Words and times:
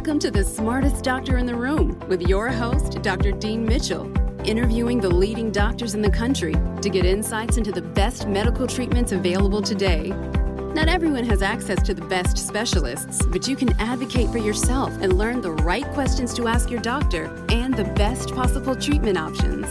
Welcome 0.00 0.18
to 0.20 0.30
the 0.30 0.44
smartest 0.44 1.04
doctor 1.04 1.36
in 1.36 1.44
the 1.44 1.54
room 1.54 1.98
with 2.08 2.22
your 2.22 2.48
host, 2.48 3.02
Dr. 3.02 3.32
Dean 3.32 3.66
Mitchell, 3.66 4.10
interviewing 4.48 4.98
the 4.98 5.10
leading 5.10 5.50
doctors 5.50 5.94
in 5.94 6.00
the 6.00 6.10
country 6.10 6.54
to 6.80 6.88
get 6.88 7.04
insights 7.04 7.58
into 7.58 7.70
the 7.70 7.82
best 7.82 8.26
medical 8.26 8.66
treatments 8.66 9.12
available 9.12 9.60
today. 9.60 10.08
Not 10.74 10.88
everyone 10.88 11.24
has 11.24 11.42
access 11.42 11.82
to 11.82 11.92
the 11.92 12.06
best 12.06 12.38
specialists, 12.38 13.26
but 13.26 13.46
you 13.46 13.56
can 13.56 13.78
advocate 13.78 14.30
for 14.30 14.38
yourself 14.38 14.90
and 15.02 15.18
learn 15.18 15.42
the 15.42 15.52
right 15.52 15.84
questions 15.88 16.32
to 16.32 16.48
ask 16.48 16.70
your 16.70 16.80
doctor 16.80 17.24
and 17.50 17.74
the 17.74 17.84
best 17.84 18.34
possible 18.34 18.74
treatment 18.74 19.18
options. 19.18 19.66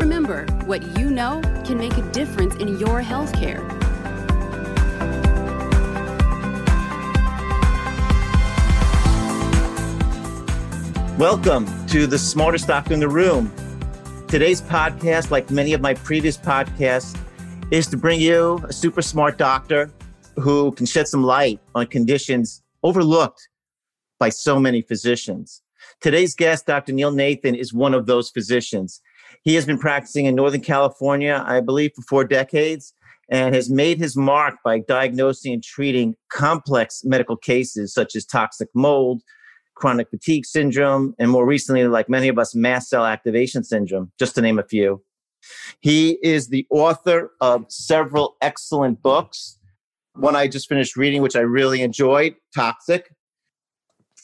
Remember, 0.00 0.46
what 0.66 0.96
you 0.96 1.10
know 1.10 1.40
can 1.64 1.76
make 1.76 1.96
a 1.96 2.08
difference 2.12 2.54
in 2.54 2.78
your 2.78 3.02
healthcare. 3.02 3.75
Welcome 11.18 11.86
to 11.86 12.06
the 12.06 12.18
smartest 12.18 12.66
doctor 12.66 12.92
in 12.92 13.00
the 13.00 13.08
room. 13.08 13.50
Today's 14.28 14.60
podcast, 14.60 15.30
like 15.30 15.50
many 15.50 15.72
of 15.72 15.80
my 15.80 15.94
previous 15.94 16.36
podcasts, 16.36 17.18
is 17.70 17.86
to 17.86 17.96
bring 17.96 18.20
you 18.20 18.62
a 18.68 18.72
super 18.74 19.00
smart 19.00 19.38
doctor 19.38 19.90
who 20.36 20.72
can 20.72 20.84
shed 20.84 21.08
some 21.08 21.22
light 21.22 21.58
on 21.74 21.86
conditions 21.86 22.62
overlooked 22.82 23.48
by 24.18 24.28
so 24.28 24.60
many 24.60 24.82
physicians. 24.82 25.62
Today's 26.02 26.34
guest, 26.34 26.66
Dr. 26.66 26.92
Neil 26.92 27.12
Nathan, 27.12 27.54
is 27.54 27.72
one 27.72 27.94
of 27.94 28.04
those 28.04 28.28
physicians. 28.28 29.00
He 29.42 29.54
has 29.54 29.64
been 29.64 29.78
practicing 29.78 30.26
in 30.26 30.34
Northern 30.34 30.60
California, 30.60 31.42
I 31.46 31.60
believe, 31.60 31.92
for 31.96 32.02
four 32.02 32.24
decades 32.24 32.92
and 33.30 33.54
has 33.54 33.70
made 33.70 33.96
his 33.96 34.18
mark 34.18 34.56
by 34.62 34.80
diagnosing 34.80 35.54
and 35.54 35.64
treating 35.64 36.14
complex 36.30 37.04
medical 37.04 37.38
cases 37.38 37.94
such 37.94 38.14
as 38.14 38.26
toxic 38.26 38.68
mold, 38.74 39.22
chronic 39.76 40.10
fatigue 40.10 40.44
syndrome, 40.44 41.14
and 41.18 41.30
more 41.30 41.46
recently, 41.46 41.86
like 41.86 42.08
many 42.08 42.28
of 42.28 42.38
us, 42.38 42.54
mast 42.54 42.88
cell 42.88 43.06
activation 43.06 43.62
syndrome, 43.62 44.10
just 44.18 44.34
to 44.34 44.40
name 44.40 44.58
a 44.58 44.64
few. 44.64 45.02
He 45.80 46.18
is 46.22 46.48
the 46.48 46.66
author 46.70 47.30
of 47.40 47.66
several 47.68 48.36
excellent 48.40 49.02
books. 49.02 49.58
One 50.14 50.34
I 50.34 50.48
just 50.48 50.68
finished 50.68 50.96
reading, 50.96 51.22
which 51.22 51.36
I 51.36 51.40
really 51.40 51.82
enjoyed 51.82 52.34
Toxic, 52.54 53.14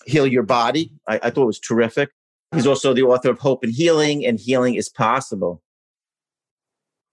Heal 0.06 0.27
Your 0.27 0.42
Body. 0.42 0.91
I, 1.06 1.20
I 1.23 1.30
thought 1.30 1.42
it 1.42 1.47
was 1.47 1.61
terrific. 1.61 2.11
He's 2.55 2.67
also 2.67 2.92
the 2.92 3.03
author 3.03 3.30
of 3.30 3.39
Hope 3.39 3.62
and 3.62 3.73
Healing 3.73 4.27
and 4.27 4.39
Healing 4.39 4.75
is 4.75 4.89
Possible. 4.89 5.62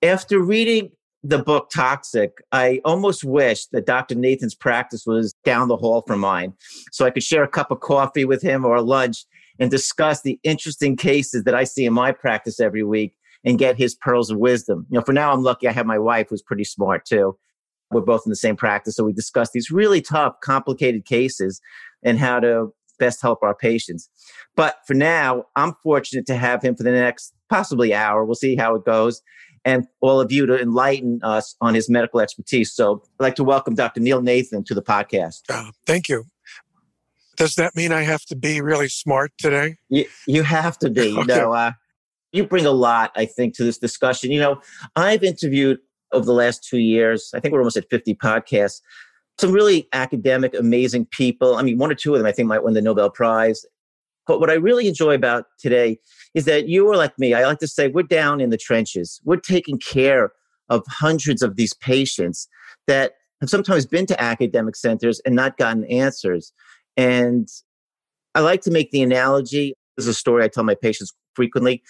After 0.01 0.39
reading 0.39 0.91
the 1.23 1.39
book 1.39 1.69
Toxic, 1.69 2.37
I 2.51 2.81
almost 2.85 3.23
wish 3.23 3.65
that 3.67 3.85
Dr. 3.85 4.15
Nathan's 4.15 4.55
practice 4.55 5.03
was 5.05 5.33
down 5.43 5.67
the 5.67 5.77
hall 5.77 6.03
from 6.07 6.19
mine 6.19 6.53
so 6.91 7.05
I 7.05 7.11
could 7.11 7.23
share 7.23 7.43
a 7.43 7.47
cup 7.47 7.71
of 7.71 7.81
coffee 7.81 8.25
with 8.25 8.41
him 8.41 8.63
or 8.65 8.81
lunch 8.81 9.25
and 9.59 9.69
discuss 9.69 10.21
the 10.21 10.39
interesting 10.43 10.95
cases 10.95 11.43
that 11.43 11.55
I 11.55 11.65
see 11.65 11.85
in 11.85 11.93
my 11.93 12.11
practice 12.13 12.59
every 12.59 12.83
week 12.83 13.13
and 13.43 13.59
get 13.59 13.77
his 13.77 13.95
pearls 13.95 14.29
of 14.29 14.37
wisdom. 14.37 14.85
You 14.89 14.99
know, 14.99 15.05
for 15.05 15.13
now, 15.13 15.33
I'm 15.33 15.43
lucky 15.43 15.67
I 15.67 15.71
have 15.73 15.85
my 15.85 15.99
wife 15.99 16.27
who's 16.29 16.41
pretty 16.41 16.63
smart 16.63 17.05
too. 17.05 17.37
We're 17.91 18.01
both 18.01 18.21
in 18.25 18.29
the 18.29 18.35
same 18.35 18.55
practice. 18.55 18.95
So 18.95 19.03
we 19.03 19.13
discuss 19.13 19.51
these 19.51 19.71
really 19.71 20.01
tough, 20.01 20.35
complicated 20.41 21.05
cases 21.05 21.59
and 22.03 22.17
how 22.17 22.39
to 22.39 22.73
best 22.99 23.21
help 23.21 23.39
our 23.41 23.55
patients. 23.55 24.09
But 24.55 24.77
for 24.85 24.93
now, 24.93 25.45
I'm 25.55 25.73
fortunate 25.83 26.25
to 26.27 26.35
have 26.35 26.61
him 26.61 26.75
for 26.75 26.83
the 26.83 26.91
next 26.91 27.33
possibly 27.49 27.93
hour. 27.93 28.23
We'll 28.23 28.35
see 28.35 28.55
how 28.55 28.75
it 28.75 28.85
goes 28.85 29.21
and 29.69 29.87
all 30.01 30.19
of 30.19 30.31
you 30.31 30.45
to 30.47 30.59
enlighten 30.59 31.19
us 31.23 31.55
on 31.61 31.75
his 31.75 31.89
medical 31.89 32.19
expertise. 32.19 32.73
So 32.73 33.03
I'd 33.19 33.23
like 33.23 33.35
to 33.35 33.43
welcome 33.43 33.75
Dr. 33.75 33.99
Neil 33.99 34.21
Nathan 34.21 34.63
to 34.63 34.73
the 34.73 34.81
podcast. 34.81 35.41
Uh, 35.47 35.71
thank 35.85 36.09
you. 36.09 36.25
Does 37.37 37.55
that 37.55 37.75
mean 37.75 37.91
I 37.91 38.01
have 38.01 38.25
to 38.25 38.35
be 38.35 38.61
really 38.61 38.89
smart 38.89 39.31
today? 39.37 39.77
You, 39.89 40.05
you 40.27 40.43
have 40.43 40.77
to 40.79 40.89
be. 40.89 41.11
okay. 41.17 41.19
You 41.19 41.25
know, 41.25 41.53
uh, 41.53 41.71
you 42.31 42.45
bring 42.45 42.65
a 42.65 42.71
lot, 42.71 43.11
I 43.15 43.25
think, 43.25 43.55
to 43.57 43.63
this 43.63 43.77
discussion. 43.77 44.31
You 44.31 44.39
know, 44.39 44.61
I've 44.95 45.23
interviewed 45.23 45.77
over 46.11 46.25
the 46.25 46.33
last 46.33 46.63
two 46.63 46.79
years, 46.79 47.31
I 47.35 47.39
think 47.39 47.53
we're 47.53 47.59
almost 47.59 47.77
at 47.77 47.89
50 47.89 48.15
podcasts, 48.15 48.81
some 49.37 49.51
really 49.51 49.87
academic, 49.93 50.55
amazing 50.55 51.05
people. 51.05 51.55
I 51.55 51.61
mean, 51.61 51.77
one 51.77 51.91
or 51.91 51.95
two 51.95 52.13
of 52.13 52.19
them 52.19 52.25
I 52.25 52.31
think 52.31 52.47
might 52.47 52.63
win 52.63 52.73
the 52.73 52.81
Nobel 52.81 53.11
Prize. 53.11 53.65
But 54.25 54.39
what 54.39 54.49
I 54.49 54.55
really 54.55 54.87
enjoy 54.87 55.13
about 55.13 55.45
today 55.59 55.99
is 56.35 56.45
that 56.45 56.67
you 56.67 56.89
are 56.89 56.95
like 56.95 57.17
me. 57.17 57.33
I 57.33 57.45
like 57.45 57.59
to 57.59 57.67
say 57.67 57.87
we're 57.87 58.03
down 58.03 58.39
in 58.41 58.49
the 58.49 58.57
trenches. 58.57 59.19
We're 59.23 59.37
taking 59.37 59.79
care 59.79 60.31
of 60.69 60.83
hundreds 60.87 61.41
of 61.41 61.55
these 61.55 61.73
patients 61.73 62.47
that 62.87 63.13
have 63.41 63.49
sometimes 63.49 63.85
been 63.85 64.05
to 64.07 64.21
academic 64.21 64.75
centers 64.75 65.19
and 65.25 65.35
not 65.35 65.57
gotten 65.57 65.85
answers. 65.85 66.53
And 66.97 67.47
I 68.35 68.41
like 68.41 68.61
to 68.61 68.71
make 68.71 68.91
the 68.91 69.01
analogy. 69.01 69.73
This 69.97 70.05
is 70.05 70.09
a 70.09 70.13
story 70.13 70.43
I 70.43 70.47
tell 70.47 70.63
my 70.63 70.75
patients 70.75 71.13
frequently. 71.33 71.81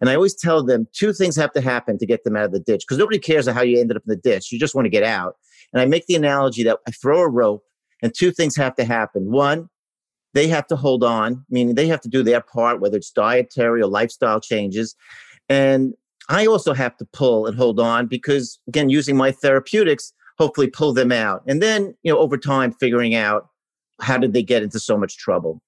And 0.00 0.08
I 0.08 0.14
always 0.14 0.34
tell 0.34 0.62
them 0.62 0.86
two 0.92 1.12
things 1.12 1.34
have 1.36 1.52
to 1.54 1.60
happen 1.60 1.98
to 1.98 2.06
get 2.06 2.22
them 2.22 2.36
out 2.36 2.44
of 2.44 2.52
the 2.52 2.60
ditch 2.60 2.84
because 2.86 2.98
nobody 2.98 3.18
cares 3.18 3.48
how 3.48 3.62
you 3.62 3.80
ended 3.80 3.96
up 3.96 4.04
in 4.06 4.10
the 4.10 4.16
ditch. 4.16 4.52
You 4.52 4.58
just 4.58 4.74
want 4.74 4.86
to 4.86 4.90
get 4.90 5.02
out. 5.02 5.36
And 5.72 5.82
I 5.82 5.86
make 5.86 6.06
the 6.06 6.14
analogy 6.14 6.62
that 6.64 6.78
I 6.86 6.92
throw 6.92 7.20
a 7.20 7.28
rope 7.28 7.64
and 8.02 8.14
two 8.14 8.30
things 8.30 8.54
have 8.56 8.76
to 8.76 8.84
happen. 8.84 9.30
One, 9.30 9.68
they 10.34 10.48
have 10.48 10.66
to 10.68 10.76
hold 10.76 11.04
on, 11.04 11.44
meaning 11.50 11.74
they 11.74 11.86
have 11.86 12.00
to 12.02 12.08
do 12.08 12.22
their 12.22 12.40
part, 12.40 12.80
whether 12.80 12.96
it's 12.96 13.10
dietary 13.10 13.80
or 13.80 13.86
lifestyle 13.86 14.40
changes. 14.40 14.94
And 15.48 15.94
I 16.28 16.46
also 16.46 16.74
have 16.74 16.96
to 16.98 17.06
pull 17.06 17.46
and 17.46 17.56
hold 17.56 17.80
on 17.80 18.06
because, 18.06 18.60
again, 18.68 18.90
using 18.90 19.16
my 19.16 19.32
therapeutics, 19.32 20.12
hopefully 20.36 20.68
pull 20.68 20.92
them 20.92 21.10
out. 21.10 21.42
And 21.46 21.62
then, 21.62 21.94
you 22.02 22.12
know, 22.12 22.18
over 22.18 22.36
time, 22.36 22.72
figuring 22.72 23.14
out 23.14 23.48
how 24.00 24.18
did 24.18 24.32
they 24.32 24.42
get 24.42 24.62
into 24.62 24.78
so 24.78 24.96
much 24.96 25.16
trouble. 25.16 25.62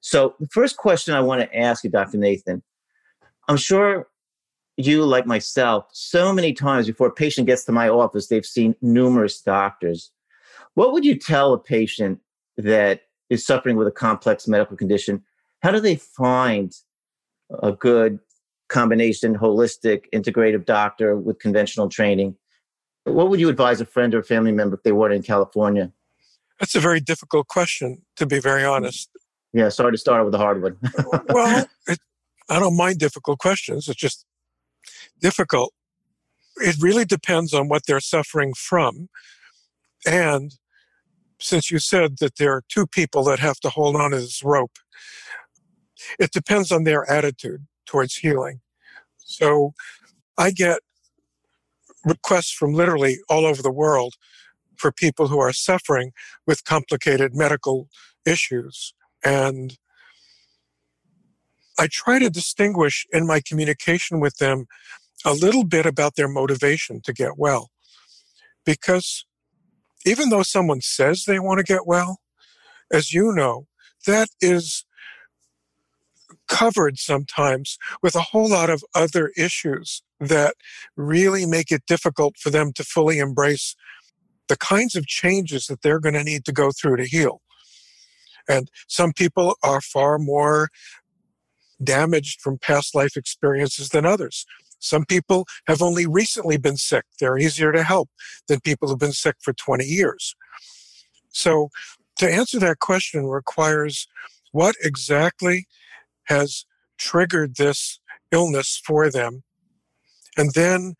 So, 0.00 0.34
the 0.38 0.48
first 0.48 0.76
question 0.76 1.14
I 1.14 1.20
want 1.20 1.40
to 1.40 1.58
ask 1.58 1.82
you, 1.82 1.90
Dr. 1.90 2.18
Nathan, 2.18 2.62
I'm 3.48 3.56
sure 3.56 4.06
you, 4.76 5.04
like 5.04 5.26
myself, 5.26 5.86
so 5.92 6.32
many 6.32 6.52
times 6.52 6.86
before 6.86 7.08
a 7.08 7.12
patient 7.12 7.46
gets 7.46 7.64
to 7.64 7.72
my 7.72 7.88
office, 7.88 8.28
they've 8.28 8.46
seen 8.46 8.76
numerous 8.82 9.40
doctors. 9.40 10.10
What 10.74 10.92
would 10.92 11.04
you 11.04 11.16
tell 11.16 11.54
a 11.54 11.58
patient 11.58 12.20
that 12.56 13.02
is 13.30 13.44
suffering 13.44 13.76
with 13.76 13.86
a 13.86 13.92
complex 13.92 14.46
medical 14.46 14.76
condition, 14.76 15.22
how 15.62 15.70
do 15.70 15.80
they 15.80 15.96
find 15.96 16.72
a 17.62 17.72
good 17.72 18.18
combination, 18.68 19.36
holistic, 19.36 20.04
integrative 20.12 20.64
doctor 20.64 21.16
with 21.16 21.38
conventional 21.38 21.88
training? 21.88 22.36
What 23.04 23.28
would 23.28 23.40
you 23.40 23.48
advise 23.48 23.80
a 23.80 23.86
friend 23.86 24.14
or 24.14 24.22
family 24.22 24.52
member 24.52 24.76
if 24.76 24.82
they 24.82 24.92
weren't 24.92 25.14
in 25.14 25.22
California? 25.22 25.92
That's 26.60 26.74
a 26.74 26.80
very 26.80 27.00
difficult 27.00 27.48
question, 27.48 28.02
to 28.16 28.26
be 28.26 28.40
very 28.40 28.64
honest. 28.64 29.10
Yeah, 29.52 29.68
sorry 29.68 29.92
to 29.92 29.98
start 29.98 30.24
with 30.24 30.32
the 30.32 30.38
hard 30.38 30.62
one. 30.62 30.76
well, 31.28 31.66
it, 31.86 31.98
I 32.48 32.58
don't 32.58 32.76
mind 32.76 32.98
difficult 32.98 33.38
questions. 33.38 33.88
It's 33.88 33.98
just 33.98 34.24
difficult. 35.20 35.72
It 36.56 36.76
really 36.80 37.04
depends 37.04 37.52
on 37.52 37.68
what 37.68 37.86
they're 37.86 38.00
suffering 38.00 38.54
from 38.54 39.08
and 40.06 40.54
since 41.44 41.70
you 41.70 41.78
said 41.78 42.18
that 42.20 42.36
there 42.36 42.52
are 42.52 42.64
two 42.68 42.86
people 42.86 43.22
that 43.24 43.38
have 43.38 43.60
to 43.60 43.68
hold 43.68 43.96
on 43.96 44.12
to 44.12 44.16
this 44.16 44.42
rope, 44.42 44.78
it 46.18 46.30
depends 46.32 46.72
on 46.72 46.84
their 46.84 47.08
attitude 47.10 47.66
towards 47.86 48.16
healing. 48.16 48.60
So 49.18 49.74
I 50.38 50.50
get 50.50 50.80
requests 52.04 52.50
from 52.50 52.72
literally 52.72 53.18
all 53.28 53.44
over 53.44 53.60
the 53.60 53.70
world 53.70 54.14
for 54.76 54.90
people 54.90 55.28
who 55.28 55.38
are 55.38 55.52
suffering 55.52 56.12
with 56.46 56.64
complicated 56.64 57.34
medical 57.34 57.88
issues. 58.24 58.94
And 59.22 59.76
I 61.78 61.88
try 61.90 62.18
to 62.20 62.30
distinguish 62.30 63.06
in 63.12 63.26
my 63.26 63.42
communication 63.46 64.18
with 64.18 64.38
them 64.38 64.64
a 65.26 65.32
little 65.32 65.64
bit 65.64 65.84
about 65.84 66.16
their 66.16 66.28
motivation 66.28 67.02
to 67.02 67.12
get 67.12 67.36
well. 67.36 67.70
Because 68.64 69.26
even 70.04 70.28
though 70.28 70.42
someone 70.42 70.80
says 70.80 71.24
they 71.24 71.38
want 71.38 71.58
to 71.58 71.64
get 71.64 71.86
well, 71.86 72.20
as 72.92 73.12
you 73.12 73.32
know, 73.32 73.66
that 74.06 74.28
is 74.40 74.84
covered 76.48 76.98
sometimes 76.98 77.78
with 78.02 78.14
a 78.14 78.20
whole 78.20 78.48
lot 78.48 78.70
of 78.70 78.82
other 78.94 79.32
issues 79.36 80.02
that 80.20 80.54
really 80.96 81.46
make 81.46 81.70
it 81.70 81.86
difficult 81.86 82.36
for 82.38 82.50
them 82.50 82.72
to 82.72 82.84
fully 82.84 83.18
embrace 83.18 83.74
the 84.48 84.56
kinds 84.56 84.94
of 84.94 85.06
changes 85.06 85.66
that 85.66 85.82
they're 85.82 86.00
going 86.00 86.14
to 86.14 86.24
need 86.24 86.44
to 86.44 86.52
go 86.52 86.70
through 86.70 86.96
to 86.96 87.06
heal. 87.06 87.40
And 88.48 88.70
some 88.88 89.12
people 89.12 89.56
are 89.62 89.80
far 89.80 90.18
more 90.18 90.68
damaged 91.82 92.40
from 92.40 92.58
past 92.58 92.94
life 92.94 93.16
experiences 93.16 93.88
than 93.88 94.04
others. 94.04 94.44
Some 94.84 95.06
people 95.06 95.46
have 95.66 95.80
only 95.80 96.06
recently 96.06 96.58
been 96.58 96.76
sick. 96.76 97.04
They're 97.18 97.38
easier 97.38 97.72
to 97.72 97.82
help 97.82 98.10
than 98.48 98.60
people 98.60 98.88
who've 98.88 98.98
been 98.98 99.12
sick 99.12 99.36
for 99.40 99.54
20 99.54 99.84
years. 99.84 100.36
So 101.30 101.70
to 102.18 102.30
answer 102.30 102.58
that 102.60 102.80
question 102.80 103.26
requires 103.26 104.06
what 104.52 104.76
exactly 104.82 105.66
has 106.24 106.66
triggered 106.98 107.56
this 107.56 107.98
illness 108.30 108.80
for 108.84 109.10
them? 109.10 109.42
And 110.36 110.52
then 110.52 110.94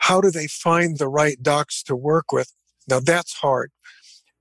how 0.00 0.20
do 0.20 0.30
they 0.30 0.46
find 0.46 0.98
the 0.98 1.08
right 1.08 1.42
docs 1.42 1.82
to 1.84 1.94
work 1.94 2.32
with? 2.32 2.52
Now 2.88 3.00
that's 3.00 3.34
hard 3.34 3.72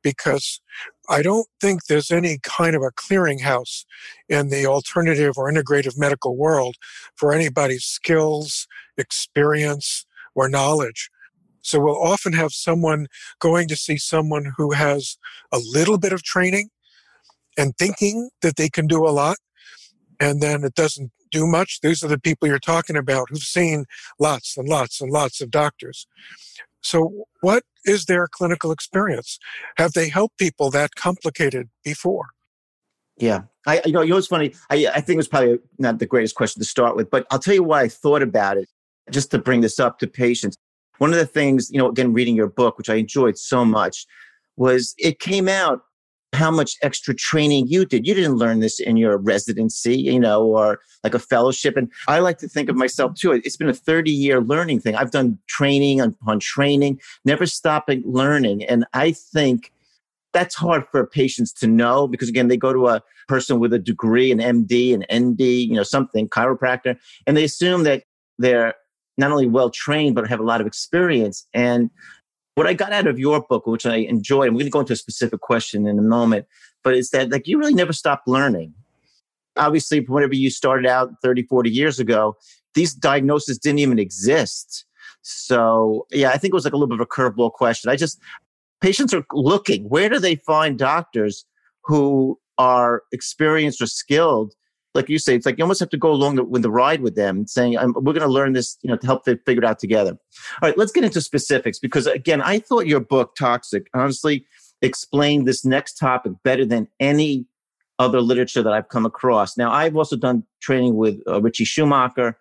because 0.05 0.61
I 1.09 1.23
don't 1.23 1.47
think 1.59 1.85
there's 1.85 2.11
any 2.11 2.37
kind 2.43 2.75
of 2.75 2.83
a 2.83 2.91
clearinghouse 2.91 3.85
in 4.29 4.49
the 4.49 4.67
alternative 4.67 5.33
or 5.35 5.51
integrative 5.51 5.97
medical 5.97 6.37
world 6.37 6.75
for 7.15 7.33
anybody's 7.33 7.85
skills, 7.85 8.67
experience, 8.99 10.05
or 10.35 10.47
knowledge. 10.47 11.09
So 11.61 11.79
we'll 11.79 11.99
often 11.99 12.33
have 12.33 12.51
someone 12.51 13.07
going 13.39 13.67
to 13.67 13.75
see 13.75 13.97
someone 13.97 14.53
who 14.57 14.73
has 14.73 15.17
a 15.51 15.57
little 15.57 15.97
bit 15.97 16.13
of 16.13 16.21
training 16.21 16.69
and 17.57 17.75
thinking 17.75 18.29
that 18.43 18.57
they 18.57 18.69
can 18.69 18.85
do 18.85 19.07
a 19.07 19.09
lot, 19.09 19.37
and 20.19 20.39
then 20.39 20.63
it 20.63 20.75
doesn't 20.75 21.11
do 21.31 21.47
much. 21.47 21.79
These 21.81 22.03
are 22.03 22.07
the 22.07 22.19
people 22.19 22.47
you're 22.47 22.59
talking 22.59 22.95
about 22.95 23.29
who've 23.31 23.39
seen 23.39 23.85
lots 24.19 24.55
and 24.55 24.69
lots 24.69 25.01
and 25.01 25.09
lots 25.09 25.41
of 25.41 25.49
doctors. 25.49 26.05
So, 26.85 27.25
what 27.41 27.63
is 27.83 28.05
their 28.05 28.27
clinical 28.27 28.71
experience? 28.71 29.39
Have 29.77 29.93
they 29.93 30.07
helped 30.07 30.37
people 30.37 30.69
that 30.69 30.93
complicated 30.95 31.69
before? 31.83 32.27
Yeah, 33.17 33.41
I 33.65 33.81
you 33.85 33.91
know 33.91 34.01
you 34.01 34.11
know 34.11 34.17
it's 34.17 34.27
funny. 34.27 34.53
I 34.69 34.87
I 34.93 35.01
think 35.01 35.15
it 35.15 35.17
was 35.17 35.27
probably 35.27 35.57
not 35.79 35.97
the 35.97 36.05
greatest 36.05 36.35
question 36.35 36.61
to 36.61 36.65
start 36.65 36.95
with, 36.95 37.09
but 37.09 37.25
I'll 37.31 37.39
tell 37.39 37.55
you 37.55 37.63
why 37.63 37.81
I 37.81 37.87
thought 37.87 38.21
about 38.21 38.57
it. 38.57 38.69
Just 39.09 39.31
to 39.31 39.39
bring 39.39 39.61
this 39.61 39.79
up 39.79 39.97
to 39.99 40.07
patients, 40.07 40.57
one 40.99 41.11
of 41.11 41.17
the 41.17 41.25
things 41.25 41.71
you 41.71 41.79
know, 41.79 41.89
again, 41.89 42.13
reading 42.13 42.35
your 42.35 42.49
book, 42.49 42.77
which 42.77 42.89
I 42.89 42.95
enjoyed 42.95 43.37
so 43.37 43.65
much, 43.65 44.05
was 44.55 44.93
it 44.99 45.19
came 45.19 45.47
out 45.47 45.81
how 46.35 46.51
much 46.51 46.75
extra 46.81 47.15
training 47.15 47.67
you 47.67 47.85
did. 47.85 48.05
You 48.05 48.13
didn't 48.13 48.35
learn 48.35 48.59
this 48.59 48.79
in 48.79 48.97
your 48.97 49.17
residency, 49.17 49.97
you 49.97 50.19
know, 50.19 50.43
or 50.43 50.79
like 51.03 51.13
a 51.13 51.19
fellowship. 51.19 51.77
And 51.77 51.91
I 52.07 52.19
like 52.19 52.37
to 52.39 52.47
think 52.47 52.69
of 52.69 52.75
myself 52.75 53.15
too. 53.15 53.31
It's 53.31 53.57
been 53.57 53.69
a 53.69 53.73
30 53.73 54.11
year 54.11 54.41
learning 54.41 54.81
thing. 54.81 54.95
I've 54.95 55.11
done 55.11 55.39
training 55.47 56.01
upon 56.01 56.39
training, 56.39 56.99
never 57.23 57.45
stopping 57.45 58.03
learning. 58.05 58.63
And 58.65 58.85
I 58.93 59.11
think 59.11 59.71
that's 60.33 60.55
hard 60.55 60.85
for 60.91 61.05
patients 61.07 61.53
to 61.53 61.67
know 61.67 62.07
because 62.07 62.29
again, 62.29 62.49
they 62.49 62.57
go 62.57 62.73
to 62.73 62.87
a 62.87 63.01
person 63.27 63.59
with 63.59 63.73
a 63.73 63.79
degree, 63.79 64.31
an 64.31 64.39
MD, 64.39 64.93
an 64.93 65.05
ND, 65.11 65.41
you 65.41 65.75
know, 65.75 65.83
something, 65.83 66.27
chiropractor, 66.27 66.97
and 67.25 67.37
they 67.37 67.43
assume 67.45 67.83
that 67.83 68.03
they're 68.37 68.75
not 69.17 69.31
only 69.31 69.47
well 69.47 69.69
trained, 69.69 70.13
but 70.13 70.27
have 70.27 70.41
a 70.41 70.43
lot 70.43 70.61
of 70.61 70.67
experience. 70.67 71.47
And 71.53 71.89
what 72.55 72.67
I 72.67 72.73
got 72.73 72.93
out 72.93 73.07
of 73.07 73.19
your 73.19 73.41
book, 73.41 73.67
which 73.67 73.85
I 73.85 73.97
enjoyed, 73.97 74.47
I'm 74.47 74.55
going 74.55 74.65
to 74.65 74.71
go 74.71 74.79
into 74.79 74.93
a 74.93 74.97
specific 74.97 75.41
question 75.41 75.85
in 75.87 75.99
a 75.99 76.01
moment, 76.01 76.45
but 76.83 76.95
it's 76.95 77.11
that 77.11 77.29
like 77.29 77.47
you 77.47 77.57
really 77.59 77.73
never 77.73 77.93
stopped 77.93 78.27
learning. 78.27 78.73
Obviously, 79.57 79.99
whenever 80.01 80.35
you 80.35 80.49
started 80.49 80.85
out 80.85 81.11
30, 81.21 81.43
40 81.43 81.69
years 81.69 81.99
ago, 81.99 82.35
these 82.73 82.93
diagnoses 82.93 83.57
didn't 83.57 83.79
even 83.79 83.99
exist. 83.99 84.85
So, 85.21 86.07
yeah, 86.11 86.29
I 86.29 86.37
think 86.37 86.51
it 86.51 86.55
was 86.55 86.65
like 86.65 86.73
a 86.73 86.77
little 86.77 86.87
bit 86.87 86.99
of 86.99 87.01
a 87.01 87.05
curveball 87.05 87.51
question. 87.51 87.89
I 87.89 87.95
just, 87.95 88.19
patients 88.81 89.13
are 89.13 89.25
looking, 89.33 89.89
where 89.89 90.09
do 90.09 90.19
they 90.19 90.35
find 90.35 90.77
doctors 90.77 91.45
who 91.83 92.39
are 92.57 93.03
experienced 93.11 93.81
or 93.81 93.87
skilled 93.87 94.53
like 94.95 95.09
you 95.09 95.19
say, 95.19 95.35
it's 95.35 95.45
like 95.45 95.57
you 95.57 95.63
almost 95.63 95.81
have 95.81 95.89
to 95.89 95.97
go 95.97 96.11
along 96.11 96.49
with 96.49 96.61
the 96.61 96.71
ride 96.71 97.01
with 97.01 97.15
them, 97.15 97.45
saying, 97.45 97.73
"We're 97.73 98.13
going 98.13 98.21
to 98.21 98.27
learn 98.27 98.53
this, 98.53 98.77
you 98.81 98.89
know, 98.89 98.95
to 98.95 99.05
help 99.05 99.25
them 99.25 99.37
figure 99.45 99.61
it 99.61 99.67
out 99.67 99.77
together." 99.77 100.11
All 100.11 100.69
right, 100.69 100.77
let's 100.77 100.93
get 100.93 101.03
into 101.03 101.21
specifics 101.21 101.77
because 101.77 102.07
again, 102.07 102.41
I 102.41 102.59
thought 102.59 102.87
your 102.87 103.01
book, 103.01 103.35
Toxic, 103.35 103.87
honestly 103.93 104.45
explained 104.81 105.47
this 105.47 105.65
next 105.65 105.95
topic 105.95 106.33
better 106.43 106.65
than 106.65 106.87
any 106.99 107.45
other 107.99 108.21
literature 108.21 108.63
that 108.63 108.73
I've 108.73 108.89
come 108.89 109.05
across. 109.05 109.57
Now, 109.57 109.71
I've 109.71 109.95
also 109.95 110.15
done 110.15 110.43
training 110.61 110.95
with 110.95 111.21
uh, 111.27 111.41
Ritchie 111.41 111.65
Shoemaker, 111.65 112.37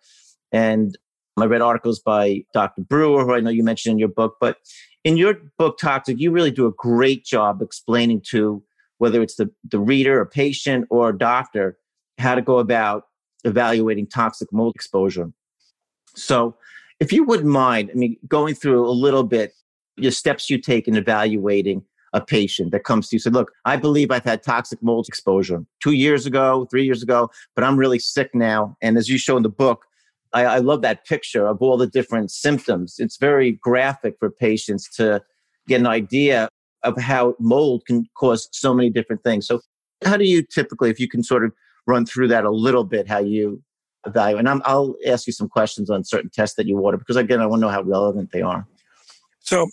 and 0.53 0.97
I 1.37 1.47
read 1.47 1.63
articles 1.63 2.01
by 2.01 2.45
Dr. 2.53 2.83
Brewer, 2.83 3.25
who 3.25 3.35
I 3.35 3.41
know 3.41 3.51
you 3.51 3.65
mentioned 3.65 3.93
in 3.93 3.99
your 3.99 4.09
book. 4.09 4.37
But 4.41 4.59
in 5.03 5.17
your 5.17 5.35
book, 5.59 5.79
Toxic, 5.79 6.19
you 6.21 6.31
really 6.31 6.51
do 6.51 6.67
a 6.67 6.73
great 6.73 7.25
job 7.25 7.63
explaining 7.63 8.23
to 8.31 8.63
whether 8.99 9.21
it's 9.23 9.37
the, 9.37 9.51
the 9.69 9.81
reader, 9.81 10.21
a 10.21 10.27
patient, 10.27 10.87
or 10.91 11.11
a 11.11 11.19
doctor 11.19 11.77
how 12.19 12.35
to 12.35 12.43
go 12.43 12.59
about 12.59 13.05
evaluating 13.45 14.07
toxic 14.07 14.53
mold 14.53 14.73
exposure. 14.75 15.31
So, 16.15 16.57
if 17.01 17.13
you 17.13 17.25
wouldn't 17.25 17.49
mind, 17.49 17.91
I 17.91 17.95
mean, 17.95 18.17
going 18.29 18.55
through 18.55 18.89
a 18.89 18.93
little 18.93 19.25
bit 19.25 19.53
the 19.97 20.11
steps 20.11 20.51
you 20.51 20.59
take 20.59 20.89
in 20.89 20.97
evaluating 20.97 21.83
a 22.13 22.21
patient 22.21 22.71
that 22.71 22.85
comes 22.85 23.09
to 23.09 23.17
you, 23.17 23.21
say, 23.21 23.31
look, 23.31 23.53
I 23.65 23.77
believe 23.77 24.11
I've 24.11 24.25
had 24.25 24.43
toxic 24.43 24.83
mold 24.83 25.07
exposure 25.09 25.65
two 25.83 25.93
years 25.93 26.27
ago, 26.27 26.67
three 26.71 26.85
years 26.85 27.03
ago, 27.03 27.31
but 27.55 27.65
I'm 27.65 27.77
really 27.77 27.99
sick 27.99 28.31
now. 28.35 28.77
And 28.81 28.97
as 28.97 29.09
you 29.09 29.19
show 29.19 29.37
in 29.37 29.43
the 29.43 29.49
book, 29.49 29.85
I, 30.33 30.45
I 30.45 30.59
love 30.59 30.83
that 30.83 31.05
picture 31.07 31.47
of 31.47 31.61
all 31.61 31.77
the 31.77 31.87
different 31.87 32.31
symptoms. 32.31 32.97
It's 32.99 33.17
very 33.17 33.53
graphic 33.53 34.17
for 34.19 34.31
patients 34.31 34.89
to 34.97 35.23
get 35.67 35.81
an 35.81 35.87
idea 35.87 36.49
of 36.83 37.01
how 37.01 37.35
mold 37.41 37.85
can 37.87 38.07
cause 38.17 38.49
so 38.53 38.75
many 38.75 38.91
different 38.91 39.25
things. 39.25 39.47
So, 39.47 39.61
how 40.05 40.17
do 40.17 40.25
you 40.25 40.43
typically, 40.43 40.91
if 40.91 41.01
you 41.01 41.09
can 41.09 41.23
sort 41.23 41.45
of 41.45 41.53
run 41.87 42.07
through 42.07 42.29
that 42.29 42.45
a 42.45 42.51
little 42.51 42.85
bit, 42.85 43.09
how 43.09 43.19
you 43.19 43.63
evaluate. 44.07 44.47
And 44.47 44.63
i 44.65 44.75
will 44.75 44.97
ask 45.07 45.27
you 45.27 45.33
some 45.33 45.49
questions 45.49 45.91
on 45.91 46.05
certain 46.05 46.31
tests 46.31 46.57
that 46.57 46.67
you 46.67 46.79
order 46.79 46.99
because, 46.99 47.17
again, 47.17 47.41
I 47.41 47.47
want 47.47 47.61
to 47.61 47.67
know 47.67 47.73
how 47.73 47.83
relevant 47.83 48.31
they 48.33 48.43
are. 48.43 48.67
So 49.41 49.69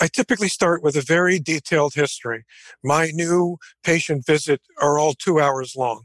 I 0.00 0.08
typically 0.08 0.48
start 0.48 0.82
with 0.82 0.96
a 0.96 1.00
very 1.00 1.38
detailed 1.38 1.94
history. 1.94 2.44
My 2.82 3.10
new 3.12 3.58
patient 3.84 4.26
visit 4.26 4.60
are 4.80 4.98
all 4.98 5.14
two 5.14 5.40
hours 5.40 5.74
long. 5.76 6.04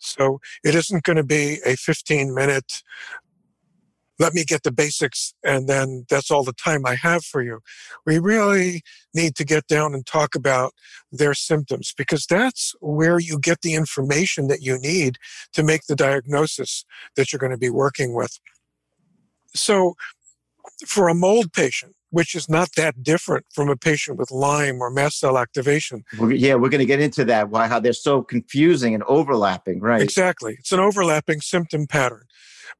So 0.00 0.40
it 0.64 0.74
isn't 0.74 1.04
going 1.04 1.16
to 1.16 1.24
be 1.24 1.60
a 1.64 1.76
15 1.76 2.34
minute 2.34 2.82
let 4.22 4.34
me 4.34 4.44
get 4.44 4.62
the 4.62 4.70
basics 4.70 5.34
and 5.42 5.68
then 5.68 6.06
that's 6.08 6.30
all 6.30 6.44
the 6.44 6.52
time 6.52 6.86
I 6.86 6.94
have 6.94 7.24
for 7.24 7.42
you. 7.42 7.58
We 8.06 8.20
really 8.20 8.82
need 9.12 9.34
to 9.34 9.44
get 9.44 9.66
down 9.66 9.94
and 9.94 10.06
talk 10.06 10.36
about 10.36 10.74
their 11.10 11.34
symptoms 11.34 11.92
because 11.96 12.24
that's 12.26 12.72
where 12.80 13.18
you 13.18 13.36
get 13.40 13.62
the 13.62 13.74
information 13.74 14.46
that 14.46 14.62
you 14.62 14.78
need 14.78 15.18
to 15.54 15.64
make 15.64 15.86
the 15.88 15.96
diagnosis 15.96 16.84
that 17.16 17.32
you're 17.32 17.40
going 17.40 17.50
to 17.50 17.58
be 17.58 17.68
working 17.68 18.14
with. 18.14 18.38
So 19.54 19.94
for 20.86 21.08
a 21.08 21.14
mold 21.14 21.52
patient, 21.52 21.96
which 22.10 22.36
is 22.36 22.48
not 22.48 22.68
that 22.76 23.02
different 23.02 23.46
from 23.52 23.68
a 23.68 23.76
patient 23.76 24.18
with 24.18 24.30
Lyme 24.30 24.80
or 24.80 24.88
mast 24.90 25.18
cell 25.18 25.36
activation. 25.36 26.04
Yeah, 26.20 26.54
we're 26.54 26.68
going 26.68 26.78
to 26.78 26.86
get 26.86 27.00
into 27.00 27.24
that. 27.24 27.50
Why 27.50 27.66
how 27.66 27.80
they're 27.80 27.92
so 27.92 28.22
confusing 28.22 28.94
and 28.94 29.02
overlapping, 29.04 29.80
right? 29.80 30.02
Exactly. 30.02 30.54
It's 30.60 30.70
an 30.70 30.78
overlapping 30.78 31.40
symptom 31.40 31.88
pattern. 31.88 32.24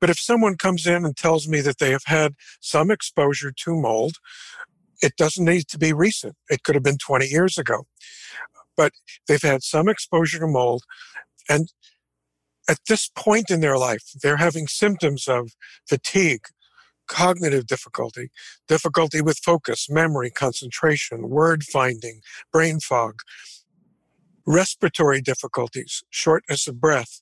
But 0.01 0.11
if 0.11 0.19
someone 0.19 0.57
comes 0.57 0.87
in 0.87 1.05
and 1.05 1.17
tells 1.17 1.49
me 1.49 1.61
that 1.61 1.79
they 1.79 1.91
have 1.91 2.05
had 2.07 2.35
some 2.61 2.91
exposure 2.91 3.53
to 3.65 3.75
mold, 3.75 4.17
it 5.03 5.17
doesn't 5.17 5.45
need 5.45 5.69
to 5.69 5.79
be 5.79 5.93
recent. 5.93 6.37
It 6.49 6.63
could 6.63 6.75
have 6.75 6.85
been 6.85 6.99
20 6.99 7.27
years 7.27 7.59
ago. 7.59 7.87
But 8.77 8.93
they've 9.27 9.43
had 9.43 9.63
some 9.63 9.89
exposure 9.89 10.39
to 10.39 10.47
mold. 10.47 10.85
And 11.49 11.73
at 12.69 12.79
this 12.89 13.11
point 13.15 13.51
in 13.51 13.61
their 13.61 13.77
life, 13.77 14.05
they're 14.23 14.37
having 14.37 14.69
symptoms 14.69 15.27
of 15.29 15.51
fatigue, 15.89 16.45
cognitive 17.09 17.67
difficulty, 17.67 18.31
difficulty 18.69 19.21
with 19.21 19.39
focus, 19.39 19.89
memory, 19.91 20.31
concentration, 20.31 21.29
word 21.29 21.65
finding, 21.65 22.21
brain 22.53 22.79
fog, 22.81 23.21
respiratory 24.47 25.21
difficulties, 25.21 26.03
shortness 26.11 26.67
of 26.67 26.81
breath, 26.81 27.21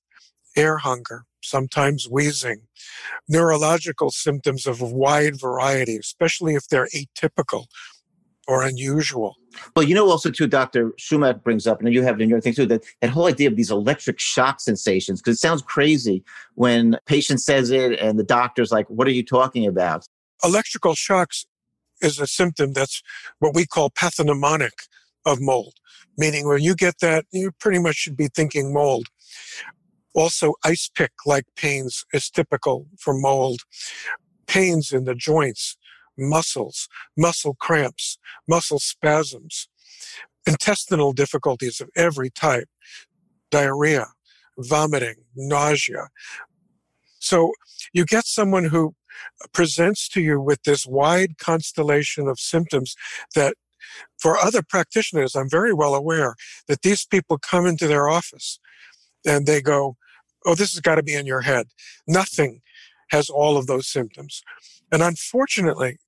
air 0.56 0.78
hunger, 0.78 1.24
sometimes 1.42 2.08
wheezing, 2.08 2.62
neurological 3.28 4.10
symptoms 4.10 4.66
of 4.66 4.80
a 4.80 4.86
wide 4.86 5.38
variety, 5.40 5.96
especially 5.96 6.54
if 6.54 6.68
they're 6.68 6.88
atypical 6.94 7.66
or 8.48 8.62
unusual. 8.64 9.36
Well, 9.76 9.84
you 9.84 9.94
know, 9.94 10.08
also 10.08 10.30
too, 10.30 10.46
Dr. 10.46 10.92
Shoemaker 10.98 11.38
brings 11.38 11.66
up, 11.66 11.80
and 11.80 11.92
you 11.92 12.02
have 12.02 12.16
it 12.20 12.22
in 12.22 12.28
your 12.28 12.40
thing 12.40 12.54
too, 12.54 12.66
that, 12.66 12.84
that 13.00 13.10
whole 13.10 13.26
idea 13.26 13.48
of 13.48 13.56
these 13.56 13.70
electric 13.70 14.18
shock 14.18 14.60
sensations, 14.60 15.20
because 15.20 15.36
it 15.36 15.40
sounds 15.40 15.62
crazy 15.62 16.24
when 16.54 16.98
patient 17.06 17.40
says 17.40 17.70
it 17.70 17.98
and 18.00 18.18
the 18.18 18.24
doctor's 18.24 18.72
like, 18.72 18.88
what 18.88 19.06
are 19.06 19.12
you 19.12 19.24
talking 19.24 19.66
about? 19.66 20.04
Electrical 20.42 20.94
shocks 20.94 21.46
is 22.00 22.18
a 22.18 22.26
symptom 22.26 22.72
that's 22.72 23.02
what 23.38 23.54
we 23.54 23.66
call 23.66 23.90
pathognomonic 23.90 24.70
of 25.26 25.40
mold, 25.40 25.74
meaning 26.16 26.48
when 26.48 26.62
you 26.62 26.74
get 26.74 26.98
that, 27.00 27.26
you 27.30 27.52
pretty 27.60 27.78
much 27.78 27.96
should 27.96 28.16
be 28.16 28.28
thinking 28.28 28.72
mold. 28.72 29.06
Also, 30.14 30.54
ice 30.64 30.90
pick 30.92 31.12
like 31.24 31.44
pains 31.56 32.04
is 32.12 32.30
typical 32.30 32.86
for 32.98 33.14
mold. 33.14 33.60
Pains 34.46 34.92
in 34.92 35.04
the 35.04 35.14
joints, 35.14 35.76
muscles, 36.18 36.88
muscle 37.16 37.56
cramps, 37.60 38.18
muscle 38.48 38.80
spasms, 38.80 39.68
intestinal 40.46 41.12
difficulties 41.12 41.80
of 41.80 41.88
every 41.96 42.30
type, 42.30 42.68
diarrhea, 43.50 44.06
vomiting, 44.58 45.16
nausea. 45.36 46.08
So 47.18 47.52
you 47.92 48.04
get 48.04 48.26
someone 48.26 48.64
who 48.64 48.94
presents 49.52 50.08
to 50.08 50.20
you 50.20 50.40
with 50.40 50.62
this 50.62 50.86
wide 50.86 51.38
constellation 51.38 52.28
of 52.28 52.38
symptoms 52.38 52.96
that 53.34 53.54
for 54.18 54.38
other 54.38 54.62
practitioners, 54.62 55.34
I'm 55.34 55.48
very 55.48 55.72
well 55.72 55.94
aware 55.94 56.34
that 56.68 56.82
these 56.82 57.04
people 57.06 57.38
come 57.38 57.66
into 57.66 57.86
their 57.86 58.08
office 58.08 58.58
and 59.26 59.46
they 59.46 59.60
go, 59.60 59.96
oh, 60.46 60.54
this 60.54 60.72
has 60.72 60.80
got 60.80 60.96
to 60.96 61.02
be 61.02 61.14
in 61.14 61.26
your 61.26 61.42
head. 61.42 61.66
Nothing 62.06 62.62
has 63.10 63.28
all 63.28 63.56
of 63.56 63.66
those 63.66 63.86
symptoms. 63.86 64.42
And 64.92 65.02
unfortunately, 65.02 65.98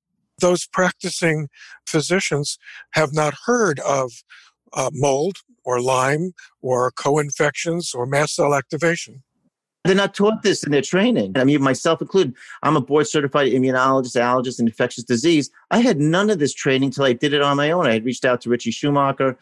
those 0.40 0.66
practicing 0.66 1.48
physicians 1.86 2.58
have 2.92 3.12
not 3.12 3.34
heard 3.46 3.80
of 3.80 4.12
uh, 4.72 4.90
mold 4.92 5.38
or 5.64 5.80
Lyme 5.80 6.32
or 6.60 6.90
co-infections 6.92 7.94
or 7.94 8.06
mast 8.06 8.34
cell 8.34 8.54
activation. 8.54 9.22
They're 9.84 9.96
not 9.96 10.14
taught 10.14 10.42
this 10.42 10.62
in 10.62 10.70
their 10.70 10.82
training. 10.82 11.32
I 11.34 11.42
mean, 11.42 11.60
myself 11.60 12.00
included. 12.00 12.34
I'm 12.62 12.76
a 12.76 12.80
board 12.80 13.08
certified 13.08 13.50
immunologist, 13.52 14.16
allergist, 14.16 14.60
and 14.60 14.68
infectious 14.68 15.02
disease. 15.02 15.50
I 15.72 15.80
had 15.80 15.98
none 15.98 16.30
of 16.30 16.38
this 16.38 16.54
training 16.54 16.88
until 16.88 17.04
I 17.04 17.12
did 17.12 17.32
it 17.32 17.42
on 17.42 17.56
my 17.56 17.72
own. 17.72 17.86
I 17.86 17.94
had 17.94 18.04
reached 18.04 18.24
out 18.24 18.40
to 18.42 18.50
Ritchie 18.50 18.70
Shoemaker, 18.70 19.36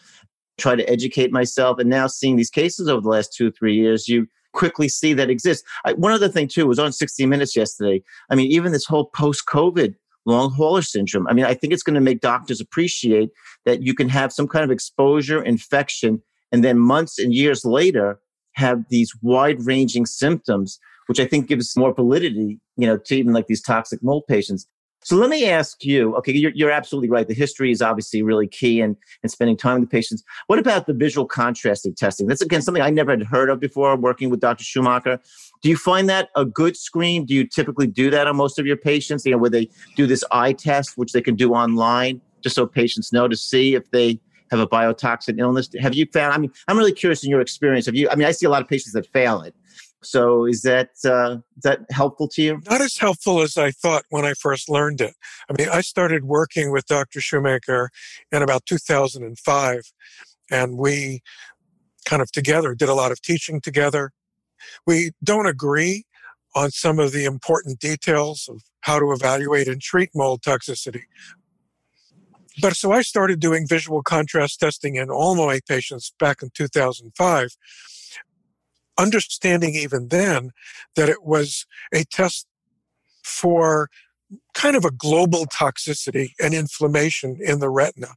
tried 0.56 0.76
to 0.76 0.88
educate 0.88 1.30
myself, 1.30 1.78
and 1.78 1.90
now 1.90 2.06
seeing 2.06 2.36
these 2.36 2.48
cases 2.48 2.88
over 2.88 3.02
the 3.02 3.08
last 3.08 3.34
two, 3.34 3.50
three 3.50 3.74
years, 3.74 4.08
you 4.08 4.28
quickly 4.52 4.88
see 4.88 5.12
that 5.14 5.30
exists. 5.30 5.66
I, 5.84 5.92
one 5.94 6.12
other 6.12 6.28
thing 6.28 6.48
too 6.48 6.66
was 6.66 6.78
on 6.78 6.92
60 6.92 7.26
Minutes 7.26 7.56
yesterday. 7.56 8.02
I 8.30 8.34
mean, 8.34 8.50
even 8.50 8.72
this 8.72 8.84
whole 8.84 9.06
post-COVID 9.06 9.94
long 10.26 10.50
hauler 10.50 10.82
syndrome. 10.82 11.26
I 11.28 11.32
mean, 11.32 11.44
I 11.44 11.54
think 11.54 11.72
it's 11.72 11.82
going 11.82 11.94
to 11.94 12.00
make 12.00 12.20
doctors 12.20 12.60
appreciate 12.60 13.30
that 13.64 13.82
you 13.82 13.94
can 13.94 14.08
have 14.08 14.32
some 14.32 14.48
kind 14.48 14.64
of 14.64 14.70
exposure, 14.70 15.42
infection, 15.42 16.22
and 16.52 16.64
then 16.64 16.78
months 16.78 17.18
and 17.18 17.34
years 17.34 17.64
later 17.64 18.20
have 18.54 18.84
these 18.90 19.12
wide 19.22 19.64
ranging 19.64 20.06
symptoms, 20.06 20.78
which 21.06 21.20
I 21.20 21.26
think 21.26 21.48
gives 21.48 21.76
more 21.76 21.94
validity, 21.94 22.60
you 22.76 22.86
know, 22.86 22.98
to 22.98 23.16
even 23.16 23.32
like 23.32 23.46
these 23.46 23.62
toxic 23.62 24.02
mold 24.02 24.24
patients. 24.28 24.66
So 25.02 25.16
let 25.16 25.30
me 25.30 25.48
ask 25.48 25.82
you, 25.84 26.14
okay, 26.16 26.32
you're, 26.32 26.52
you're 26.54 26.70
absolutely 26.70 27.08
right. 27.08 27.26
The 27.26 27.34
history 27.34 27.70
is 27.70 27.80
obviously 27.80 28.22
really 28.22 28.46
key 28.46 28.80
and, 28.80 28.96
and 29.22 29.32
spending 29.32 29.56
time 29.56 29.80
with 29.80 29.88
the 29.88 29.92
patients. 29.92 30.22
What 30.46 30.58
about 30.58 30.86
the 30.86 30.92
visual 30.92 31.26
contrasting 31.26 31.94
testing? 31.94 32.26
That's 32.26 32.42
again 32.42 32.60
something 32.60 32.82
I 32.82 32.90
never 32.90 33.12
had 33.12 33.22
heard 33.22 33.48
of 33.48 33.60
before 33.60 33.96
working 33.96 34.28
with 34.28 34.40
Dr. 34.40 34.62
Shoemaker. 34.62 35.18
Do 35.62 35.68
you 35.68 35.76
find 35.76 36.08
that 36.10 36.28
a 36.36 36.44
good 36.44 36.76
screen? 36.76 37.24
Do 37.24 37.34
you 37.34 37.46
typically 37.46 37.86
do 37.86 38.10
that 38.10 38.26
on 38.26 38.36
most 38.36 38.58
of 38.58 38.66
your 38.66 38.76
patients? 38.76 39.24
You 39.24 39.32
know, 39.32 39.38
where 39.38 39.50
they 39.50 39.68
do 39.96 40.06
this 40.06 40.22
eye 40.32 40.52
test, 40.52 40.98
which 40.98 41.12
they 41.12 41.22
can 41.22 41.34
do 41.34 41.54
online, 41.54 42.20
just 42.42 42.54
so 42.54 42.66
patients 42.66 43.12
know 43.12 43.26
to 43.26 43.36
see 43.36 43.74
if 43.74 43.90
they 43.90 44.20
have 44.50 44.60
a 44.60 44.66
biotoxin 44.66 45.38
illness. 45.38 45.68
Have 45.80 45.94
you 45.94 46.06
found? 46.12 46.34
I 46.34 46.38
mean, 46.38 46.52
I'm 46.68 46.76
really 46.76 46.92
curious 46.92 47.24
in 47.24 47.30
your 47.30 47.40
experience. 47.40 47.86
Have 47.86 47.94
you? 47.94 48.08
I 48.10 48.16
mean, 48.16 48.26
I 48.26 48.32
see 48.32 48.46
a 48.46 48.50
lot 48.50 48.60
of 48.60 48.68
patients 48.68 48.92
that 48.92 49.06
fail 49.06 49.40
it. 49.42 49.54
So 50.02 50.46
is 50.46 50.62
that 50.62 50.90
uh, 51.04 51.38
is 51.56 51.62
that 51.62 51.80
helpful 51.90 52.28
to 52.28 52.42
you? 52.42 52.62
Not 52.68 52.80
as 52.80 52.96
helpful 52.96 53.42
as 53.42 53.56
I 53.56 53.70
thought 53.70 54.04
when 54.08 54.24
I 54.24 54.32
first 54.32 54.68
learned 54.68 55.00
it. 55.00 55.14
I 55.48 55.54
mean, 55.60 55.68
I 55.68 55.82
started 55.82 56.24
working 56.24 56.70
with 56.70 56.86
Dr. 56.86 57.20
Shoemaker 57.20 57.90
in 58.32 58.42
about 58.42 58.64
2005, 58.66 59.92
and 60.50 60.78
we 60.78 61.20
kind 62.06 62.22
of 62.22 62.32
together 62.32 62.74
did 62.74 62.88
a 62.88 62.94
lot 62.94 63.12
of 63.12 63.20
teaching 63.20 63.60
together. 63.60 64.12
We 64.86 65.12
don't 65.22 65.46
agree 65.46 66.04
on 66.54 66.70
some 66.70 66.98
of 66.98 67.12
the 67.12 67.24
important 67.24 67.78
details 67.78 68.48
of 68.50 68.62
how 68.80 68.98
to 68.98 69.12
evaluate 69.12 69.68
and 69.68 69.80
treat 69.80 70.10
mold 70.14 70.42
toxicity. 70.42 71.02
But 72.60 72.74
so 72.74 72.92
I 72.92 73.02
started 73.02 73.40
doing 73.40 73.66
visual 73.66 74.02
contrast 74.02 74.60
testing 74.60 74.96
in 74.96 75.10
all 75.10 75.34
my 75.34 75.60
patients 75.68 76.12
back 76.18 76.42
in 76.42 76.50
2005, 76.54 77.48
understanding 79.00 79.74
even 79.74 80.08
then 80.08 80.50
that 80.96 81.08
it 81.08 81.24
was 81.24 81.66
a 81.92 82.04
test 82.04 82.46
for 83.24 83.88
kind 84.54 84.76
of 84.76 84.84
a 84.84 84.90
global 84.90 85.46
toxicity 85.46 86.32
and 86.40 86.54
inflammation 86.54 87.38
in 87.40 87.58
the 87.58 87.70
retina 87.70 88.08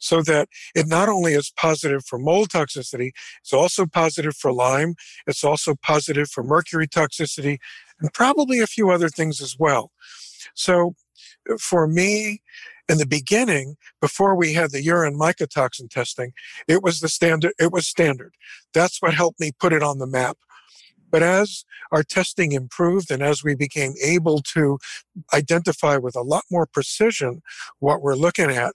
so 0.00 0.22
that 0.22 0.48
it 0.74 0.86
not 0.86 1.08
only 1.08 1.34
is 1.34 1.52
positive 1.56 2.04
for 2.04 2.18
mold 2.18 2.48
toxicity, 2.48 3.10
it's 3.40 3.52
also 3.52 3.86
positive 3.86 4.34
for 4.36 4.52
Lyme, 4.52 4.94
it's 5.26 5.44
also 5.44 5.74
positive 5.82 6.28
for 6.28 6.42
mercury 6.42 6.88
toxicity, 6.88 7.58
and 8.00 8.12
probably 8.12 8.60
a 8.60 8.66
few 8.66 8.90
other 8.90 9.08
things 9.08 9.40
as 9.40 9.56
well. 9.58 9.92
So 10.54 10.94
for 11.58 11.86
me, 11.86 12.42
in 12.88 12.98
the 12.98 13.06
beginning, 13.06 13.76
before 14.00 14.34
we 14.34 14.52
had 14.54 14.70
the 14.70 14.82
urine 14.82 15.18
mycotoxin 15.18 15.88
testing, 15.88 16.32
it 16.68 16.82
was 16.82 17.00
the 17.00 17.08
standard, 17.08 17.52
it 17.58 17.72
was 17.72 17.86
standard. 17.86 18.34
That's 18.74 19.00
what 19.00 19.14
helped 19.14 19.40
me 19.40 19.52
put 19.58 19.72
it 19.72 19.82
on 19.82 19.98
the 19.98 20.06
map. 20.06 20.36
But 21.10 21.22
as 21.22 21.64
our 21.92 22.02
testing 22.02 22.52
improved 22.52 23.10
and 23.10 23.22
as 23.22 23.44
we 23.44 23.54
became 23.54 23.92
able 24.02 24.40
to 24.54 24.78
identify 25.32 25.98
with 25.98 26.16
a 26.16 26.22
lot 26.22 26.44
more 26.50 26.66
precision 26.66 27.42
what 27.78 28.02
we're 28.02 28.16
looking 28.16 28.50
at, 28.50 28.74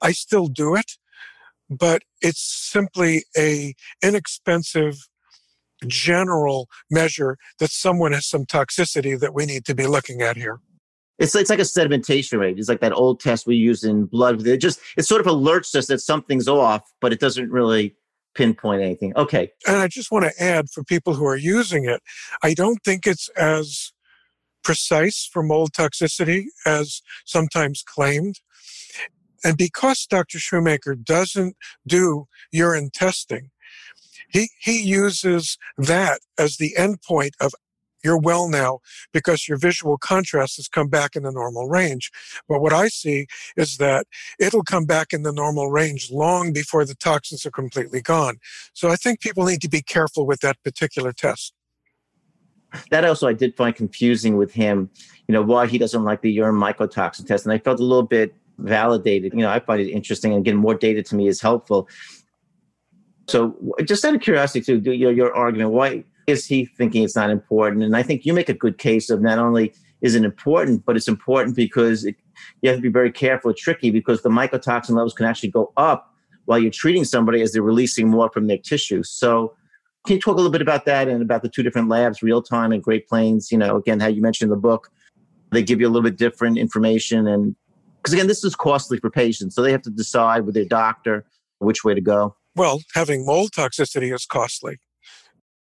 I 0.00 0.12
still 0.12 0.46
do 0.46 0.76
it, 0.76 0.92
but 1.68 2.02
it's 2.22 2.40
simply 2.40 3.24
a 3.36 3.74
inexpensive 4.02 5.08
general 5.86 6.68
measure 6.90 7.36
that 7.58 7.70
someone 7.70 8.12
has 8.12 8.26
some 8.26 8.44
toxicity 8.46 9.18
that 9.18 9.34
we 9.34 9.44
need 9.44 9.64
to 9.66 9.74
be 9.74 9.86
looking 9.86 10.22
at 10.22 10.36
here. 10.36 10.60
It's, 11.18 11.34
it's 11.34 11.50
like 11.50 11.58
a 11.58 11.62
sedimentation 11.62 12.38
rate. 12.38 12.58
It's 12.58 12.68
like 12.68 12.80
that 12.80 12.92
old 12.92 13.20
test 13.20 13.46
we 13.46 13.56
use 13.56 13.82
in 13.84 14.04
blood. 14.04 14.46
It 14.46 14.58
just 14.58 14.80
it 14.96 15.02
sort 15.02 15.20
of 15.20 15.26
alerts 15.26 15.74
us 15.74 15.86
that 15.86 16.00
something's 16.00 16.48
off, 16.48 16.92
but 17.00 17.12
it 17.12 17.20
doesn't 17.20 17.50
really 17.50 17.96
pinpoint 18.34 18.82
anything. 18.82 19.12
Okay. 19.16 19.50
And 19.66 19.76
I 19.76 19.88
just 19.88 20.12
want 20.12 20.24
to 20.24 20.42
add 20.42 20.70
for 20.70 20.84
people 20.84 21.14
who 21.14 21.26
are 21.26 21.36
using 21.36 21.84
it, 21.84 22.00
I 22.42 22.54
don't 22.54 22.78
think 22.84 23.06
it's 23.06 23.28
as 23.30 23.92
precise 24.62 25.28
for 25.30 25.42
mold 25.42 25.72
toxicity 25.72 26.44
as 26.64 27.02
sometimes 27.24 27.82
claimed. 27.82 28.36
And 29.44 29.56
because 29.56 30.06
Dr. 30.06 30.38
Shoemaker 30.38 30.94
doesn't 30.94 31.56
do 31.86 32.26
urine 32.52 32.90
testing, 32.92 33.50
he, 34.28 34.50
he 34.60 34.82
uses 34.82 35.56
that 35.76 36.20
as 36.38 36.58
the 36.58 36.74
endpoint 36.78 37.32
of 37.40 37.54
you're 38.02 38.18
well 38.18 38.48
now 38.48 38.80
because 39.12 39.48
your 39.48 39.58
visual 39.58 39.98
contrast 39.98 40.56
has 40.56 40.68
come 40.68 40.88
back 40.88 41.16
in 41.16 41.22
the 41.22 41.32
normal 41.32 41.68
range. 41.68 42.10
But 42.48 42.60
what 42.60 42.72
I 42.72 42.88
see 42.88 43.26
is 43.56 43.78
that 43.78 44.06
it'll 44.38 44.62
come 44.62 44.84
back 44.84 45.12
in 45.12 45.22
the 45.22 45.32
normal 45.32 45.70
range 45.70 46.10
long 46.10 46.52
before 46.52 46.84
the 46.84 46.94
toxins 46.94 47.44
are 47.44 47.50
completely 47.50 48.00
gone. 48.00 48.38
So 48.72 48.88
I 48.88 48.96
think 48.96 49.20
people 49.20 49.44
need 49.44 49.62
to 49.62 49.68
be 49.68 49.82
careful 49.82 50.26
with 50.26 50.40
that 50.40 50.62
particular 50.62 51.12
test. 51.12 51.52
That 52.90 53.04
also 53.04 53.26
I 53.26 53.32
did 53.32 53.56
find 53.56 53.74
confusing 53.74 54.36
with 54.36 54.52
him, 54.52 54.90
you 55.26 55.32
know, 55.32 55.42
why 55.42 55.66
he 55.66 55.78
doesn't 55.78 56.04
like 56.04 56.20
the 56.20 56.30
urine 56.30 56.54
mycotoxin 56.54 57.26
test. 57.26 57.46
And 57.46 57.52
I 57.52 57.58
felt 57.58 57.80
a 57.80 57.84
little 57.84 58.02
bit 58.02 58.34
validated. 58.58 59.32
You 59.32 59.40
know, 59.40 59.50
I 59.50 59.60
find 59.60 59.80
it 59.80 59.90
interesting 59.90 60.34
and 60.34 60.44
getting 60.44 60.60
more 60.60 60.74
data 60.74 61.02
to 61.02 61.16
me 61.16 61.28
is 61.28 61.40
helpful. 61.40 61.88
So 63.28 63.56
just 63.84 64.04
out 64.04 64.14
of 64.14 64.20
curiosity 64.20 64.60
to 64.62 64.80
do 64.80 64.92
your, 64.92 65.12
your 65.12 65.34
argument, 65.34 65.70
why 65.70 66.04
is 66.28 66.46
he 66.46 66.66
thinking 66.66 67.02
it's 67.02 67.16
not 67.16 67.30
important? 67.30 67.82
And 67.82 67.96
I 67.96 68.02
think 68.02 68.26
you 68.26 68.32
make 68.32 68.48
a 68.48 68.54
good 68.54 68.78
case 68.78 69.08
of 69.10 69.22
not 69.22 69.38
only 69.38 69.72
is 70.02 70.14
it 70.14 70.24
important, 70.24 70.84
but 70.84 70.96
it's 70.96 71.08
important 71.08 71.56
because 71.56 72.04
it, 72.04 72.16
you 72.62 72.68
have 72.68 72.78
to 72.78 72.82
be 72.82 72.88
very 72.88 73.10
careful. 73.10 73.52
Tricky 73.54 73.90
because 73.90 74.22
the 74.22 74.28
mycotoxin 74.28 74.90
levels 74.90 75.14
can 75.14 75.26
actually 75.26 75.50
go 75.50 75.72
up 75.76 76.14
while 76.44 76.58
you're 76.58 76.70
treating 76.70 77.04
somebody 77.04 77.42
as 77.42 77.52
they're 77.52 77.62
releasing 77.62 78.08
more 78.08 78.30
from 78.30 78.46
their 78.46 78.58
tissue. 78.58 79.02
So 79.02 79.54
can 80.06 80.16
you 80.16 80.20
talk 80.20 80.34
a 80.34 80.36
little 80.36 80.52
bit 80.52 80.62
about 80.62 80.84
that 80.84 81.08
and 81.08 81.22
about 81.22 81.42
the 81.42 81.48
two 81.48 81.62
different 81.62 81.88
labs, 81.88 82.22
real 82.22 82.42
time 82.42 82.72
and 82.72 82.82
Great 82.82 83.08
Plains? 83.08 83.50
You 83.50 83.58
know, 83.58 83.76
again, 83.76 83.98
how 83.98 84.06
you 84.06 84.22
mentioned 84.22 84.48
in 84.48 84.56
the 84.56 84.60
book, 84.60 84.90
they 85.50 85.62
give 85.62 85.80
you 85.80 85.86
a 85.86 85.90
little 85.90 86.08
bit 86.08 86.16
different 86.16 86.58
information 86.58 87.26
and 87.26 87.56
because 87.96 88.12
again, 88.12 88.28
this 88.28 88.44
is 88.44 88.54
costly 88.54 88.98
for 88.98 89.10
patients. 89.10 89.54
So 89.54 89.62
they 89.62 89.72
have 89.72 89.82
to 89.82 89.90
decide 89.90 90.46
with 90.46 90.54
their 90.54 90.64
doctor 90.64 91.24
which 91.58 91.84
way 91.84 91.94
to 91.94 92.00
go. 92.00 92.36
Well, 92.54 92.80
having 92.94 93.26
mold 93.26 93.50
toxicity 93.50 94.14
is 94.14 94.24
costly. 94.24 94.78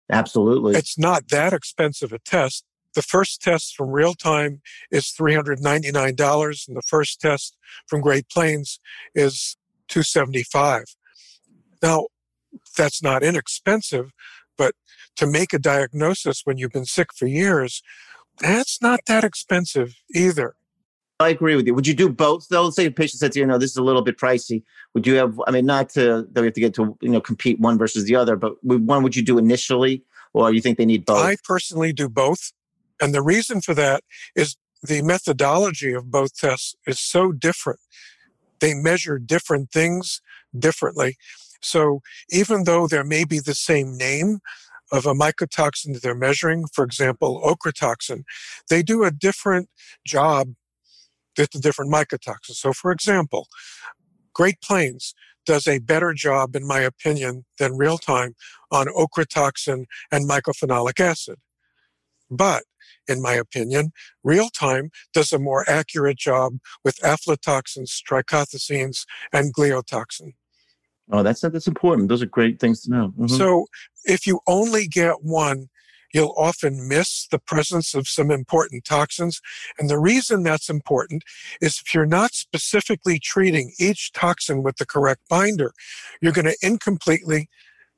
Absolutely. 0.10 0.76
It's 0.76 0.98
not 0.98 1.30
that 1.30 1.54
expensive 1.54 2.12
a 2.12 2.20
test. 2.20 2.66
The 2.96 3.02
first 3.02 3.42
test 3.42 3.76
from 3.76 3.90
real 3.90 4.16
time 4.16 4.62
is 4.92 5.14
$399, 5.20 6.68
and 6.68 6.78
the 6.78 6.82
first 6.82 7.22
test 7.22 7.56
from 7.88 8.02
Great 8.02 8.28
Plains 8.30 8.80
is 9.14 9.58
275 9.90 10.86
Now, 11.82 12.08
that's 12.78 13.04
not 13.04 13.24
inexpensive, 13.24 14.12
but 14.58 14.74
to 15.18 15.28
make 15.28 15.54
a 15.54 15.60
diagnosis 15.60 16.42
when 16.46 16.58
you've 16.58 16.72
been 16.72 16.86
sick 16.86 17.10
for 17.16 17.28
years, 17.28 17.84
that's 18.40 18.82
not 18.82 19.02
that 19.08 19.24
expensive 19.24 19.96
either. 20.16 20.56
I 21.20 21.30
agree 21.30 21.56
with 21.56 21.68
you. 21.68 21.74
Would 21.74 21.86
you 21.86 21.94
do 21.94 22.08
both 22.10 22.48
though? 22.50 22.64
Let's 22.64 22.78
say 22.78 22.86
a 22.86 22.92
patient 22.92 23.20
says, 23.20 23.32
to 23.32 23.40
you 23.40 23.46
know, 23.46 23.58
this 23.58 23.72
is 23.72 23.78
a 23.78 23.84
little 23.84 24.02
bit 24.02 24.18
pricey. 24.18 24.64
Would 24.94 25.06
you 25.06 25.16
have, 25.16 25.40
I 25.48 25.52
mean, 25.52 25.66
not 25.66 25.90
to, 25.90 26.26
that 26.32 26.42
we 26.42 26.48
have 26.48 26.54
to 26.54 26.62
get 26.62 26.74
to, 26.76 26.98
you 27.02 27.10
know, 27.10 27.20
compete 27.20 27.60
one 27.60 27.78
versus 27.78 28.06
the 28.06 28.16
other, 28.16 28.36
but 28.36 28.54
one 28.64 29.04
would 29.04 29.16
you 29.16 29.24
do 29.24 29.38
initially 29.38 30.04
or 30.34 30.54
you 30.54 30.62
think 30.62 30.78
they 30.78 30.86
need 30.86 31.06
both? 31.06 31.24
I 31.24 31.36
personally 31.44 31.92
do 31.92 32.08
both. 32.08 32.54
And 33.02 33.14
the 33.14 33.22
reason 33.22 33.60
for 33.62 33.74
that 33.74 34.04
is 34.36 34.56
the 34.82 35.02
methodology 35.02 35.94
of 35.94 36.10
both 36.10 36.36
tests 36.38 36.76
is 36.88 37.00
so 37.00 37.34
different. 37.34 37.80
They 38.60 38.74
measure 38.74 39.20
different 39.20 39.72
things 39.72 40.22
differently. 40.58 41.18
So 41.62 42.02
even 42.30 42.64
though 42.64 42.88
there 42.88 43.04
may 43.04 43.26
be 43.26 43.40
the 43.40 43.56
same 43.56 43.98
name, 43.98 44.40
of 44.92 45.06
a 45.06 45.14
mycotoxin 45.14 45.94
that 45.94 46.02
they're 46.02 46.16
measuring, 46.16 46.66
for 46.74 46.84
example, 46.84 47.42
ochratoxin, 47.46 48.24
they 48.70 48.82
do 48.82 49.04
a 49.04 49.12
different 49.12 49.70
job 50.06 50.54
with 51.40 51.52
the 51.52 51.60
different 51.60 51.92
mycotoxins. 51.92 52.56
So, 52.56 52.74
for 52.74 52.92
example, 52.92 53.48
Great 54.34 54.62
Plains 54.62 55.16
does 55.46 55.68
a 55.68 55.80
better 55.80 56.14
job, 56.14 56.56
in 56.56 56.68
my 56.68 56.82
opinion, 56.82 57.46
than 57.58 57.78
real 57.78 57.98
time 57.98 58.36
on 58.72 58.88
ochratoxin 58.88 59.86
and 60.12 60.30
mycophenolic 60.30 61.00
acid. 61.00 61.38
But 62.30 62.64
in 63.08 63.22
my 63.22 63.34
opinion, 63.34 63.92
real 64.24 64.50
time 64.50 64.92
does 65.14 65.34
a 65.34 65.40
more 65.40 65.68
accurate 65.68 66.18
job 66.18 66.58
with 66.84 66.98
aflatoxins, 67.00 68.02
trichothecenes, 68.08 69.06
and 69.34 69.54
gliotoxin. 69.54 70.34
Oh, 71.12 71.24
that's 71.24 71.42
that's 71.42 71.68
important. 71.68 72.08
Those 72.08 72.22
are 72.22 72.28
great 72.28 72.60
things 72.60 72.84
to 72.84 72.92
know. 72.92 73.08
Mm-hmm. 73.18 73.36
So 73.36 73.66
if 74.06 74.28
you 74.28 74.42
only 74.46 74.88
get 74.88 75.24
one, 75.24 75.70
you'll 76.14 76.34
often 76.38 76.88
miss 76.88 77.28
the 77.28 77.40
presence 77.40 77.94
of 77.94 78.08
some 78.08 78.32
important 78.32 78.86
toxins. 78.86 79.42
And 79.78 79.90
the 79.90 80.00
reason 80.00 80.44
that's 80.44 80.70
important 80.70 81.24
is 81.62 81.82
if 81.86 81.94
you're 81.94 82.06
not 82.06 82.34
specifically 82.34 83.20
treating 83.20 83.74
each 83.80 84.12
toxin 84.12 84.64
with 84.64 84.78
the 84.78 84.86
correct 84.86 85.22
binder, 85.30 85.74
you're 86.22 86.34
going 86.34 86.46
to 86.46 86.58
incompletely 86.62 87.50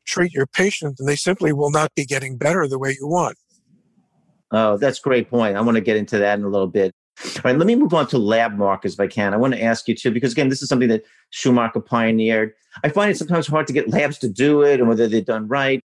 treat 0.05 0.33
your 0.33 0.47
patient 0.47 0.99
and 0.99 1.07
they 1.07 1.15
simply 1.15 1.53
will 1.53 1.71
not 1.71 1.93
be 1.95 2.05
getting 2.05 2.37
better 2.37 2.67
the 2.67 2.79
way 2.79 2.95
you 2.99 3.07
want. 3.07 3.37
Oh, 4.51 4.77
that's 4.77 4.99
great 4.99 5.29
point. 5.29 5.55
I 5.55 5.61
want 5.61 5.75
to 5.75 5.81
get 5.81 5.95
into 5.95 6.17
that 6.17 6.37
in 6.37 6.45
a 6.45 6.49
little 6.49 6.67
bit. 6.67 6.93
All 7.23 7.41
right, 7.45 7.57
let 7.57 7.67
me 7.67 7.75
move 7.75 7.93
on 7.93 8.07
to 8.07 8.17
lab 8.17 8.57
markers 8.57 8.93
if 8.93 8.99
I 8.99 9.07
can. 9.07 9.33
I 9.33 9.37
want 9.37 9.53
to 9.53 9.61
ask 9.61 9.87
you 9.87 9.95
too, 9.95 10.11
because 10.11 10.31
again, 10.31 10.49
this 10.49 10.61
is 10.61 10.69
something 10.69 10.89
that 10.89 11.03
Shoemaker 11.29 11.79
pioneered. 11.79 12.53
I 12.83 12.89
find 12.89 13.11
it 13.11 13.17
sometimes 13.17 13.47
hard 13.47 13.67
to 13.67 13.73
get 13.73 13.89
labs 13.89 14.17
to 14.19 14.29
do 14.29 14.63
it 14.63 14.79
and 14.79 14.89
whether 14.89 15.07
they're 15.07 15.21
done 15.21 15.47
right. 15.47 15.83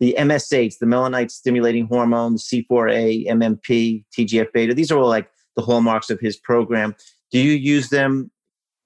The 0.00 0.14
MSH, 0.18 0.78
the 0.78 0.86
melanocyte 0.86 1.30
stimulating 1.30 1.86
hormone, 1.86 2.34
the 2.34 2.38
C4A, 2.38 3.26
MMP, 3.26 4.04
TGF 4.16 4.52
beta, 4.52 4.74
these 4.74 4.92
are 4.92 4.98
all 4.98 5.08
like 5.08 5.28
the 5.56 5.62
hallmarks 5.62 6.08
of 6.08 6.20
his 6.20 6.36
program. 6.36 6.94
Do 7.32 7.38
you 7.38 7.52
use 7.52 7.88
them 7.88 8.30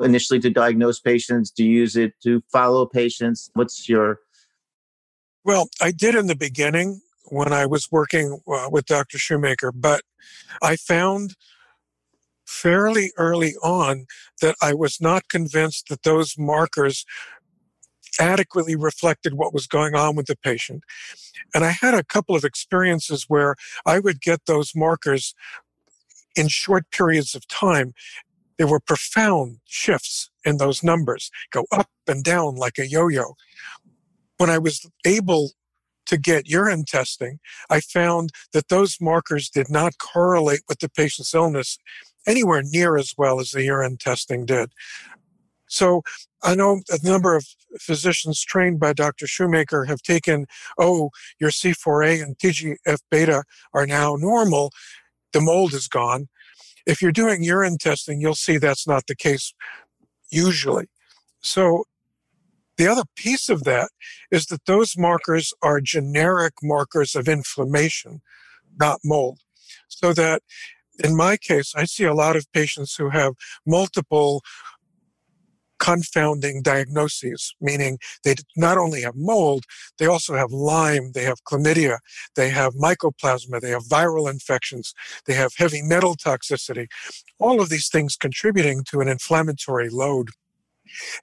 initially 0.01 0.41
to 0.41 0.51
diagnose 0.51 1.01
patients? 1.01 1.51
Do 1.51 1.65
you 1.65 1.81
use 1.81 1.97
it 1.97 2.15
to 2.23 2.43
follow 2.51 2.87
patients? 2.87 3.51
What's 3.55 3.89
your. 3.89 4.21
Well, 5.45 5.69
I 5.81 5.91
did 5.91 6.15
in 6.15 6.29
the 6.29 6.37
beginning 6.37 7.03
when 7.27 7.53
I 7.53 7.67
was 7.67 7.91
working 7.91 8.41
uh, 8.47 8.69
with 8.71 8.87
Dr. 8.87 9.19
Shoemaker, 9.19 9.73
but 9.73 10.03
I 10.63 10.77
found 10.77 11.35
fairly 12.47 13.13
early 13.17 13.55
on 13.63 14.07
that 14.41 14.55
I 14.61 14.75
was 14.75 15.01
not 15.01 15.29
convinced 15.29 15.89
that 15.89 16.03
those 16.03 16.37
markers 16.39 17.05
adequately 18.21 18.77
reflected 18.77 19.35
what 19.35 19.55
was 19.55 19.67
going 19.67 19.95
on 19.95 20.17
with 20.17 20.27
the 20.27 20.37
patient. 20.37 20.83
And 21.55 21.65
I 21.65 21.71
had 21.71 21.95
a 21.95 22.05
couple 22.05 22.37
of 22.37 22.45
experiences 22.45 23.27
where 23.29 23.57
I 23.87 23.99
would 23.99 24.21
get 24.21 24.47
those 24.47 24.73
markers 24.75 25.35
in 26.37 26.49
short 26.49 26.91
periods 26.91 27.35
of 27.35 27.47
time. 27.49 27.95
There 28.59 28.67
were 28.67 28.81
profound 28.81 29.59
shifts 29.65 30.31
in 30.45 30.59
those 30.59 30.83
numbers, 30.83 31.31
go 31.51 31.67
up 31.73 31.89
and 32.07 32.23
down 32.23 32.57
like 32.57 32.79
a 32.79 32.89
yo 32.89 33.09
yo. 33.09 33.35
When 34.39 34.51
I 34.51 34.59
was 34.59 34.87
able 35.05 35.53
to 36.07 36.17
get 36.17 36.49
urine 36.49 36.85
testing, 36.85 37.39
I 37.71 37.81
found 37.81 38.31
that 38.53 38.69
those 38.69 38.99
markers 39.01 39.49
did 39.49 39.71
not 39.71 39.99
correlate 39.99 40.63
with 40.69 40.81
the 40.81 40.89
patient's 40.89 41.35
illness 41.35 41.79
anywhere 42.27 42.63
near 42.65 42.97
as 42.97 43.15
well 43.17 43.41
as 43.41 43.53
the 43.53 43.65
urine 43.65 43.97
testing 43.99 44.47
did. 44.47 44.71
So 45.73 46.03
I 46.43 46.55
know 46.55 46.83
a 46.91 46.99
number 47.03 47.35
of 47.35 47.47
physicians 47.81 48.43
trained 48.43 48.79
by 48.79 48.93
Dr. 48.93 49.27
Shoemaker 49.27 49.87
have 49.87 50.03
taken, 50.03 50.47
oh, 50.79 51.11
your 51.41 51.51
C4A 51.51 52.23
and 52.23 52.37
TGF 52.37 52.99
beta 53.11 53.45
are 53.73 53.87
now 53.87 54.17
normal. 54.17 54.71
The 55.33 55.41
mold 55.41 55.73
is 55.73 55.89
gone. 55.89 56.29
If 56.87 57.01
you're 57.01 57.11
doing 57.11 57.43
urine 57.43 57.79
testing, 57.79 58.21
you'll 58.21 58.35
see 58.35 58.59
that's 58.59 58.87
not 58.87 59.07
the 59.07 59.17
case 59.17 59.55
usually. 60.31 60.89
So 61.41 61.85
the 62.77 62.87
other 62.87 63.05
piece 63.17 63.49
of 63.49 63.65
that 63.65 63.91
is 64.31 64.47
that 64.47 64.67
those 64.67 64.95
markers 64.99 65.55
are 65.63 65.81
generic 65.81 66.55
markers 66.63 67.15
of 67.15 67.29
inflammation, 67.29 68.21
not 68.79 69.01
mold. 69.03 69.39
So 69.89 70.13
that 70.13 70.43
in 71.03 71.17
my 71.17 71.39
case, 71.39 71.73
I 71.75 71.85
see 71.85 72.05
a 72.05 72.15
lot 72.15 72.37
of 72.37 72.53
patients 72.53 72.97
who 72.97 73.09
have 73.09 73.33
multiple 73.67 74.43
confounding 75.83 76.63
diagnoses, 76.63 77.57
meaning 77.61 77.99
they 78.23 78.37
not 78.57 78.79
only 78.79 79.03
have 79.03 79.17
mold, 79.17 79.65
they 79.99 80.07
also 80.07 80.37
have 80.37 80.53
Lyme, 80.53 81.11
they 81.13 81.25
have 81.25 81.43
chlamydia, 81.43 81.99
they 82.37 82.51
have 82.51 82.73
mycoplasma, 82.75 83.61
they 83.61 83.71
have 83.71 83.83
viral 83.87 84.31
infections, 84.31 84.95
they 85.27 85.35
have 85.35 85.51
heavy 85.57 85.83
metal 85.83 86.15
toxicity, 86.15 86.87
all 87.41 87.61
of 87.61 87.69
these 87.69 87.89
things 87.89 88.15
contributing 88.15 88.85
to 88.91 89.01
an 89.01 89.09
inflammatory 89.09 89.89
load. 89.89 90.29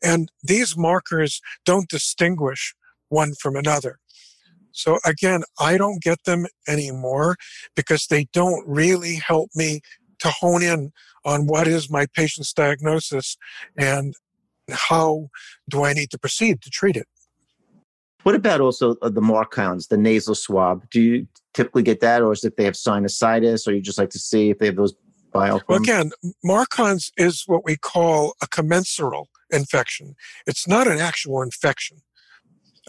And 0.03 0.29
these 0.43 0.75
markers 0.75 1.39
don't 1.65 1.87
distinguish 1.87 2.75
one 3.07 3.35
from 3.41 3.55
another. 3.55 3.99
So 4.73 4.99
again, 5.05 5.43
I 5.57 5.77
don't 5.77 6.01
get 6.01 6.25
them 6.25 6.47
anymore 6.67 7.37
because 7.77 8.07
they 8.07 8.27
don't 8.33 8.67
really 8.67 9.15
help 9.15 9.51
me 9.55 9.79
to 10.19 10.29
hone 10.29 10.63
in 10.63 10.91
on 11.23 11.47
what 11.47 11.65
is 11.65 11.89
my 11.89 12.07
patient's 12.13 12.51
diagnosis 12.51 13.37
and 13.77 14.15
how 14.71 15.29
do 15.69 15.83
I 15.83 15.93
need 15.93 16.11
to 16.11 16.19
proceed 16.19 16.61
to 16.61 16.69
treat 16.69 16.95
it. 16.95 17.07
What 18.23 18.35
about 18.35 18.59
also 18.59 18.95
uh, 19.01 19.09
the 19.09 19.21
Marcons, 19.21 19.87
the 19.87 19.97
nasal 19.97 20.35
swab? 20.35 20.89
Do 20.89 21.01
you 21.01 21.27
typically 21.53 21.83
get 21.83 22.01
that, 22.01 22.21
or 22.21 22.33
is 22.33 22.43
it 22.43 22.47
if 22.47 22.55
they 22.57 22.65
have 22.65 22.73
sinusitis, 22.73 23.67
or 23.67 23.71
you 23.71 23.81
just 23.81 23.97
like 23.97 24.09
to 24.09 24.19
see 24.19 24.49
if 24.49 24.59
they 24.59 24.65
have 24.67 24.75
those 24.75 24.93
biofilms? 25.33 25.61
Well, 25.67 25.79
again, 25.79 26.11
Marcons 26.43 27.11
is 27.17 27.43
what 27.47 27.63
we 27.63 27.77
call 27.77 28.33
a 28.41 28.47
commensural 28.47 29.25
infection. 29.51 30.15
It's 30.45 30.67
not 30.67 30.87
an 30.87 30.99
actual 30.99 31.41
infection. 31.41 32.01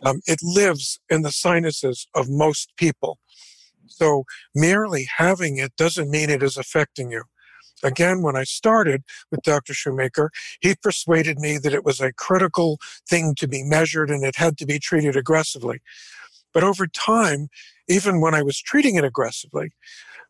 Um, 0.03 0.21
it 0.27 0.41
lives 0.43 0.99
in 1.09 1.23
the 1.23 1.33
sinuses 1.33 2.07
of 2.15 2.29
most 2.29 2.73
people. 2.77 3.19
So 3.87 4.25
merely 4.55 5.07
having 5.17 5.59
it 5.59 5.77
doesn't 5.77 6.11
mean 6.11 6.31
it 6.31 6.43
is 6.43 6.57
affecting 6.57 7.13
you. 7.13 7.25
Again, 7.83 8.23
when 8.23 8.37
I 8.37 8.45
started 8.45 9.03
with 9.31 9.43
Dr. 9.43 9.73
Shoemaker, 9.73 10.31
he 10.61 10.75
persuaded 10.75 11.39
me 11.39 11.59
that 11.59 11.73
it 11.73 11.85
was 11.85 12.01
a 12.01 12.13
critical 12.13 12.79
thing 13.09 13.35
to 13.37 13.49
be 13.49 13.63
measured 13.63 14.11
and 14.11 14.25
it 14.25 14.37
had 14.37 14.59
to 14.59 14.67
be 14.67 14.79
treated 14.79 15.17
aggressively. 15.17 15.81
But 16.53 16.65
over 16.65 16.87
time, 16.87 17.49
even 17.89 18.21
when 18.21 18.35
I 18.35 18.43
was 18.43 18.61
treating 18.61 18.97
it 18.97 19.05
aggressively, 19.05 19.73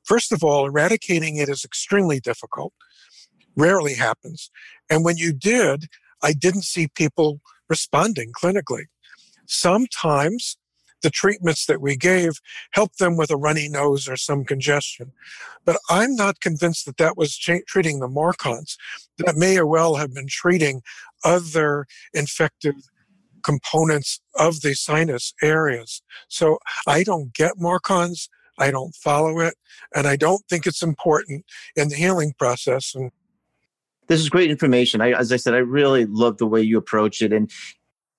first 0.05 0.33
of 0.33 0.45
all, 0.45 0.67
eradicating 0.67 1.37
it 1.37 1.49
is 1.49 1.65
extremely 1.65 2.21
difficult, 2.21 2.73
rarely 3.57 3.95
happens. 3.95 4.51
And 4.89 5.05
when 5.05 5.17
you 5.17 5.33
did, 5.33 5.87
I 6.23 6.33
didn't 6.33 6.65
see 6.65 6.89
people 6.89 7.41
responding 7.69 8.33
clinically. 8.33 8.85
Sometimes 9.47 10.57
the 11.03 11.11
treatments 11.11 11.67
that 11.67 11.81
we 11.81 11.97
gave 11.97 12.41
helped 12.73 12.99
them 12.99 13.17
with 13.17 13.31
a 13.31 13.37
runny 13.37 13.69
nose 13.69 14.09
or 14.09 14.17
some 14.17 14.45
congestion. 14.45 15.13
But 15.65 15.79
I'm 15.89 16.15
not 16.15 16.41
convinced 16.41 16.87
that 16.87 16.97
that 16.99 17.17
was 17.17 17.37
treating 17.37 18.01
the 18.01 18.09
Marcons. 18.09 18.77
That 19.19 19.37
may 19.37 19.59
or 19.59 19.67
well 19.67 19.97
have 19.97 20.15
been 20.15 20.29
treating 20.29 20.83
other 21.25 21.87
infective 22.15 22.75
components 23.43 24.21
of 24.39 24.61
the 24.61 24.75
sinus 24.75 25.35
areas. 25.43 26.03
So 26.29 26.59
I 26.87 27.03
don't 27.03 27.33
get 27.35 27.59
Marcons. 27.59 28.29
I 28.59 28.71
don't 28.71 28.95
follow 28.95 29.41
it. 29.41 29.55
And 29.95 30.07
I 30.07 30.17
don't 30.17 30.43
think 30.49 30.67
it's 30.67 30.83
important 30.83 31.45
in 31.77 31.89
the 31.89 31.97
healing 31.97 32.35
process. 32.39 32.95
And 32.95 33.11
this 34.09 34.21
is 34.21 34.29
great 34.29 34.51
information. 34.51 35.01
I, 35.01 35.13
as 35.13 35.33
I 35.33 35.37
said, 35.37 35.55
I 35.55 35.59
really 35.59 36.05
love 36.05 36.39
the 36.39 36.47
way 36.47 36.61
you 36.61 36.77
approach 36.77 37.23
it. 37.23 37.33
And 37.33 37.51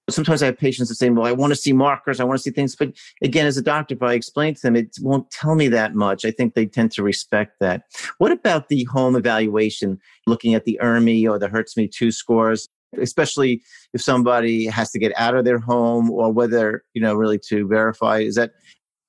sometimes 0.10 0.42
I 0.42 0.48
have 0.48 0.58
patients 0.58 0.90
that 0.90 0.96
say, 0.96 1.10
well, 1.10 1.26
I 1.26 1.32
want 1.32 1.52
to 1.52 1.56
see 1.56 1.74
markers, 1.74 2.20
I 2.20 2.24
want 2.24 2.40
to 2.40 2.44
see 2.44 2.52
things. 2.52 2.76
But 2.76 2.94
again, 3.22 3.46
as 3.46 3.58
a 3.58 3.62
doctor, 3.62 3.96
if 3.96 4.02
I 4.02 4.14
explain 4.14 4.56
to 4.56 4.62
them, 4.62 4.76
it 4.76 4.96
won't 5.02 5.30
tell 5.32 5.56
me 5.56 5.68
that 5.70 5.96
much. 5.96 6.26
I 6.26 6.32
think 6.32 6.54
they 6.54 6.66
tend 6.66 6.92
to 6.94 7.04
respect 7.04 7.58
that. 7.60 7.84
What 8.18 8.32
about 8.32 8.70
the 8.70 8.84
home 8.86 9.16
evaluation, 9.16 10.00
looking 10.28 10.54
at 10.54 10.66
the 10.66 10.80
ERMI 10.82 11.30
or 11.30 11.40
the 11.40 11.50
HERTSMI 11.50 11.92
2 11.92 12.12
scores? 12.12 12.68
especially 13.00 13.62
if 13.94 14.02
somebody 14.02 14.66
has 14.66 14.92
to 14.92 15.00
get 15.00 15.14
out 15.18 15.36
of 15.36 15.46
their 15.46 15.60
home 15.60 16.12
or 16.12 16.32
whether 16.32 16.84
you 16.94 17.02
know 17.02 17.14
really 17.14 17.40
to 17.40 17.68
verify 17.68 18.20
is 18.20 18.36
that 18.36 18.52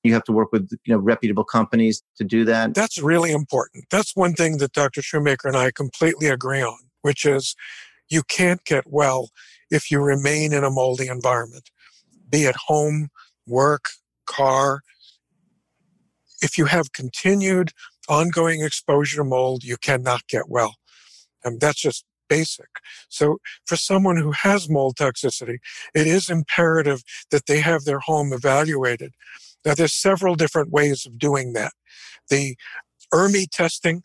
you 0.04 0.12
have 0.12 0.24
to 0.24 0.32
work 0.32 0.50
with 0.52 0.70
you 0.84 0.94
know 0.94 0.98
reputable 0.98 1.44
companies 1.44 2.02
to 2.16 2.24
do 2.24 2.44
that 2.44 2.74
that's 2.74 2.98
really 2.98 3.32
important 3.32 3.84
that's 3.90 4.14
one 4.14 4.34
thing 4.34 4.58
that 4.58 4.72
dr 4.72 5.02
shoemaker 5.02 5.48
and 5.48 5.56
i 5.56 5.70
completely 5.70 6.28
agree 6.28 6.62
on 6.62 6.78
which 7.02 7.24
is 7.24 7.56
you 8.08 8.22
can't 8.22 8.64
get 8.64 8.84
well 8.86 9.30
if 9.72 9.90
you 9.90 10.00
remain 10.00 10.52
in 10.52 10.62
a 10.62 10.70
moldy 10.70 11.08
environment, 11.08 11.70
be 12.28 12.44
it 12.44 12.54
home, 12.66 13.08
work, 13.46 13.86
car. 14.26 14.82
If 16.42 16.58
you 16.58 16.66
have 16.66 16.92
continued 16.92 17.70
ongoing 18.08 18.62
exposure 18.62 19.16
to 19.16 19.24
mold, 19.24 19.64
you 19.64 19.76
cannot 19.78 20.26
get 20.28 20.48
well. 20.48 20.74
And 21.42 21.58
that's 21.58 21.80
just 21.80 22.04
basic. 22.28 22.68
So 23.08 23.38
for 23.66 23.76
someone 23.76 24.18
who 24.18 24.32
has 24.32 24.68
mold 24.68 24.96
toxicity, 24.96 25.56
it 25.94 26.06
is 26.06 26.28
imperative 26.28 27.02
that 27.30 27.46
they 27.46 27.60
have 27.60 27.84
their 27.84 28.00
home 28.00 28.32
evaluated. 28.32 29.12
Now 29.64 29.74
there's 29.74 29.94
several 29.94 30.34
different 30.34 30.70
ways 30.70 31.06
of 31.06 31.18
doing 31.18 31.54
that. 31.54 31.72
The 32.28 32.56
ERMI 33.12 33.46
testing 33.50 34.02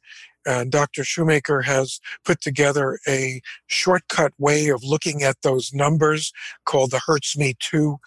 Uh, 0.47 0.61
and 0.61 0.71
Dr. 0.71 1.03
Shoemaker 1.03 1.61
has 1.63 1.99
put 2.23 2.41
together 2.41 2.99
a 3.07 3.41
shortcut 3.67 4.33
way 4.37 4.69
of 4.69 4.83
looking 4.83 5.21
at 5.23 5.41
those 5.41 5.73
numbers 5.73 6.31
called 6.65 6.91
the 6.91 7.01
HERTSMI 7.07 7.59
2, 7.59 7.97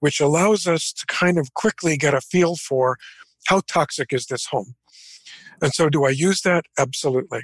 which 0.00 0.20
allows 0.20 0.66
us 0.66 0.92
to 0.92 1.06
kind 1.06 1.38
of 1.38 1.54
quickly 1.54 1.96
get 1.96 2.14
a 2.14 2.20
feel 2.20 2.56
for 2.56 2.98
how 3.46 3.62
toxic 3.66 4.12
is 4.12 4.26
this 4.26 4.46
home. 4.46 4.74
And 5.62 5.72
so 5.72 5.88
do 5.88 6.04
I 6.04 6.10
use 6.10 6.42
that? 6.42 6.66
Absolutely. 6.78 7.42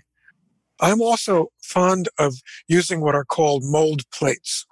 I'm 0.80 1.00
also 1.00 1.48
fond 1.62 2.08
of 2.18 2.34
using 2.68 3.00
what 3.00 3.14
are 3.14 3.24
called 3.24 3.62
mold 3.64 4.02
plates. 4.10 4.66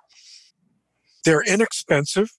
They're 1.24 1.42
inexpensive 1.42 2.30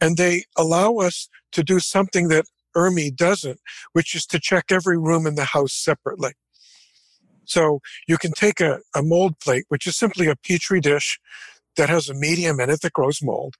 and 0.00 0.16
they 0.16 0.44
allow 0.56 0.96
us 0.96 1.28
to 1.52 1.62
do 1.62 1.80
something 1.80 2.28
that 2.28 2.44
ERMI 2.76 3.14
doesn't, 3.14 3.60
which 3.92 4.14
is 4.14 4.26
to 4.26 4.38
check 4.38 4.66
every 4.70 4.98
room 4.98 5.26
in 5.26 5.34
the 5.34 5.44
house 5.44 5.72
separately. 5.72 6.32
So 7.44 7.80
you 8.06 8.18
can 8.18 8.32
take 8.32 8.60
a, 8.60 8.80
a 8.94 9.02
mold 9.02 9.40
plate, 9.40 9.64
which 9.68 9.86
is 9.86 9.96
simply 9.96 10.26
a 10.26 10.36
petri 10.36 10.80
dish 10.80 11.18
that 11.76 11.88
has 11.88 12.08
a 12.08 12.14
medium 12.14 12.60
in 12.60 12.70
it 12.70 12.82
that 12.82 12.92
grows 12.92 13.22
mold, 13.22 13.54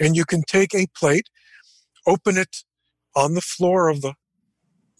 and 0.00 0.16
you 0.16 0.24
can 0.24 0.42
take 0.42 0.74
a 0.74 0.86
plate, 0.96 1.28
open 2.06 2.36
it 2.36 2.64
on 3.14 3.34
the 3.34 3.40
floor 3.40 3.88
of 3.88 4.00
the 4.00 4.14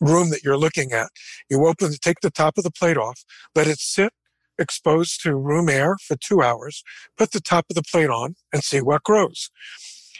room 0.00 0.30
that 0.30 0.42
you're 0.44 0.58
looking 0.58 0.92
at. 0.92 1.08
You 1.50 1.66
open, 1.66 1.92
take 2.00 2.20
the 2.20 2.30
top 2.30 2.58
of 2.58 2.64
the 2.64 2.70
plate 2.70 2.96
off, 2.96 3.24
let 3.54 3.66
it 3.66 3.78
sit 3.78 4.12
exposed 4.58 5.22
to 5.22 5.36
room 5.36 5.68
air 5.68 5.96
for 6.04 6.16
two 6.16 6.42
hours, 6.42 6.82
put 7.16 7.30
the 7.30 7.40
top 7.40 7.66
of 7.70 7.76
the 7.76 7.82
plate 7.82 8.10
on 8.10 8.34
and 8.52 8.62
see 8.62 8.80
what 8.80 9.04
grows. 9.04 9.50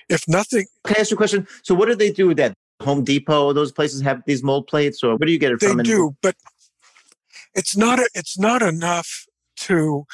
If 0.09 0.27
nothing. 0.29 0.67
Can 0.85 0.97
I 0.97 1.01
ask 1.01 1.11
you 1.11 1.17
a 1.17 1.19
question? 1.19 1.47
So 1.63 1.75
what 1.75 1.87
do 1.87 1.95
they 1.95 2.11
do 2.11 2.35
that? 2.35 2.55
Home 2.83 3.05
Depot, 3.05 3.53
those 3.53 3.73
places 3.73 4.01
have 4.03 4.23
these 4.27 4.43
mold 4.43 4.67
plates 4.67 5.03
or 5.03 5.17
where 5.17 5.27
do 5.27 5.33
you 5.33 5.39
get 5.39 5.53
it 5.53 5.61
they 5.61 5.69
from? 5.69 5.79
They 5.79 5.83
do, 5.83 6.17
but 6.23 6.37
it's 7.55 7.77
not, 7.77 7.99
a, 7.99 8.09
it's 8.15 8.39
not 8.39 8.63
enough 8.63 9.27
to 9.57 10.05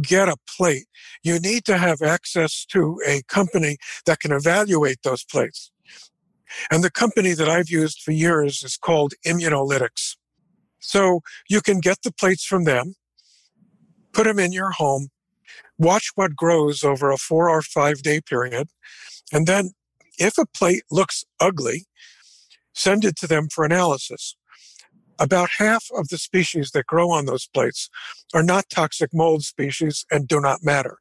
get 0.00 0.28
a 0.28 0.36
plate. 0.48 0.86
You 1.22 1.38
need 1.38 1.64
to 1.66 1.76
have 1.76 2.02
access 2.02 2.64
to 2.66 3.00
a 3.06 3.22
company 3.28 3.76
that 4.06 4.20
can 4.20 4.32
evaluate 4.32 4.98
those 5.02 5.24
plates. 5.24 5.70
And 6.70 6.82
the 6.82 6.90
company 6.90 7.32
that 7.32 7.48
I've 7.48 7.68
used 7.68 8.02
for 8.02 8.12
years 8.12 8.62
is 8.62 8.76
called 8.76 9.14
Immunolytics. 9.26 10.16
So 10.80 11.20
you 11.48 11.60
can 11.60 11.80
get 11.80 11.98
the 12.02 12.12
plates 12.12 12.44
from 12.44 12.64
them, 12.64 12.94
put 14.12 14.24
them 14.24 14.38
in 14.38 14.52
your 14.52 14.70
home, 14.70 15.08
watch 15.78 16.10
what 16.14 16.36
grows 16.36 16.84
over 16.84 17.10
a 17.10 17.16
four 17.16 17.48
or 17.48 17.62
five 17.62 18.02
day 18.02 18.20
period. 18.20 18.68
And 19.32 19.46
then 19.46 19.70
if 20.18 20.38
a 20.38 20.46
plate 20.46 20.84
looks 20.90 21.24
ugly, 21.40 21.86
send 22.74 23.04
it 23.04 23.16
to 23.16 23.26
them 23.26 23.48
for 23.48 23.64
analysis. 23.64 24.36
About 25.18 25.48
half 25.58 25.86
of 25.96 26.08
the 26.08 26.18
species 26.18 26.72
that 26.72 26.86
grow 26.86 27.10
on 27.10 27.26
those 27.26 27.46
plates 27.46 27.88
are 28.34 28.42
not 28.42 28.68
toxic 28.68 29.10
mold 29.12 29.44
species 29.44 30.04
and 30.10 30.26
do 30.26 30.40
not 30.40 30.60
matter. 30.62 30.98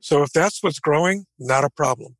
So 0.00 0.22
if 0.22 0.32
that's 0.32 0.62
what's 0.62 0.78
growing, 0.78 1.24
not 1.38 1.64
a 1.64 1.70
problem. 1.70 2.16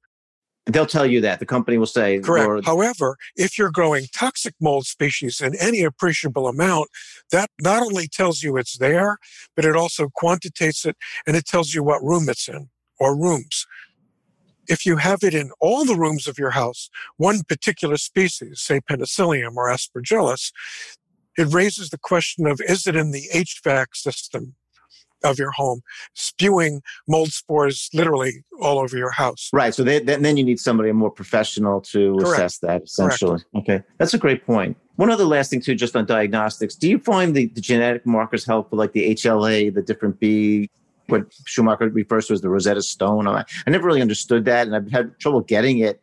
They'll 0.66 0.86
tell 0.86 1.04
you 1.04 1.20
that. 1.20 1.40
The 1.40 1.46
company 1.46 1.76
will 1.76 1.84
say. 1.84 2.20
Correct. 2.20 2.48
Or, 2.48 2.62
However, 2.62 3.18
if 3.36 3.58
you're 3.58 3.70
growing 3.70 4.06
toxic 4.14 4.54
mold 4.60 4.86
species 4.86 5.42
in 5.42 5.54
any 5.60 5.82
appreciable 5.82 6.48
amount, 6.48 6.88
that 7.30 7.50
not 7.60 7.82
only 7.82 8.08
tells 8.08 8.42
you 8.42 8.56
it's 8.56 8.78
there, 8.78 9.18
but 9.54 9.66
it 9.66 9.76
also 9.76 10.08
quantitates 10.14 10.86
it 10.86 10.96
and 11.26 11.36
it 11.36 11.44
tells 11.44 11.74
you 11.74 11.82
what 11.82 12.02
room 12.02 12.28
it's 12.30 12.48
in 12.48 12.70
or 12.98 13.14
rooms. 13.14 13.66
If 14.68 14.86
you 14.86 14.96
have 14.96 15.22
it 15.22 15.34
in 15.34 15.50
all 15.60 15.84
the 15.84 15.96
rooms 15.96 16.26
of 16.26 16.38
your 16.38 16.50
house, 16.50 16.88
one 17.16 17.42
particular 17.42 17.96
species, 17.96 18.60
say 18.60 18.80
penicillium 18.80 19.56
or 19.56 19.68
aspergillus, 19.68 20.52
it 21.36 21.52
raises 21.52 21.90
the 21.90 21.98
question 21.98 22.46
of 22.46 22.60
is 22.66 22.86
it 22.86 22.96
in 22.96 23.10
the 23.10 23.28
HVAC 23.34 23.94
system 23.94 24.54
of 25.24 25.38
your 25.38 25.50
home, 25.50 25.80
spewing 26.14 26.82
mold 27.08 27.32
spores 27.32 27.88
literally 27.94 28.44
all 28.60 28.78
over 28.78 28.96
your 28.96 29.10
house. 29.10 29.48
Right. 29.52 29.74
So 29.74 29.82
they, 29.82 29.98
then 30.00 30.36
you 30.36 30.44
need 30.44 30.60
somebody 30.60 30.92
more 30.92 31.10
professional 31.10 31.80
to 31.80 32.16
Correct. 32.18 32.34
assess 32.34 32.58
that 32.58 32.82
essentially. 32.82 33.40
Correct. 33.52 33.68
Okay. 33.70 33.82
That's 33.98 34.14
a 34.14 34.18
great 34.18 34.46
point. 34.46 34.76
One 34.96 35.10
other 35.10 35.24
last 35.24 35.50
thing 35.50 35.60
too, 35.60 35.74
just 35.74 35.96
on 35.96 36.06
diagnostics. 36.06 36.76
Do 36.76 36.88
you 36.88 36.98
find 36.98 37.34
the, 37.34 37.46
the 37.46 37.60
genetic 37.60 38.06
markers 38.06 38.44
helpful, 38.44 38.78
like 38.78 38.92
the 38.92 39.14
HLA, 39.14 39.74
the 39.74 39.82
different 39.82 40.20
B, 40.20 40.70
what 41.08 41.32
Shoemaker 41.46 41.88
refers 41.90 42.26
to 42.26 42.34
as 42.34 42.40
the 42.40 42.48
Rosetta 42.48 42.82
Stone? 42.82 43.28
I, 43.28 43.44
I 43.66 43.70
never 43.70 43.86
really 43.86 44.02
understood 44.02 44.44
that 44.46 44.66
and 44.66 44.74
I've 44.76 44.90
had 44.90 45.18
trouble 45.18 45.40
getting 45.40 45.78
it 45.78 46.00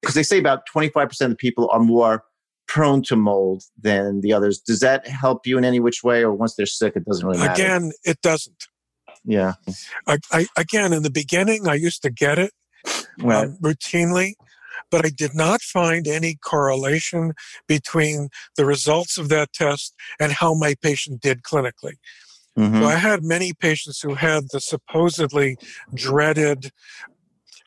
because 0.00 0.14
they 0.14 0.22
say 0.22 0.38
about 0.38 0.62
25% 0.72 1.20
of 1.20 1.30
the 1.30 1.36
people 1.36 1.68
are 1.72 1.80
more 1.80 2.24
prone 2.68 3.02
to 3.02 3.16
mold 3.16 3.64
than 3.80 4.20
the 4.20 4.32
others. 4.32 4.60
Does 4.60 4.80
that 4.80 5.06
help 5.08 5.46
you 5.46 5.58
in 5.58 5.64
any 5.64 5.80
which 5.80 6.04
way, 6.04 6.22
or 6.22 6.32
once 6.32 6.54
they're 6.54 6.66
sick, 6.66 6.94
it 6.94 7.04
doesn't 7.04 7.26
really 7.26 7.38
matter? 7.38 7.60
Again, 7.60 7.92
it 8.04 8.20
doesn't. 8.22 8.66
Yeah. 9.24 9.54
I, 10.06 10.18
I 10.30 10.46
again, 10.56 10.92
in 10.92 11.02
the 11.02 11.10
beginning, 11.10 11.66
I 11.66 11.74
used 11.74 12.02
to 12.02 12.10
get 12.10 12.38
it 12.38 12.52
right. 13.18 13.46
um, 13.46 13.58
routinely, 13.60 14.34
but 14.90 15.04
I 15.04 15.08
did 15.08 15.34
not 15.34 15.60
find 15.60 16.06
any 16.06 16.36
correlation 16.36 17.32
between 17.66 18.28
the 18.56 18.64
results 18.64 19.18
of 19.18 19.28
that 19.30 19.52
test 19.52 19.94
and 20.20 20.32
how 20.32 20.54
my 20.54 20.76
patient 20.80 21.20
did 21.20 21.42
clinically. 21.42 21.94
Mm-hmm. 22.58 22.82
So 22.82 22.86
I 22.86 22.96
had 22.96 23.22
many 23.22 23.52
patients 23.52 24.00
who 24.00 24.14
had 24.14 24.44
the 24.52 24.60
supposedly 24.60 25.56
dreaded 25.94 26.72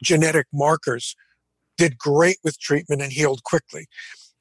genetic 0.04 0.48
markers, 0.52 1.16
did 1.78 1.98
great 1.98 2.38
with 2.44 2.60
treatment 2.60 3.02
and 3.02 3.12
healed 3.12 3.44
quickly 3.44 3.88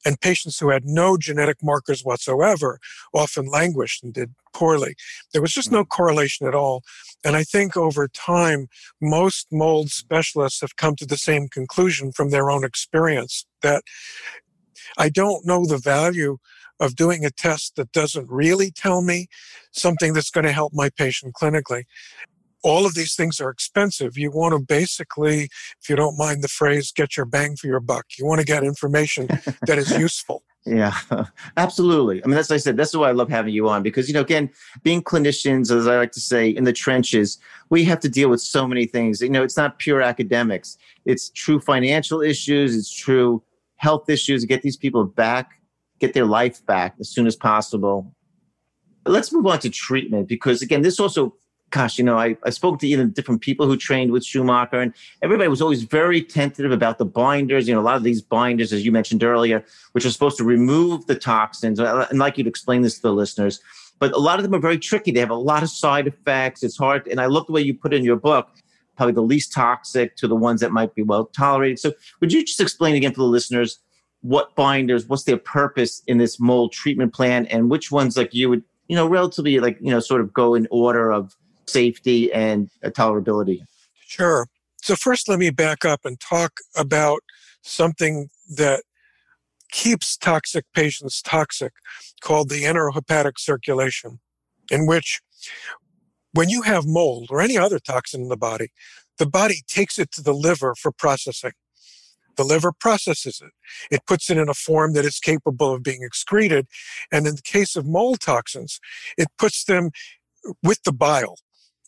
and 0.05 0.21
patients 0.21 0.59
who 0.59 0.71
had 0.71 0.85
no 0.85 1.17
genetic 1.17 1.63
markers 1.63 2.03
whatsoever 2.03 2.79
often 3.13 3.47
languished 3.47 4.03
and 4.03 4.15
did 4.15 4.35
poorly. 4.55 4.95
There 5.33 5.43
was 5.43 5.53
just 5.53 5.71
no 5.71 5.85
correlation 5.85 6.47
at 6.47 6.55
all. 6.55 6.83
And 7.25 7.37
I 7.37 7.45
think 7.45 7.77
over 7.77 8.09
time, 8.09 8.69
most 9.01 9.49
mold 9.53 9.91
specialists 9.91 10.61
have 10.63 10.77
come 10.77 10.97
to 10.97 11.07
the 11.07 11.19
same 11.19 11.49
conclusion 11.49 12.13
from 12.13 12.31
their 12.31 12.51
own 12.51 12.65
experience 12.65 13.47
that 13.63 13.85
I 14.97 15.09
don't 15.11 15.47
know 15.47 15.67
the 15.67 15.79
value 15.79 16.39
of 16.81 16.97
doing 16.97 17.25
a 17.25 17.31
test 17.31 17.77
that 17.77 17.93
doesn't 17.93 18.29
really 18.29 18.71
tell 18.71 19.03
me 19.03 19.29
something 19.71 20.13
that's 20.13 20.31
going 20.31 20.47
to 20.47 20.53
help 20.53 20.73
my 20.75 20.89
patient 20.91 21.35
clinically 21.35 21.85
all 22.63 22.87
of 22.87 22.95
these 22.95 23.15
things 23.15 23.41
are 23.41 23.51
expensive. 23.51 24.19
You 24.19 24.31
want 24.31 24.53
to 24.53 24.59
basically, 24.59 25.45
if 25.81 25.89
you 25.89 25.97
don't 25.97 26.19
mind 26.19 26.43
the 26.43 26.49
phrase, 26.49 26.93
get 26.93 27.17
your 27.17 27.27
bang 27.27 27.57
for 27.57 27.67
your 27.67 27.81
buck. 27.81 28.07
You 28.19 28.27
want 28.27 28.41
to 28.41 28.47
get 28.47 28.65
information 28.65 29.29
that 29.67 29.79
is 29.79 29.91
useful. 29.99 30.43
Yeah, 30.67 30.95
absolutely. 31.57 32.23
I 32.23 32.27
mean, 32.27 32.37
that's 32.37 32.51
I 32.51 32.59
said. 32.59 32.77
That's 32.77 32.95
why 32.95 33.09
I 33.09 33.13
love 33.13 33.31
having 33.31 33.55
you 33.55 33.69
on 33.69 33.83
because 33.83 34.09
you 34.09 34.15
know, 34.15 34.21
again, 34.21 34.51
being 34.83 35.03
clinicians, 35.03 35.75
as 35.75 35.87
I 35.87 35.97
like 35.97 36.13
to 36.13 36.21
say, 36.21 36.51
in 36.51 36.65
the 36.65 36.73
trenches, 36.73 37.39
we 37.71 37.83
have 37.85 37.99
to 38.01 38.11
deal 38.11 38.29
with 38.29 38.43
so 38.43 38.69
many 38.69 38.85
things. 38.85 39.23
You 39.23 39.31
know, 39.31 39.43
it's 39.43 39.57
not 39.57 39.79
pure 39.79 40.03
academics. 40.03 40.77
It's 41.07 41.31
true 41.31 41.61
financial 41.61 42.21
issues. 42.21 42.77
It's 42.77 42.93
true 42.93 43.43
health 43.77 44.11
issues. 44.11 44.45
Get 44.45 44.61
these 44.61 44.77
people 44.77 45.05
back, 45.05 45.53
get 46.01 46.15
their 46.15 46.25
life 46.25 46.65
back 46.67 46.95
as 46.99 47.09
soon 47.09 47.27
as 47.27 47.37
possible. 47.37 48.15
Let's 49.07 49.33
move 49.33 49.47
on 49.47 49.61
to 49.61 49.71
treatment 49.71 50.29
because 50.29 50.63
again, 50.63 50.83
this 50.83 50.99
also 50.99 51.35
gosh, 51.71 51.99
you 51.99 52.05
know, 52.05 52.19
I, 52.19 52.37
I 52.45 52.51
spoke 52.51 52.81
to 52.81 52.89
even 52.89 53.11
different 53.11 53.41
people 53.41 53.67
who 53.67 53.77
trained 53.77 54.11
with 54.11 54.25
Shoemaker, 54.25 54.81
and 54.81 54.93
everybody 55.23 55.49
was 55.49 55.63
always 55.63 55.85
very 55.85 56.23
tentative 56.23 56.73
about 56.73 56.99
the 56.99 57.05
binders. 57.05 57.67
You 57.67 57.75
know, 57.75 57.81
a 57.81 57.83
lot 57.83 57.97
of 57.97 58.03
these 58.03 58.21
binders, 58.21 58.73
as 58.73 58.85
you 58.85 58.93
mentioned 58.93 59.23
earlier, 59.23 59.65
which 59.93 60.05
are 60.05 60.11
supposed 60.11 60.37
to 60.39 60.45
remove 60.45 61.07
the 61.07 61.15
toxins. 61.15 61.79
And 61.79 62.19
like 62.19 62.37
you 62.39 62.45
to 62.45 62.51
explain 62.51 62.83
this 62.83 62.97
to 62.97 63.03
the 63.03 63.13
listeners, 63.13 63.61
but 63.99 64.13
a 64.13 64.19
lot 64.19 64.39
of 64.39 64.43
them 64.43 64.55
are 64.55 64.61
very 64.61 64.79
tricky. 64.79 65.11
They 65.11 65.21
have 65.21 65.31
a 65.31 65.35
lot 65.35 65.63
of 65.63 65.71
side 65.71 66.07
effects. 66.07 66.63
It's 66.63 66.77
hard. 66.77 67.07
And 67.07 67.21
I 67.21 67.27
love 67.27 67.47
the 67.47 67.53
way 67.53 67.61
you 67.61 67.75
put 67.75 67.95
in 67.95 68.05
your 68.05 68.17
book, 68.17 68.49
probably 68.97 69.13
the 69.13 69.23
least 69.23 69.53
toxic 69.53 70.17
to 70.17 70.27
the 70.27 70.37
ones 70.37 70.61
that 70.61 70.73
might 70.73 70.95
be 70.95 71.03
well 71.03 71.27
tolerated. 71.27 71.79
So 71.79 71.93
would 72.21 72.33
you 72.33 72.45
just 72.45 72.61
explain 72.61 72.97
again 72.97 73.13
for 73.13 73.21
the 73.21 73.25
listeners 73.25 73.79
what 74.23 74.55
binders, 74.55 75.07
what's 75.07 75.25
their 75.25 75.37
purpose 75.37 76.03
in 76.07 76.19
this 76.19 76.39
mold 76.39 76.73
treatment 76.73 77.13
plan, 77.13 77.47
and 77.47 77.71
which 77.71 77.91
ones 77.91 78.17
like 78.17 78.35
you 78.35 78.49
would, 78.51 78.63
you 78.89 78.97
know, 78.97 79.07
relatively 79.07 79.59
like, 79.61 79.79
you 79.81 79.91
know, 79.91 80.01
sort 80.01 80.21
of 80.21 80.33
go 80.33 80.55
in 80.55 80.69
order 80.71 81.11
of 81.11 81.37
safety 81.67 82.33
and 82.33 82.71
uh, 82.85 82.91
tolerability? 82.91 83.63
Sure. 84.07 84.47
So, 84.83 84.97
first, 84.97 85.29
let 85.29 85.39
me 85.39 85.51
back 85.51 85.85
up 85.85 86.01
and 86.05 86.19
talk 86.21 86.53
about 86.77 87.21
something 87.63 88.29
that 88.57 88.83
keeps 89.71 90.17
toxic 90.17 90.65
patients 90.75 91.23
toxic 91.23 91.73
called 92.21 92.49
the 92.49 92.65
enterohepatic 92.65 93.39
circulation, 93.39 94.19
in 94.71 94.87
which 94.87 95.21
when 96.33 96.49
you 96.49 96.63
have 96.63 96.87
mold 96.87 97.29
or 97.31 97.41
any 97.41 97.57
other 97.57 97.79
toxin 97.79 98.23
in 98.23 98.29
the 98.29 98.37
body, 98.37 98.69
the 99.19 99.27
body 99.27 99.63
takes 99.67 99.99
it 99.99 100.11
to 100.13 100.23
the 100.23 100.35
liver 100.35 100.75
for 100.75 100.93
processing. 100.93 101.53
The 102.37 102.45
liver 102.45 102.73
processes 102.73 103.43
it. 103.45 103.53
It 103.95 104.07
puts 104.07 104.31
it 104.31 104.39
in 104.39 104.49
a 104.49 104.55
form 104.55 104.93
that 104.95 105.05
is 105.05 105.19
capable 105.19 105.75
of 105.75 105.83
being 105.83 106.03
excreted. 106.03 106.67
And 107.13 107.27
in 107.27 107.37
the 107.37 107.43
case 107.43 107.77
of 107.77 107.87
mold 107.87 108.21
toxins, 108.21 108.81
it 109.19 109.29
puts 109.39 109.65
them 109.65 109.91
with 110.63 110.83
the 110.85 110.93
bile 110.93 111.37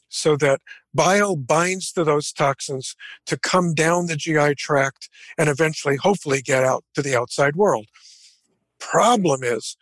so 0.08 0.36
that 0.36 0.60
bile 0.92 1.36
binds 1.36 1.90
to 1.92 2.04
those 2.04 2.32
toxins 2.32 2.94
to 3.24 3.38
come 3.38 3.72
down 3.72 4.06
the 4.06 4.16
GI 4.16 4.54
tract 4.56 5.08
and 5.38 5.48
eventually, 5.48 5.96
hopefully, 5.96 6.42
get 6.42 6.62
out 6.62 6.84
to 6.94 7.02
the 7.02 7.16
outside 7.16 7.56
world. 7.56 7.86
Problem 8.78 9.42
is, 9.42 9.76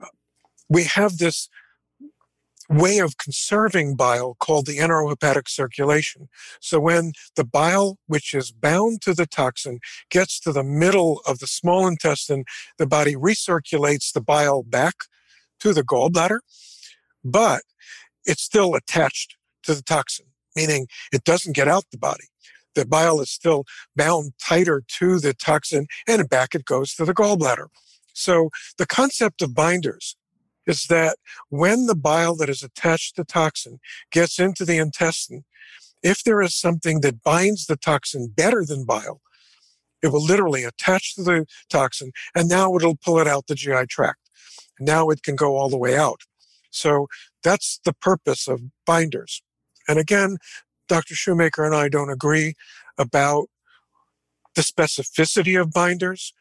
uh, 0.00 0.06
we 0.68 0.84
have 0.84 1.18
this 1.18 1.48
way 2.68 2.98
of 2.98 3.18
conserving 3.18 3.96
bile 3.96 4.36
called 4.38 4.66
the 4.66 4.78
enterohepatic 4.78 5.48
circulation. 5.48 6.28
So 6.60 6.80
when 6.80 7.12
the 7.36 7.44
bile, 7.44 7.98
which 8.06 8.34
is 8.34 8.50
bound 8.50 9.02
to 9.02 9.14
the 9.14 9.26
toxin, 9.26 9.80
gets 10.10 10.40
to 10.40 10.52
the 10.52 10.64
middle 10.64 11.20
of 11.26 11.38
the 11.38 11.46
small 11.46 11.86
intestine, 11.86 12.44
the 12.78 12.86
body 12.86 13.14
recirculates 13.14 14.12
the 14.12 14.20
bile 14.20 14.62
back 14.62 14.94
to 15.60 15.72
the 15.72 15.84
gallbladder, 15.84 16.40
but 17.24 17.62
it's 18.24 18.42
still 18.42 18.74
attached 18.74 19.36
to 19.62 19.74
the 19.74 19.82
toxin, 19.82 20.26
meaning 20.54 20.86
it 21.12 21.24
doesn't 21.24 21.56
get 21.56 21.68
out 21.68 21.84
the 21.90 21.98
body. 21.98 22.24
The 22.74 22.84
bile 22.84 23.20
is 23.20 23.30
still 23.30 23.64
bound 23.94 24.32
tighter 24.38 24.82
to 24.98 25.18
the 25.18 25.32
toxin 25.32 25.86
and 26.06 26.28
back 26.28 26.54
it 26.54 26.66
goes 26.66 26.94
to 26.94 27.04
the 27.04 27.14
gallbladder. 27.14 27.68
So 28.12 28.50
the 28.76 28.86
concept 28.86 29.40
of 29.42 29.54
binders 29.54 30.16
is 30.66 30.86
that 30.86 31.16
when 31.48 31.86
the 31.86 31.94
bile 31.94 32.34
that 32.36 32.48
is 32.48 32.62
attached 32.62 33.16
to 33.16 33.24
toxin 33.24 33.78
gets 34.10 34.38
into 34.38 34.64
the 34.64 34.78
intestine, 34.78 35.44
if 36.02 36.22
there 36.24 36.42
is 36.42 36.54
something 36.54 37.00
that 37.00 37.22
binds 37.22 37.66
the 37.66 37.76
toxin 37.76 38.32
better 38.36 38.64
than 38.64 38.84
bile, 38.84 39.20
it 40.02 40.08
will 40.08 40.24
literally 40.24 40.64
attach 40.64 41.14
to 41.14 41.22
the 41.22 41.46
toxin 41.68 42.12
and 42.34 42.48
now 42.48 42.74
it'll 42.76 42.96
pull 42.96 43.18
it 43.18 43.26
out 43.26 43.46
the 43.46 43.54
GI 43.54 43.86
tract. 43.88 44.20
Now 44.78 45.08
it 45.08 45.22
can 45.22 45.36
go 45.36 45.56
all 45.56 45.68
the 45.68 45.78
way 45.78 45.96
out. 45.96 46.20
So 46.70 47.08
that's 47.42 47.80
the 47.84 47.94
purpose 47.94 48.46
of 48.46 48.60
binders. 48.84 49.42
And 49.88 49.98
again, 49.98 50.36
Dr. 50.88 51.14
Shoemaker 51.14 51.64
and 51.64 51.74
I 51.74 51.88
don't 51.88 52.10
agree 52.10 52.54
about 52.98 53.48
the 54.54 54.62
specificity 54.62 55.60
of 55.60 55.72
binders, 55.72 56.32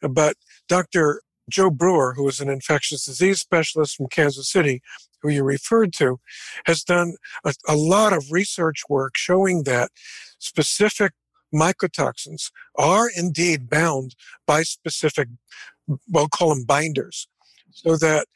but 0.00 0.36
Dr. 0.68 1.22
Joe 1.48 1.70
Brewer, 1.70 2.14
who 2.14 2.28
is 2.28 2.40
an 2.40 2.48
infectious 2.48 3.04
disease 3.04 3.40
specialist 3.40 3.96
from 3.96 4.08
Kansas 4.08 4.50
City, 4.50 4.82
who 5.22 5.28
you 5.28 5.42
referred 5.42 5.92
to, 5.94 6.18
has 6.66 6.82
done 6.82 7.16
a, 7.44 7.54
a 7.68 7.76
lot 7.76 8.12
of 8.12 8.30
research 8.30 8.82
work 8.88 9.16
showing 9.16 9.64
that 9.64 9.90
specific 10.38 11.12
mycotoxins 11.54 12.50
are 12.76 13.08
indeed 13.16 13.70
bound 13.70 14.14
by 14.46 14.62
specific, 14.62 15.28
we'll 16.08 16.28
call 16.28 16.54
them 16.54 16.64
binders, 16.64 17.28
so 17.70 17.96
that 17.96 18.26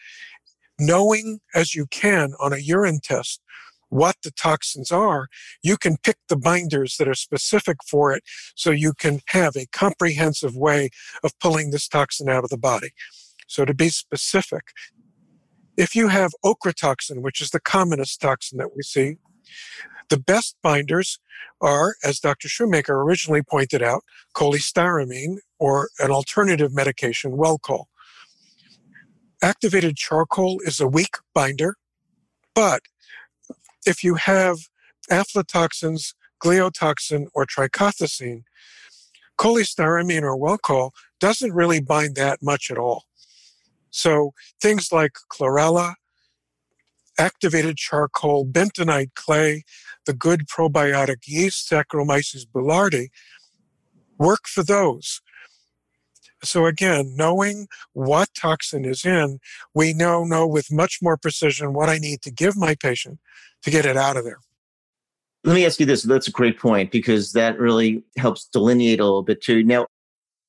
knowing 0.78 1.40
as 1.54 1.74
you 1.74 1.86
can 1.86 2.34
on 2.40 2.52
a 2.52 2.58
urine 2.58 3.00
test 3.02 3.40
what 3.88 4.16
the 4.22 4.30
toxins 4.30 4.90
are, 4.90 5.28
you 5.62 5.76
can 5.76 5.96
pick 6.02 6.16
the 6.28 6.36
binders 6.36 6.96
that 6.96 7.08
are 7.08 7.14
specific 7.14 7.78
for 7.88 8.12
it 8.12 8.22
so 8.54 8.70
you 8.70 8.92
can 8.92 9.20
have 9.28 9.56
a 9.56 9.66
comprehensive 9.72 10.56
way 10.56 10.90
of 11.22 11.38
pulling 11.38 11.70
this 11.70 11.88
toxin 11.88 12.28
out 12.28 12.44
of 12.44 12.50
the 12.50 12.58
body. 12.58 12.90
So 13.46 13.64
to 13.64 13.74
be 13.74 13.88
specific, 13.88 14.72
if 15.76 15.94
you 15.94 16.08
have 16.08 16.32
ochratoxin, 16.44 17.22
which 17.22 17.40
is 17.40 17.50
the 17.50 17.60
commonest 17.60 18.20
toxin 18.20 18.58
that 18.58 18.76
we 18.76 18.82
see, 18.82 19.16
the 20.08 20.18
best 20.18 20.56
binders 20.62 21.18
are, 21.60 21.94
as 22.04 22.20
Dr. 22.20 22.48
Shoemaker 22.48 23.00
originally 23.00 23.42
pointed 23.42 23.82
out, 23.82 24.02
cholestyramine 24.34 25.38
or 25.58 25.90
an 25.98 26.10
alternative 26.10 26.74
medication, 26.74 27.32
Welchol. 27.32 27.84
Activated 29.42 29.96
charcoal 29.96 30.58
is 30.64 30.80
a 30.80 30.88
weak 30.88 31.16
binder, 31.34 31.76
but 32.54 32.82
if 33.86 34.04
you 34.04 34.14
have 34.14 34.58
aflatoxins, 35.10 36.14
gliotoxin, 36.42 37.26
or 37.34 37.46
trichothecene, 37.46 38.42
cholestyramine 39.38 40.22
or 40.22 40.36
Welchol 40.36 40.90
doesn't 41.20 41.52
really 41.52 41.80
bind 41.80 42.16
that 42.16 42.42
much 42.42 42.70
at 42.70 42.78
all. 42.78 43.04
So 43.90 44.32
things 44.60 44.92
like 44.92 45.12
chlorella, 45.32 45.94
activated 47.18 47.76
charcoal, 47.76 48.46
bentonite 48.46 49.14
clay, 49.14 49.64
the 50.06 50.12
good 50.12 50.46
probiotic 50.46 51.26
yeast, 51.26 51.70
Saccharomyces 51.70 52.46
boulardii, 52.46 53.08
work 54.18 54.46
for 54.46 54.62
those. 54.62 55.20
So 56.42 56.66
again, 56.66 57.14
knowing 57.16 57.66
what 57.92 58.28
toxin 58.38 58.84
is 58.84 59.04
in, 59.04 59.38
we 59.74 59.92
now 59.92 60.24
know 60.24 60.46
with 60.46 60.70
much 60.70 60.98
more 61.02 61.16
precision 61.16 61.72
what 61.72 61.88
I 61.88 61.98
need 61.98 62.22
to 62.22 62.30
give 62.30 62.56
my 62.56 62.74
patient 62.74 63.18
to 63.62 63.70
get 63.70 63.84
it 63.84 63.96
out 63.96 64.16
of 64.16 64.24
there. 64.24 64.38
Let 65.44 65.54
me 65.54 65.66
ask 65.66 65.80
you 65.80 65.86
this. 65.86 66.02
That's 66.02 66.28
a 66.28 66.32
great 66.32 66.58
point 66.58 66.90
because 66.90 67.32
that 67.32 67.58
really 67.58 68.04
helps 68.16 68.46
delineate 68.46 69.00
a 69.00 69.04
little 69.04 69.22
bit 69.22 69.42
too. 69.42 69.62
Now, 69.64 69.86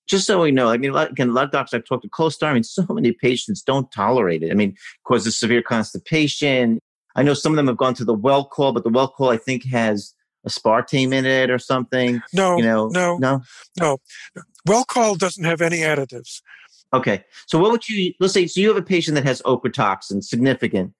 just 0.07 0.25
so 0.25 0.41
we 0.41 0.51
know, 0.51 0.69
I 0.69 0.77
mean, 0.77 0.95
again, 0.95 1.29
a 1.29 1.33
lot 1.33 1.45
of 1.45 1.51
doctors 1.51 1.75
I've 1.75 1.85
talked 1.85 2.03
to 2.03 2.09
cholesterol, 2.09 2.47
I 2.47 2.53
mean, 2.53 2.63
so 2.63 2.85
many 2.89 3.11
patients 3.11 3.61
don't 3.61 3.91
tolerate 3.91 4.41
it. 4.41 4.51
I 4.51 4.55
mean, 4.55 4.75
causes 5.07 5.39
severe 5.39 5.61
constipation. 5.61 6.79
I 7.15 7.21
know 7.21 7.35
some 7.35 7.51
of 7.51 7.57
them 7.57 7.67
have 7.67 7.77
gone 7.77 7.93
to 7.95 8.05
the 8.05 8.15
Welchol, 8.15 8.73
but 8.73 8.83
the 8.83 8.89
Welchol, 8.89 9.31
I 9.31 9.37
think 9.37 9.65
has 9.65 10.13
aspartame 10.47 11.13
in 11.13 11.25
it 11.25 11.49
or 11.49 11.59
something. 11.59 12.21
No, 12.33 12.57
you 12.57 12.63
know, 12.63 12.87
no, 12.87 13.17
no, 13.17 13.41
no. 13.79 13.97
Welchol 14.67 15.17
doesn't 15.17 15.43
have 15.43 15.61
any 15.61 15.79
additives. 15.79 16.41
Okay, 16.93 17.23
so 17.47 17.59
what 17.59 17.71
would 17.71 17.87
you? 17.87 18.13
Let's 18.19 18.33
say 18.33 18.47
so 18.47 18.61
you 18.61 18.67
have 18.67 18.77
a 18.77 18.81
patient 18.81 19.15
that 19.15 19.25
has 19.25 19.41
ochratoxin, 19.43 20.23
significant, 20.23 20.93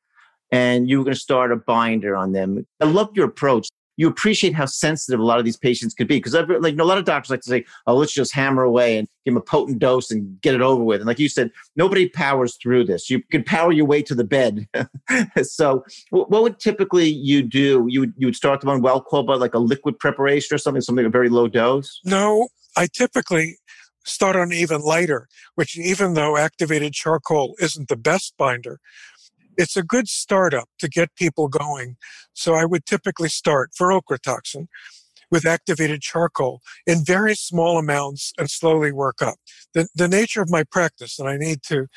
and 0.52 0.90
you 0.90 1.00
were 1.00 1.04
going 1.04 1.16
to 1.16 1.20
start 1.20 1.52
a 1.52 1.56
binder 1.56 2.16
on 2.16 2.32
them. 2.32 2.66
I 2.80 2.86
love 2.86 3.10
your 3.16 3.26
approach 3.26 3.68
you 4.00 4.08
appreciate 4.08 4.54
how 4.56 4.66
sensitive 4.66 5.20
a 5.20 5.26
lot 5.26 5.40
of 5.40 5.46
these 5.46 5.58
patients 5.58 5.94
could 5.94 6.08
be. 6.08 6.22
Because 6.22 6.34
like 6.34 6.72
you 6.72 6.78
know, 6.78 6.86
a 6.86 6.86
lot 6.86 6.98
of 6.98 7.04
doctors 7.04 7.30
like 7.30 7.42
to 7.42 7.50
say, 7.50 7.66
"Oh, 7.86 7.98
let's 7.98 8.14
just 8.14 8.34
hammer 8.34 8.64
away 8.64 8.98
and 8.98 9.10
give 9.26 9.34
them 9.34 9.42
a 9.42 9.42
potent 9.42 9.80
dose 9.80 10.10
and 10.10 10.40
get 10.40 10.56
it 10.56 10.62
over 10.62 10.82
with." 10.82 11.02
And 11.02 11.08
like 11.08 11.20
you 11.20 11.28
said, 11.28 11.52
nobody 11.76 12.08
powers 12.08 12.56
through 12.56 12.86
this. 12.86 13.10
You 13.10 13.22
can 13.30 13.44
power 13.44 13.74
your 13.74 13.86
way 13.86 14.02
to 14.04 14.16
the 14.16 14.24
bed. 14.24 14.70
so, 15.44 15.84
what 16.12 16.30
would 16.32 16.60
typically 16.60 17.10
you 17.10 17.44
do? 17.44 17.88
You 17.90 18.00
would 18.00 18.14
you 18.16 18.28
would 18.28 18.38
start 18.38 18.62
them 18.62 18.70
on 18.70 18.82
Welchol, 18.82 19.28
but 19.28 19.42
like 19.42 19.54
a 19.54 19.60
liquid 19.60 20.00
preparation 20.00 20.56
or 20.56 20.60
something, 20.60 20.82
something 20.82 21.06
a 21.06 21.10
very 21.10 21.28
low 21.28 21.50
dose. 21.50 22.00
No, 22.06 22.48
I 22.78 22.88
typically 22.88 23.58
start 24.06 24.38
on 24.38 24.54
even 24.54 24.80
lighter, 24.80 25.28
which 25.56 25.78
even 25.78 26.14
though 26.14 26.38
activated 26.38 26.94
charcoal 26.94 27.56
isn't 27.60 27.90
the 27.90 27.98
best 27.98 28.34
binder, 28.38 28.80
it's 29.60 29.76
a 29.76 29.84
good 29.84 30.08
startup 30.08 30.70
to 30.80 30.88
get 30.88 31.14
people 31.16 31.50
going. 31.50 31.98
So 32.34 32.56
I 32.56 32.64
would 32.64 32.86
typically 32.86 33.28
start 33.28 33.72
for 33.76 33.90
ochratoxin 33.90 34.68
with 35.30 35.46
activated 35.46 36.02
charcoal 36.02 36.62
in 36.88 37.04
very 37.04 37.36
small 37.36 37.78
amounts 37.78 38.34
and 38.38 38.50
slowly 38.50 38.92
work 38.92 39.22
up. 39.22 39.36
The, 39.74 39.88
the 39.94 40.08
nature 40.08 40.42
of 40.42 40.50
my 40.50 40.64
practice, 40.64 41.20
and 41.20 41.28
I 41.28 41.38
need 41.38 41.62
to 41.64 41.88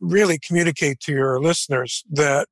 really 0.00 0.38
communicate 0.38 0.98
to 1.00 1.12
your 1.12 1.38
listeners 1.38 2.02
that 2.10 2.48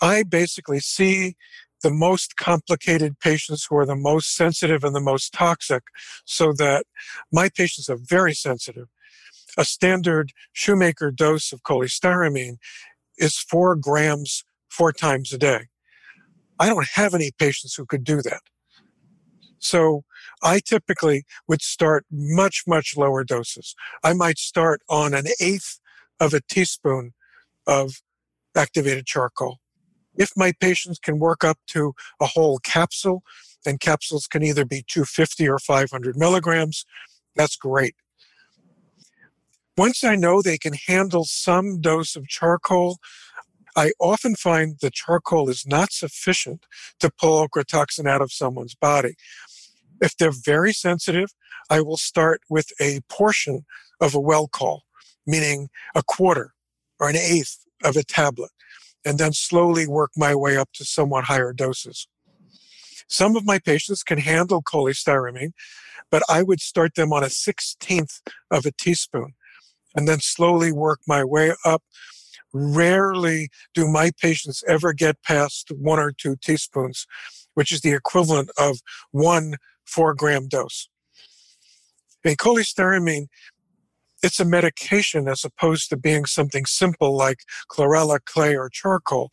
I 0.00 0.22
basically 0.22 0.80
see 0.80 1.34
the 1.82 1.90
most 1.90 2.36
complicated 2.36 3.18
patients 3.18 3.66
who 3.68 3.76
are 3.76 3.84
the 3.84 3.96
most 3.96 4.34
sensitive 4.34 4.84
and 4.84 4.94
the 4.94 5.00
most 5.00 5.32
toxic 5.32 5.82
so 6.24 6.52
that 6.54 6.86
my 7.32 7.50
patients 7.54 7.90
are 7.90 7.98
very 8.00 8.34
sensitive. 8.34 8.86
A 9.58 9.64
standard 9.64 10.32
shoemaker 10.52 11.10
dose 11.10 11.52
of 11.52 11.62
cholestyramine 11.62 12.56
is 13.18 13.38
four 13.38 13.76
grams 13.76 14.44
four 14.68 14.92
times 14.92 15.32
a 15.32 15.38
day. 15.38 15.66
I 16.58 16.68
don't 16.68 16.88
have 16.94 17.14
any 17.14 17.30
patients 17.38 17.74
who 17.74 17.86
could 17.86 18.04
do 18.04 18.22
that. 18.22 18.42
So 19.58 20.04
I 20.42 20.60
typically 20.60 21.24
would 21.48 21.62
start 21.62 22.04
much, 22.10 22.64
much 22.66 22.96
lower 22.96 23.24
doses. 23.24 23.74
I 24.02 24.12
might 24.12 24.38
start 24.38 24.82
on 24.88 25.14
an 25.14 25.26
eighth 25.40 25.78
of 26.20 26.34
a 26.34 26.40
teaspoon 26.40 27.12
of 27.66 28.02
activated 28.56 29.06
charcoal. 29.06 29.58
If 30.16 30.30
my 30.36 30.52
patients 30.60 30.98
can 30.98 31.18
work 31.18 31.42
up 31.42 31.58
to 31.68 31.94
a 32.20 32.26
whole 32.26 32.58
capsule, 32.58 33.22
and 33.66 33.80
capsules 33.80 34.26
can 34.26 34.42
either 34.42 34.64
be 34.64 34.84
250 34.86 35.48
or 35.48 35.58
500 35.58 36.16
milligrams, 36.16 36.84
that's 37.34 37.56
great. 37.56 37.94
Once 39.76 40.04
I 40.04 40.14
know 40.14 40.40
they 40.40 40.56
can 40.56 40.74
handle 40.86 41.24
some 41.24 41.80
dose 41.80 42.14
of 42.14 42.28
charcoal, 42.28 42.98
I 43.74 43.90
often 43.98 44.36
find 44.36 44.76
the 44.80 44.90
charcoal 44.90 45.50
is 45.50 45.66
not 45.66 45.92
sufficient 45.92 46.64
to 47.00 47.10
pull 47.10 47.46
ochratoxin 47.46 48.08
out 48.08 48.22
of 48.22 48.32
someone's 48.32 48.76
body. 48.76 49.16
If 50.00 50.16
they're 50.16 50.30
very 50.30 50.72
sensitive, 50.72 51.30
I 51.68 51.80
will 51.80 51.96
start 51.96 52.42
with 52.48 52.68
a 52.80 53.00
portion 53.08 53.64
of 54.00 54.14
a 54.14 54.20
Welchol, 54.20 54.80
meaning 55.26 55.70
a 55.96 56.04
quarter 56.04 56.52
or 57.00 57.08
an 57.08 57.16
eighth 57.16 57.58
of 57.82 57.96
a 57.96 58.04
tablet, 58.04 58.52
and 59.04 59.18
then 59.18 59.32
slowly 59.32 59.88
work 59.88 60.12
my 60.16 60.36
way 60.36 60.56
up 60.56 60.68
to 60.74 60.84
somewhat 60.84 61.24
higher 61.24 61.52
doses. 61.52 62.06
Some 63.08 63.34
of 63.34 63.44
my 63.44 63.58
patients 63.58 64.04
can 64.04 64.18
handle 64.18 64.62
cholestyramine, 64.62 65.52
but 66.12 66.22
I 66.28 66.44
would 66.44 66.60
start 66.60 66.94
them 66.94 67.12
on 67.12 67.24
a 67.24 67.26
16th 67.26 68.20
of 68.52 68.66
a 68.66 68.70
teaspoon 68.70 69.34
and 69.94 70.08
then 70.08 70.20
slowly 70.20 70.72
work 70.72 71.00
my 71.06 71.24
way 71.24 71.52
up. 71.64 71.82
Rarely 72.52 73.48
do 73.74 73.88
my 73.88 74.12
patients 74.20 74.62
ever 74.68 74.92
get 74.92 75.22
past 75.22 75.70
one 75.76 75.98
or 75.98 76.12
two 76.12 76.36
teaspoons, 76.42 77.06
which 77.54 77.72
is 77.72 77.80
the 77.80 77.92
equivalent 77.92 78.50
of 78.58 78.78
one 79.10 79.56
four 79.84 80.14
gram 80.14 80.48
dose. 80.48 80.88
A 82.24 82.36
cholestyramine 82.36 83.26
it's 84.24 84.40
a 84.40 84.44
medication 84.44 85.28
as 85.28 85.44
opposed 85.44 85.90
to 85.90 85.98
being 85.98 86.24
something 86.24 86.64
simple 86.64 87.14
like 87.14 87.40
chlorella, 87.70 88.18
clay, 88.24 88.56
or 88.56 88.70
charcoal. 88.70 89.30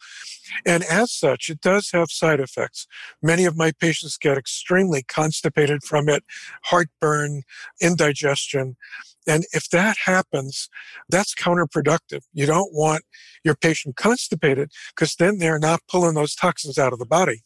And 0.66 0.84
as 0.84 1.14
such, 1.14 1.50
it 1.50 1.62
does 1.62 1.92
have 1.92 2.12
side 2.12 2.42
effects. 2.42 2.88
Many 3.24 3.46
of 3.46 3.56
my 3.56 3.72
patients 3.72 4.18
get 4.18 4.38
extremely 4.38 5.04
constipated 5.04 5.84
from 5.84 6.10
it, 6.10 6.26
heartburn, 6.66 7.44
indigestion. 7.82 8.76
And 9.26 9.46
if 9.54 9.70
that 9.70 9.96
happens, 10.06 10.68
that's 11.08 11.34
counterproductive. 11.36 12.24
You 12.34 12.46
don't 12.46 12.74
want 12.74 13.04
your 13.46 13.56
patient 13.56 13.96
constipated 13.96 14.72
because 14.94 15.16
then 15.16 15.38
they're 15.38 15.58
not 15.58 15.80
pulling 15.90 16.16
those 16.16 16.36
toxins 16.36 16.78
out 16.78 16.92
of 16.92 17.00
the 17.00 17.06
body. 17.06 17.44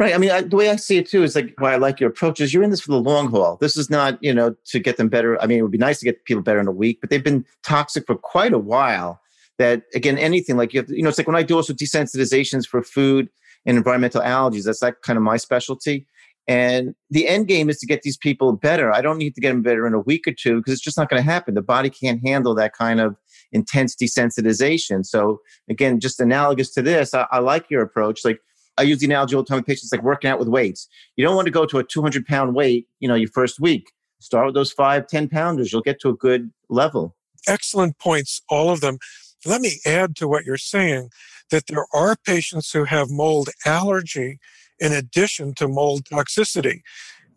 Right. 0.00 0.14
I 0.14 0.18
mean, 0.18 0.30
I, 0.30 0.40
the 0.40 0.56
way 0.56 0.70
I 0.70 0.76
see 0.76 0.96
it 0.96 1.06
too 1.06 1.22
is 1.22 1.36
like 1.36 1.52
why 1.58 1.74
I 1.74 1.76
like 1.76 2.00
your 2.00 2.08
approach 2.08 2.40
is 2.40 2.54
you're 2.54 2.62
in 2.62 2.70
this 2.70 2.80
for 2.80 2.90
the 2.90 2.98
long 2.98 3.30
haul. 3.30 3.58
This 3.60 3.76
is 3.76 3.90
not, 3.90 4.18
you 4.22 4.32
know, 4.32 4.56
to 4.64 4.78
get 4.78 4.96
them 4.96 5.10
better. 5.10 5.38
I 5.42 5.46
mean, 5.46 5.58
it 5.58 5.62
would 5.62 5.70
be 5.70 5.76
nice 5.76 5.98
to 5.98 6.06
get 6.06 6.24
people 6.24 6.42
better 6.42 6.58
in 6.58 6.66
a 6.66 6.72
week, 6.72 7.02
but 7.02 7.10
they've 7.10 7.22
been 7.22 7.44
toxic 7.62 8.06
for 8.06 8.14
quite 8.14 8.54
a 8.54 8.58
while. 8.58 9.20
That 9.58 9.82
again, 9.94 10.16
anything 10.16 10.56
like 10.56 10.72
you 10.72 10.80
have, 10.80 10.86
to, 10.86 10.96
you 10.96 11.02
know, 11.02 11.10
it's 11.10 11.18
like 11.18 11.26
when 11.26 11.36
I 11.36 11.42
do 11.42 11.54
also 11.54 11.74
desensitizations 11.74 12.66
for 12.66 12.82
food 12.82 13.28
and 13.66 13.76
environmental 13.76 14.22
allergies. 14.22 14.64
That's 14.64 14.80
like 14.80 15.02
kind 15.02 15.18
of 15.18 15.22
my 15.22 15.36
specialty. 15.36 16.06
And 16.48 16.94
the 17.10 17.28
end 17.28 17.46
game 17.46 17.68
is 17.68 17.78
to 17.80 17.86
get 17.86 18.00
these 18.00 18.16
people 18.16 18.52
better. 18.52 18.90
I 18.90 19.02
don't 19.02 19.18
need 19.18 19.34
to 19.34 19.40
get 19.42 19.50
them 19.50 19.60
better 19.60 19.86
in 19.86 19.92
a 19.92 20.00
week 20.00 20.26
or 20.26 20.32
two 20.32 20.56
because 20.56 20.72
it's 20.72 20.82
just 20.82 20.96
not 20.96 21.10
going 21.10 21.22
to 21.22 21.30
happen. 21.30 21.52
The 21.52 21.60
body 21.60 21.90
can't 21.90 22.26
handle 22.26 22.54
that 22.54 22.72
kind 22.72 23.00
of 23.00 23.16
intense 23.52 23.94
desensitization. 23.96 25.04
So 25.04 25.42
again, 25.68 26.00
just 26.00 26.20
analogous 26.20 26.72
to 26.72 26.80
this, 26.80 27.12
I, 27.12 27.26
I 27.30 27.40
like 27.40 27.66
your 27.68 27.82
approach. 27.82 28.24
Like 28.24 28.40
I 28.80 28.84
use 28.84 29.00
the 29.00 29.06
analogy 29.06 29.36
all 29.36 29.42
the 29.42 29.46
time 29.46 29.58
with 29.58 29.66
patients 29.66 29.92
like 29.92 30.02
working 30.02 30.30
out 30.30 30.38
with 30.38 30.48
weights. 30.48 30.88
You 31.16 31.24
don't 31.26 31.36
want 31.36 31.44
to 31.44 31.52
go 31.52 31.66
to 31.66 31.78
a 31.78 31.84
200 31.84 32.24
pound 32.24 32.54
weight, 32.54 32.88
you 32.98 33.08
know, 33.08 33.14
your 33.14 33.28
first 33.28 33.60
week. 33.60 33.92
Start 34.20 34.46
with 34.46 34.54
those 34.54 34.72
five, 34.72 35.06
10 35.06 35.28
pounders. 35.28 35.70
You'll 35.70 35.82
get 35.82 36.00
to 36.00 36.08
a 36.08 36.14
good 36.14 36.50
level. 36.70 37.14
Excellent 37.46 37.98
points, 37.98 38.40
all 38.48 38.70
of 38.70 38.80
them. 38.80 38.96
Let 39.44 39.60
me 39.60 39.80
add 39.84 40.16
to 40.16 40.28
what 40.28 40.46
you're 40.46 40.56
saying 40.56 41.10
that 41.50 41.66
there 41.66 41.84
are 41.92 42.16
patients 42.24 42.72
who 42.72 42.84
have 42.84 43.10
mold 43.10 43.50
allergy 43.66 44.38
in 44.78 44.94
addition 44.94 45.54
to 45.56 45.68
mold 45.68 46.06
toxicity, 46.06 46.80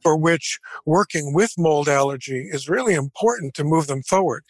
for 0.02 0.16
which 0.16 0.60
working 0.86 1.34
with 1.34 1.52
mold 1.58 1.90
allergy 1.90 2.48
is 2.52 2.70
really 2.70 2.94
important 2.94 3.54
to 3.56 3.66
move 3.66 3.88
them 3.88 4.02
forward. 4.02 4.46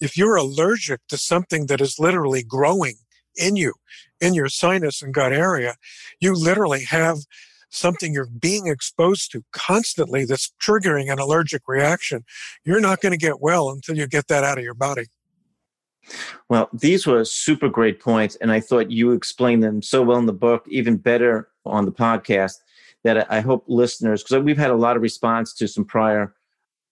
If 0.00 0.16
you're 0.16 0.34
allergic 0.34 1.02
to 1.08 1.16
something 1.16 1.66
that 1.66 1.80
is 1.80 2.00
literally 2.00 2.42
growing 2.42 2.94
in 3.36 3.56
you, 3.56 3.74
in 4.20 4.34
your 4.34 4.48
sinus 4.48 5.02
and 5.02 5.14
gut 5.14 5.32
area, 5.32 5.76
you 6.20 6.34
literally 6.34 6.84
have 6.84 7.18
something 7.70 8.12
you're 8.12 8.26
being 8.26 8.66
exposed 8.66 9.32
to 9.32 9.42
constantly 9.52 10.24
that's 10.24 10.52
triggering 10.62 11.10
an 11.10 11.18
allergic 11.18 11.62
reaction. 11.66 12.24
You're 12.64 12.80
not 12.80 13.00
going 13.00 13.12
to 13.12 13.18
get 13.18 13.40
well 13.40 13.70
until 13.70 13.96
you 13.96 14.06
get 14.06 14.28
that 14.28 14.44
out 14.44 14.58
of 14.58 14.64
your 14.64 14.74
body. 14.74 15.06
Well, 16.48 16.68
these 16.72 17.06
were 17.06 17.24
super 17.24 17.68
great 17.68 18.00
points, 18.00 18.36
and 18.36 18.52
I 18.52 18.60
thought 18.60 18.90
you 18.90 19.12
explained 19.12 19.62
them 19.62 19.82
so 19.82 20.02
well 20.02 20.18
in 20.18 20.26
the 20.26 20.32
book, 20.32 20.66
even 20.68 20.96
better 20.96 21.48
on 21.64 21.84
the 21.84 21.92
podcast. 21.92 22.54
That 23.04 23.30
I 23.32 23.40
hope 23.40 23.64
listeners, 23.66 24.22
because 24.22 24.44
we've 24.44 24.56
had 24.56 24.70
a 24.70 24.76
lot 24.76 24.94
of 24.94 25.02
response 25.02 25.52
to 25.54 25.66
some 25.66 25.84
prior 25.84 26.34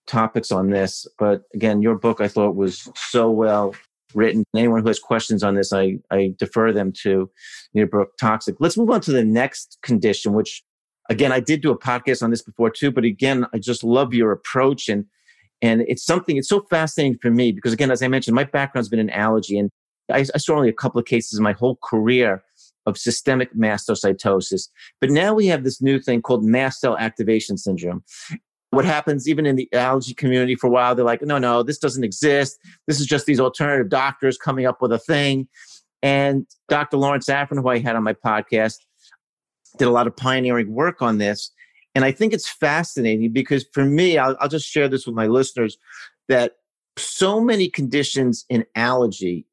topics 0.07 0.51
on 0.51 0.69
this, 0.69 1.07
but 1.17 1.43
again, 1.53 1.81
your 1.81 1.95
book 1.95 2.19
I 2.19 2.27
thought 2.27 2.55
was 2.55 2.89
so 2.95 3.31
well 3.31 3.73
written. 4.15 4.43
Anyone 4.55 4.81
who 4.81 4.87
has 4.87 4.99
questions 4.99 5.43
on 5.43 5.55
this, 5.55 5.73
I, 5.73 5.99
I 6.11 6.33
defer 6.37 6.71
them 6.71 6.91
to 7.03 7.29
your 7.73 7.87
book, 7.87 8.17
Toxic. 8.19 8.55
Let's 8.59 8.77
move 8.77 8.89
on 8.89 9.01
to 9.01 9.11
the 9.11 9.23
next 9.23 9.77
condition, 9.81 10.33
which 10.33 10.63
again, 11.09 11.31
I 11.31 11.39
did 11.39 11.61
do 11.61 11.71
a 11.71 11.77
podcast 11.77 12.23
on 12.23 12.29
this 12.29 12.41
before 12.41 12.69
too, 12.69 12.91
but 12.91 13.03
again, 13.03 13.45
I 13.53 13.59
just 13.59 13.83
love 13.83 14.13
your 14.13 14.31
approach 14.31 14.89
and 14.89 15.05
and 15.63 15.81
it's 15.87 16.03
something, 16.03 16.37
it's 16.37 16.49
so 16.49 16.65
fascinating 16.71 17.19
for 17.21 17.29
me 17.29 17.51
because 17.51 17.71
again, 17.71 17.91
as 17.91 18.01
I 18.01 18.07
mentioned, 18.07 18.33
my 18.33 18.45
background's 18.45 18.89
been 18.89 18.99
in 18.99 19.11
allergy 19.11 19.59
and 19.59 19.69
I, 20.11 20.25
I 20.33 20.37
saw 20.39 20.55
only 20.55 20.69
a 20.69 20.73
couple 20.73 20.99
of 20.99 21.05
cases 21.05 21.37
in 21.37 21.43
my 21.43 21.53
whole 21.53 21.77
career 21.83 22.43
of 22.87 22.97
systemic 22.97 23.53
mastocytosis. 23.53 24.69
But 24.99 25.11
now 25.11 25.35
we 25.35 25.45
have 25.47 25.63
this 25.63 25.79
new 25.79 25.99
thing 25.99 26.23
called 26.23 26.43
mast 26.43 26.79
cell 26.79 26.97
activation 26.97 27.57
syndrome 27.57 28.03
what 28.71 28.85
happens 28.85 29.29
even 29.29 29.45
in 29.45 29.57
the 29.57 29.71
allergy 29.73 30.13
community 30.13 30.55
for 30.55 30.67
a 30.67 30.69
while 30.69 30.95
they're 30.95 31.05
like 31.05 31.21
no 31.21 31.37
no 31.37 31.61
this 31.61 31.77
doesn't 31.77 32.03
exist. 32.03 32.57
This 32.87 32.99
is 32.99 33.05
just 33.05 33.25
these 33.25 33.39
alternative 33.39 33.89
doctors 33.89 34.37
coming 34.37 34.65
up 34.65 34.81
with 34.81 34.91
a 34.91 34.99
thing. 34.99 35.47
And 36.01 36.47
dr 36.67 36.97
lawrence 36.97 37.27
Afrin, 37.27 37.61
who 37.61 37.69
i 37.69 37.77
had 37.77 37.95
on 37.95 38.03
my 38.03 38.13
podcast 38.13 38.77
did 39.77 39.87
a 39.87 39.91
lot 39.91 40.07
of 40.07 40.15
pioneering 40.15 40.73
work 40.73 41.01
on 41.01 41.19
this. 41.19 41.51
And 41.93 42.03
i 42.03 42.11
think 42.11 42.33
it's 42.33 42.49
fascinating 42.49 43.31
because 43.31 43.65
for 43.73 43.85
me 43.85 44.17
i'll, 44.17 44.35
I'll 44.39 44.49
just 44.49 44.67
share 44.67 44.87
this 44.87 45.05
with 45.05 45.15
my 45.15 45.27
listeners 45.27 45.77
that 46.27 46.55
so 46.97 47.39
many 47.39 47.69
conditions 47.69 48.45
in 48.49 48.65
allergy 48.75 49.45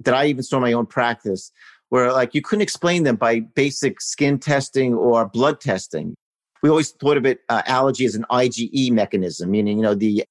that 0.00 0.14
i 0.14 0.26
even 0.26 0.42
saw 0.42 0.56
in 0.56 0.62
my 0.62 0.72
own 0.72 0.86
practice 0.86 1.50
where 1.88 2.12
like 2.12 2.34
you 2.34 2.42
couldn't 2.42 2.62
explain 2.62 3.02
them 3.02 3.16
by 3.16 3.40
basic 3.40 4.00
skin 4.00 4.38
testing 4.38 4.94
or 4.94 5.28
blood 5.28 5.60
testing 5.60 6.14
we 6.62 6.68
always 6.68 6.90
thought 6.90 7.16
of 7.16 7.26
it 7.26 7.40
uh, 7.48 7.62
allergy 7.66 8.04
as 8.04 8.14
an 8.14 8.24
IgE 8.30 8.90
mechanism, 8.92 9.50
meaning 9.50 9.78
you 9.78 9.82
know 9.82 9.94
the 9.94 10.24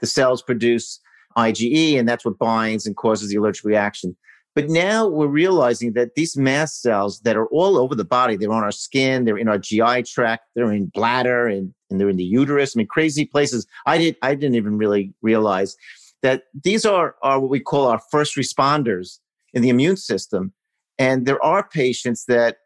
the 0.00 0.06
cells 0.06 0.42
produce 0.42 1.00
IgE, 1.36 1.98
and 1.98 2.08
that's 2.08 2.24
what 2.24 2.38
binds 2.38 2.86
and 2.86 2.96
causes 2.96 3.30
the 3.30 3.36
allergic 3.36 3.64
reaction. 3.64 4.16
But 4.54 4.68
now 4.68 5.08
we're 5.08 5.28
realizing 5.28 5.94
that 5.94 6.14
these 6.14 6.36
mast 6.36 6.82
cells 6.82 7.20
that 7.20 7.36
are 7.36 7.46
all 7.46 7.78
over 7.78 7.94
the 7.94 8.04
body, 8.04 8.36
they're 8.36 8.52
on 8.52 8.62
our 8.62 8.72
skin, 8.72 9.24
they're 9.24 9.38
in 9.38 9.48
our 9.48 9.56
GI 9.56 10.02
tract, 10.02 10.44
they're 10.54 10.72
in 10.72 10.86
bladder, 10.86 11.46
and, 11.46 11.72
and 11.88 11.98
they're 11.98 12.10
in 12.10 12.18
the 12.18 12.24
uterus. 12.24 12.76
I 12.76 12.78
mean, 12.78 12.86
crazy 12.86 13.24
places. 13.24 13.66
I 13.86 13.96
did 13.96 14.16
I 14.22 14.34
didn't 14.34 14.56
even 14.56 14.76
really 14.76 15.14
realize 15.22 15.76
that 16.22 16.44
these 16.62 16.84
are, 16.84 17.16
are 17.22 17.40
what 17.40 17.50
we 17.50 17.60
call 17.60 17.88
our 17.88 18.00
first 18.10 18.36
responders 18.36 19.18
in 19.54 19.62
the 19.62 19.68
immune 19.68 19.96
system. 19.96 20.52
And 20.98 21.26
there 21.26 21.42
are 21.44 21.68
patients 21.68 22.26
that 22.26 22.58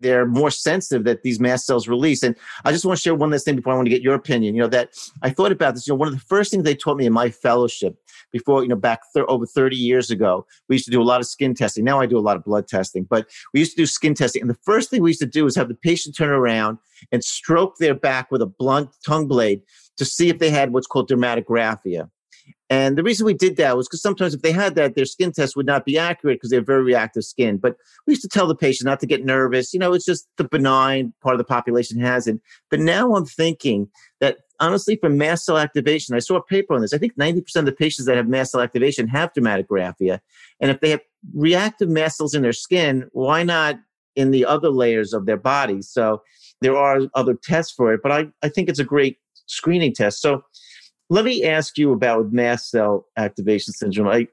they're 0.00 0.26
more 0.26 0.50
sensitive 0.50 1.04
that 1.04 1.22
these 1.22 1.40
mast 1.40 1.66
cells 1.66 1.88
release. 1.88 2.22
And 2.22 2.36
I 2.64 2.72
just 2.72 2.84
want 2.84 2.98
to 2.98 3.02
share 3.02 3.14
one 3.14 3.30
last 3.30 3.44
thing 3.44 3.56
before 3.56 3.72
I 3.72 3.76
want 3.76 3.86
to 3.86 3.90
get 3.90 4.02
your 4.02 4.14
opinion. 4.14 4.54
You 4.54 4.62
know, 4.62 4.68
that 4.68 4.94
I 5.22 5.30
thought 5.30 5.52
about 5.52 5.74
this. 5.74 5.86
You 5.86 5.92
know, 5.92 5.98
one 5.98 6.08
of 6.08 6.14
the 6.14 6.20
first 6.20 6.50
things 6.50 6.64
they 6.64 6.74
taught 6.74 6.96
me 6.96 7.06
in 7.06 7.12
my 7.12 7.30
fellowship 7.30 7.96
before, 8.32 8.62
you 8.62 8.68
know, 8.68 8.76
back 8.76 9.00
th- 9.14 9.26
over 9.28 9.46
30 9.46 9.76
years 9.76 10.10
ago, 10.10 10.46
we 10.68 10.76
used 10.76 10.84
to 10.86 10.90
do 10.90 11.00
a 11.00 11.04
lot 11.04 11.20
of 11.20 11.26
skin 11.26 11.54
testing. 11.54 11.84
Now 11.84 12.00
I 12.00 12.06
do 12.06 12.18
a 12.18 12.20
lot 12.20 12.36
of 12.36 12.44
blood 12.44 12.68
testing, 12.68 13.04
but 13.04 13.28
we 13.52 13.60
used 13.60 13.76
to 13.76 13.82
do 13.82 13.86
skin 13.86 14.14
testing. 14.14 14.42
And 14.42 14.50
the 14.50 14.58
first 14.62 14.90
thing 14.90 15.02
we 15.02 15.10
used 15.10 15.20
to 15.20 15.26
do 15.26 15.46
is 15.46 15.56
have 15.56 15.68
the 15.68 15.74
patient 15.74 16.16
turn 16.16 16.30
around 16.30 16.78
and 17.12 17.22
stroke 17.22 17.76
their 17.78 17.94
back 17.94 18.30
with 18.30 18.42
a 18.42 18.46
blunt 18.46 18.90
tongue 19.04 19.28
blade 19.28 19.62
to 19.96 20.04
see 20.04 20.28
if 20.28 20.38
they 20.38 20.50
had 20.50 20.72
what's 20.72 20.86
called 20.86 21.08
dermatographia. 21.08 22.08
And 22.68 22.96
the 22.96 23.02
reason 23.02 23.26
we 23.26 23.34
did 23.34 23.56
that 23.56 23.76
was 23.76 23.88
because 23.88 24.02
sometimes 24.02 24.34
if 24.34 24.42
they 24.42 24.52
had 24.52 24.76
that, 24.76 24.94
their 24.94 25.04
skin 25.04 25.32
test 25.32 25.56
would 25.56 25.66
not 25.66 25.84
be 25.84 25.98
accurate 25.98 26.36
because 26.36 26.50
they 26.50 26.56
have 26.56 26.66
very 26.66 26.84
reactive 26.84 27.24
skin. 27.24 27.56
But 27.56 27.76
we 28.06 28.12
used 28.12 28.22
to 28.22 28.28
tell 28.28 28.46
the 28.46 28.54
patient 28.54 28.86
not 28.86 29.00
to 29.00 29.06
get 29.06 29.24
nervous. 29.24 29.74
You 29.74 29.80
know, 29.80 29.92
it's 29.92 30.04
just 30.04 30.28
the 30.36 30.44
benign 30.44 31.12
part 31.20 31.34
of 31.34 31.38
the 31.38 31.44
population 31.44 32.00
has 32.00 32.26
it. 32.26 32.38
But 32.70 32.80
now 32.80 33.14
I'm 33.14 33.26
thinking 33.26 33.88
that 34.20 34.38
honestly, 34.60 34.96
for 34.96 35.08
mast 35.08 35.46
cell 35.46 35.58
activation, 35.58 36.14
I 36.14 36.20
saw 36.20 36.36
a 36.36 36.42
paper 36.42 36.74
on 36.74 36.80
this. 36.80 36.92
I 36.92 36.98
think 36.98 37.16
90% 37.16 37.56
of 37.56 37.64
the 37.64 37.72
patients 37.72 38.06
that 38.06 38.16
have 38.16 38.28
mast 38.28 38.52
cell 38.52 38.60
activation 38.60 39.08
have 39.08 39.32
dermatographia. 39.32 40.20
And 40.60 40.70
if 40.70 40.80
they 40.80 40.90
have 40.90 41.00
reactive 41.34 41.88
mast 41.88 42.18
cells 42.18 42.34
in 42.34 42.42
their 42.42 42.52
skin, 42.52 43.08
why 43.12 43.42
not 43.42 43.80
in 44.14 44.30
the 44.30 44.44
other 44.44 44.68
layers 44.68 45.12
of 45.12 45.26
their 45.26 45.36
body? 45.36 45.82
So 45.82 46.22
there 46.60 46.76
are 46.76 47.00
other 47.14 47.34
tests 47.34 47.72
for 47.72 47.92
it, 47.94 48.00
but 48.02 48.12
I, 48.12 48.28
I 48.42 48.48
think 48.48 48.68
it's 48.68 48.78
a 48.78 48.84
great 48.84 49.18
screening 49.46 49.94
test. 49.94 50.20
So 50.20 50.44
let 51.10 51.24
me 51.24 51.44
ask 51.44 51.76
you 51.76 51.92
about 51.92 52.32
mast 52.32 52.70
cell 52.70 53.06
activation 53.16 53.74
syndrome. 53.74 54.08
I, 54.08 54.28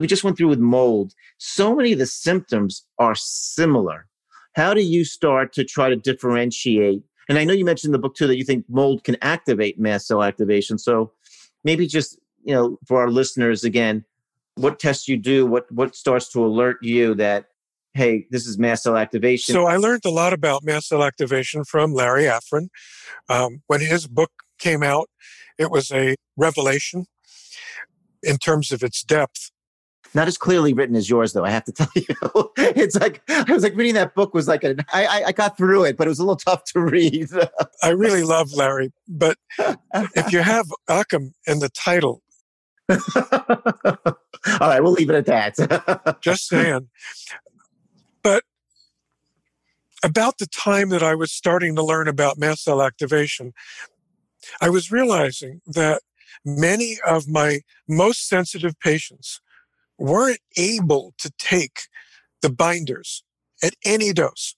we 0.00 0.06
just 0.06 0.24
went 0.24 0.36
through 0.36 0.48
with 0.48 0.58
mold. 0.58 1.12
So 1.38 1.74
many 1.74 1.92
of 1.92 1.98
the 1.98 2.06
symptoms 2.06 2.84
are 2.98 3.14
similar. 3.14 4.06
How 4.56 4.74
do 4.74 4.82
you 4.82 5.04
start 5.04 5.52
to 5.54 5.64
try 5.64 5.88
to 5.88 5.96
differentiate? 5.96 7.02
And 7.28 7.38
I 7.38 7.44
know 7.44 7.52
you 7.52 7.64
mentioned 7.64 7.90
in 7.90 7.92
the 7.92 7.98
book 7.98 8.16
too 8.16 8.26
that 8.26 8.36
you 8.36 8.44
think 8.44 8.64
mold 8.68 9.04
can 9.04 9.16
activate 9.22 9.78
mast 9.78 10.08
cell 10.08 10.22
activation. 10.22 10.78
So 10.78 11.12
maybe 11.64 11.86
just, 11.86 12.18
you 12.42 12.54
know, 12.54 12.78
for 12.86 13.00
our 13.00 13.10
listeners 13.10 13.64
again, 13.64 14.04
what 14.56 14.78
tests 14.80 15.06
you 15.06 15.16
do, 15.16 15.46
what 15.46 15.70
what 15.70 15.94
starts 15.94 16.28
to 16.30 16.44
alert 16.44 16.78
you 16.82 17.14
that 17.16 17.46
hey, 17.94 18.26
this 18.30 18.46
is 18.46 18.58
mast 18.58 18.82
cell 18.82 18.96
activation. 18.96 19.54
So 19.54 19.66
I 19.66 19.76
learned 19.76 20.04
a 20.04 20.10
lot 20.10 20.34
about 20.34 20.62
mast 20.64 20.88
cell 20.88 21.02
activation 21.02 21.64
from 21.64 21.94
Larry 21.94 22.24
Afrin. 22.24 22.68
Um, 23.30 23.62
when 23.68 23.80
his 23.80 24.06
book 24.06 24.30
came 24.58 24.82
out, 24.82 25.08
it 25.58 25.70
was 25.70 25.90
a 25.90 26.16
revelation 26.36 27.06
in 28.22 28.38
terms 28.38 28.72
of 28.72 28.82
its 28.82 29.02
depth. 29.02 29.50
Not 30.14 30.28
as 30.28 30.38
clearly 30.38 30.72
written 30.72 30.96
as 30.96 31.10
yours, 31.10 31.32
though. 31.32 31.44
I 31.44 31.50
have 31.50 31.64
to 31.64 31.72
tell 31.72 31.88
you, 31.94 32.04
it's 32.56 32.96
like 32.96 33.22
I 33.28 33.52
was 33.52 33.62
like 33.62 33.76
reading 33.76 33.94
that 33.94 34.14
book 34.14 34.34
was 34.34 34.48
like 34.48 34.64
I 34.64 35.24
I 35.26 35.32
got 35.32 35.56
through 35.56 35.84
it, 35.84 35.96
but 35.96 36.06
it 36.06 36.10
was 36.10 36.18
a 36.18 36.22
little 36.22 36.36
tough 36.36 36.64
to 36.72 36.80
read. 36.80 37.28
I 37.82 37.90
really 37.90 38.22
love 38.34 38.52
Larry, 38.52 38.92
but 39.08 39.36
if 39.58 40.32
you 40.32 40.40
have 40.40 40.66
Occam 40.88 41.34
in 41.46 41.58
the 41.58 41.68
title, 41.68 42.22
all 42.88 42.98
right, 44.60 44.82
we'll 44.82 44.92
leave 44.92 45.10
it 45.10 45.16
at 45.16 45.26
that. 45.26 46.18
just 46.20 46.46
saying. 46.46 46.88
But 48.22 48.44
about 50.02 50.38
the 50.38 50.46
time 50.46 50.90
that 50.90 51.02
I 51.02 51.14
was 51.14 51.32
starting 51.32 51.74
to 51.76 51.84
learn 51.84 52.08
about 52.08 52.38
mast 52.38 52.64
cell 52.64 52.80
activation, 52.80 53.52
I 54.60 54.70
was 54.70 54.92
realizing 54.92 55.60
that 55.66 56.02
many 56.44 56.98
of 57.06 57.28
my 57.28 57.60
most 57.88 58.28
sensitive 58.28 58.78
patients 58.80 59.40
weren't 59.98 60.40
able 60.56 61.14
to 61.18 61.30
take 61.38 61.82
the 62.42 62.50
binders 62.50 63.22
at 63.62 63.74
any 63.84 64.12
dose. 64.12 64.54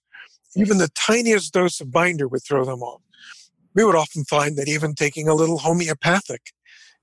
Even 0.57 0.79
the 0.79 0.91
tiniest 0.95 1.53
dose 1.53 1.81
of 1.81 1.93
binder 1.93 2.27
would 2.27 2.43
throw 2.43 2.65
them 2.65 2.83
off. 2.83 3.03
We 3.75 3.85
would 3.85 3.95
often 3.95 4.25
find 4.25 4.57
that 4.57 4.69
even 4.69 4.95
taking 4.95 5.29
a 5.29 5.35
little 5.35 5.59
homeopathic, 5.59 6.53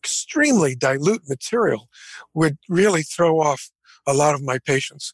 extremely 0.04 0.76
dilute 0.76 1.24
material 1.30 1.90
would 2.34 2.58
really 2.68 3.04
throw 3.04 3.40
off 3.40 3.70
a 4.06 4.14
lot 4.14 4.36
of 4.36 4.44
my 4.44 4.60
patients. 4.60 5.14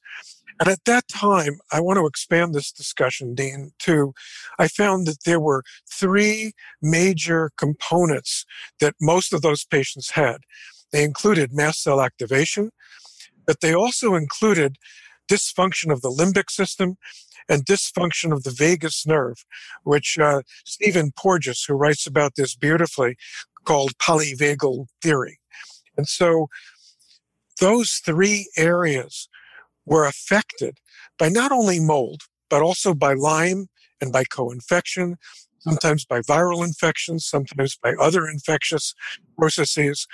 And 0.62 0.70
at 0.70 0.86
that 0.86 1.10
time, 1.10 1.60
I 1.74 1.82
want 1.82 1.98
to 2.00 2.08
expand 2.08 2.56
this 2.56 2.72
discussion, 2.72 3.36
Dean, 3.36 3.74
to 3.82 4.14
I 4.60 4.70
found 4.70 5.08
that 5.08 5.26
there 5.26 5.42
were 5.42 5.64
three 5.92 6.54
major 6.84 7.52
components 7.58 8.46
that 8.82 8.96
most 9.02 9.34
of 9.34 9.44
those 9.44 9.66
patients 9.66 10.12
had. 10.12 10.38
They 10.94 11.04
included 11.04 11.52
mast 11.54 11.84
cell 11.84 12.02
activation, 12.02 12.72
but 13.48 13.62
they 13.62 13.74
also 13.76 14.16
included 14.16 14.78
dysfunction 15.30 15.92
of 15.92 16.02
the 16.04 16.12
limbic 16.12 16.52
system 16.52 16.98
and 17.50 17.66
dysfunction 17.66 18.34
of 18.34 18.44
the 18.44 18.52
vagus 18.52 19.08
nerve, 19.08 19.46
which 19.84 20.20
uh, 20.20 20.44
Stephen 20.66 21.12
Porges, 21.18 21.66
who 21.66 21.76
writes 21.76 22.08
about 22.08 22.36
this 22.38 22.56
beautifully, 22.56 23.18
called 23.66 23.98
polyvagal 24.00 24.88
theory. 25.02 25.40
And 25.98 26.08
so 26.08 26.48
those 27.62 28.02
three 28.06 28.50
areas 28.58 29.30
were 29.86 30.06
affected 30.06 30.78
by 31.18 31.30
not 31.30 31.52
only 31.52 31.80
mold, 31.80 32.24
but 32.50 32.62
also 32.62 32.94
by 32.94 33.14
Lyme 33.14 33.68
and 34.00 34.12
by 34.12 34.24
co-infection, 34.24 35.18
sometimes 35.60 36.06
by 36.06 36.22
viral 36.22 36.66
infections, 36.66 37.26
sometimes 37.26 37.78
by 37.82 37.94
other 38.00 38.28
infectious 38.28 38.94
processes, 39.38 40.08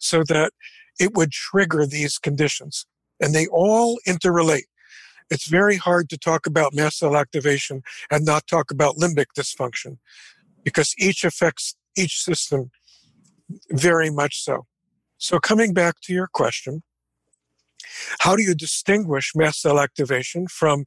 so 0.00 0.22
that 0.24 0.52
it 0.98 1.14
would 1.14 1.30
trigger 1.32 1.86
these 1.86 2.18
conditions. 2.18 2.86
And 3.20 3.34
they 3.34 3.46
all 3.46 3.98
interrelate. 4.06 4.64
It's 5.30 5.48
very 5.48 5.76
hard 5.76 6.08
to 6.10 6.18
talk 6.18 6.46
about 6.46 6.74
mast 6.74 6.98
cell 6.98 7.16
activation 7.16 7.82
and 8.10 8.24
not 8.24 8.46
talk 8.46 8.70
about 8.70 8.96
limbic 8.96 9.26
dysfunction 9.36 9.98
because 10.64 10.94
each 10.98 11.24
affects 11.24 11.76
each 11.96 12.22
system 12.22 12.70
very 13.70 14.10
much 14.10 14.42
so. 14.42 14.66
So, 15.18 15.38
coming 15.38 15.72
back 15.72 15.96
to 16.02 16.12
your 16.12 16.26
question, 16.26 16.82
how 18.20 18.36
do 18.36 18.42
you 18.42 18.54
distinguish 18.54 19.32
mast 19.34 19.60
cell 19.60 19.80
activation 19.80 20.46
from 20.48 20.84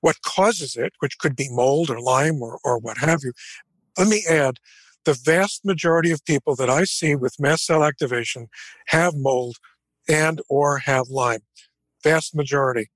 what 0.00 0.22
causes 0.22 0.76
it, 0.76 0.92
which 1.00 1.18
could 1.18 1.36
be 1.36 1.48
mold 1.50 1.90
or 1.90 2.00
Lyme 2.00 2.42
or, 2.42 2.58
or 2.64 2.78
what 2.78 2.98
have 2.98 3.20
you? 3.22 3.32
Let 3.98 4.08
me 4.08 4.24
add 4.28 4.58
the 5.04 5.14
vast 5.14 5.64
majority 5.64 6.10
of 6.10 6.24
people 6.24 6.54
that 6.56 6.70
I 6.70 6.84
see 6.84 7.14
with 7.14 7.40
mast 7.40 7.66
cell 7.66 7.84
activation 7.84 8.48
have 8.88 9.14
mold 9.14 9.56
and 10.08 10.40
or 10.48 10.78
have 10.78 11.08
Lyme. 11.08 11.40
Vast 12.02 12.34
majority. 12.34 12.90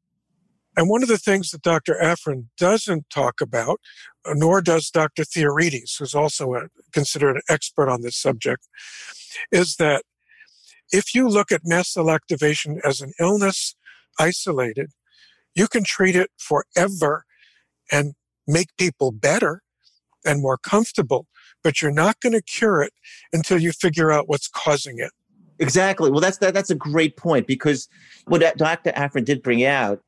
And 0.77 0.89
one 0.89 1.03
of 1.03 1.09
the 1.09 1.19
things 1.19 1.51
that 1.51 1.63
Dr. 1.63 1.97
Afrin 2.03 2.47
doesn't 2.59 3.09
talk 3.09 3.41
about, 3.41 3.81
uh, 4.25 4.33
nor 4.35 4.61
does 4.61 4.91
Dr. 4.91 5.23
Theoharides, 5.23 5.99
who's 5.99 6.15
also 6.15 6.55
a, 6.55 6.63
considered 6.93 7.37
an 7.37 7.43
expert 7.49 7.89
on 7.89 8.03
this 8.03 8.17
subject, 8.17 8.67
is 9.53 9.77
that 9.77 10.03
if 10.95 11.13
you 11.13 11.29
look 11.29 11.51
at 11.51 11.63
mast 11.65 11.93
cell 11.93 12.09
activation 12.09 12.81
as 12.85 13.01
an 13.01 13.13
illness 13.19 13.75
isolated, 14.21 14.93
you 15.57 15.67
can 15.67 15.83
treat 15.83 16.15
it 16.15 16.31
forever 16.39 17.25
and 17.91 18.15
make 18.47 18.69
people 18.79 19.11
better 19.11 19.63
and 20.25 20.41
more 20.41 20.57
comfortable, 20.57 21.27
but 21.65 21.83
you're 21.83 21.91
not 21.91 22.21
going 22.21 22.33
to 22.33 22.43
cure 22.43 22.81
it 22.81 22.93
until 23.33 23.59
you 23.59 23.73
figure 23.73 24.13
out 24.13 24.29
what's 24.29 24.47
causing 24.47 25.01
it. 25.01 25.11
Exactly. 25.59 26.13
Well, 26.13 26.21
that's 26.21 26.39
that, 26.39 26.55
that's 26.55 26.71
a 26.71 26.77
great 26.77 27.17
point 27.17 27.49
because 27.49 27.89
what 28.27 28.41
Dr. 28.57 28.93
Afrin 28.93 29.25
did 29.25 29.43
bring 29.43 29.65
out 29.65 30.01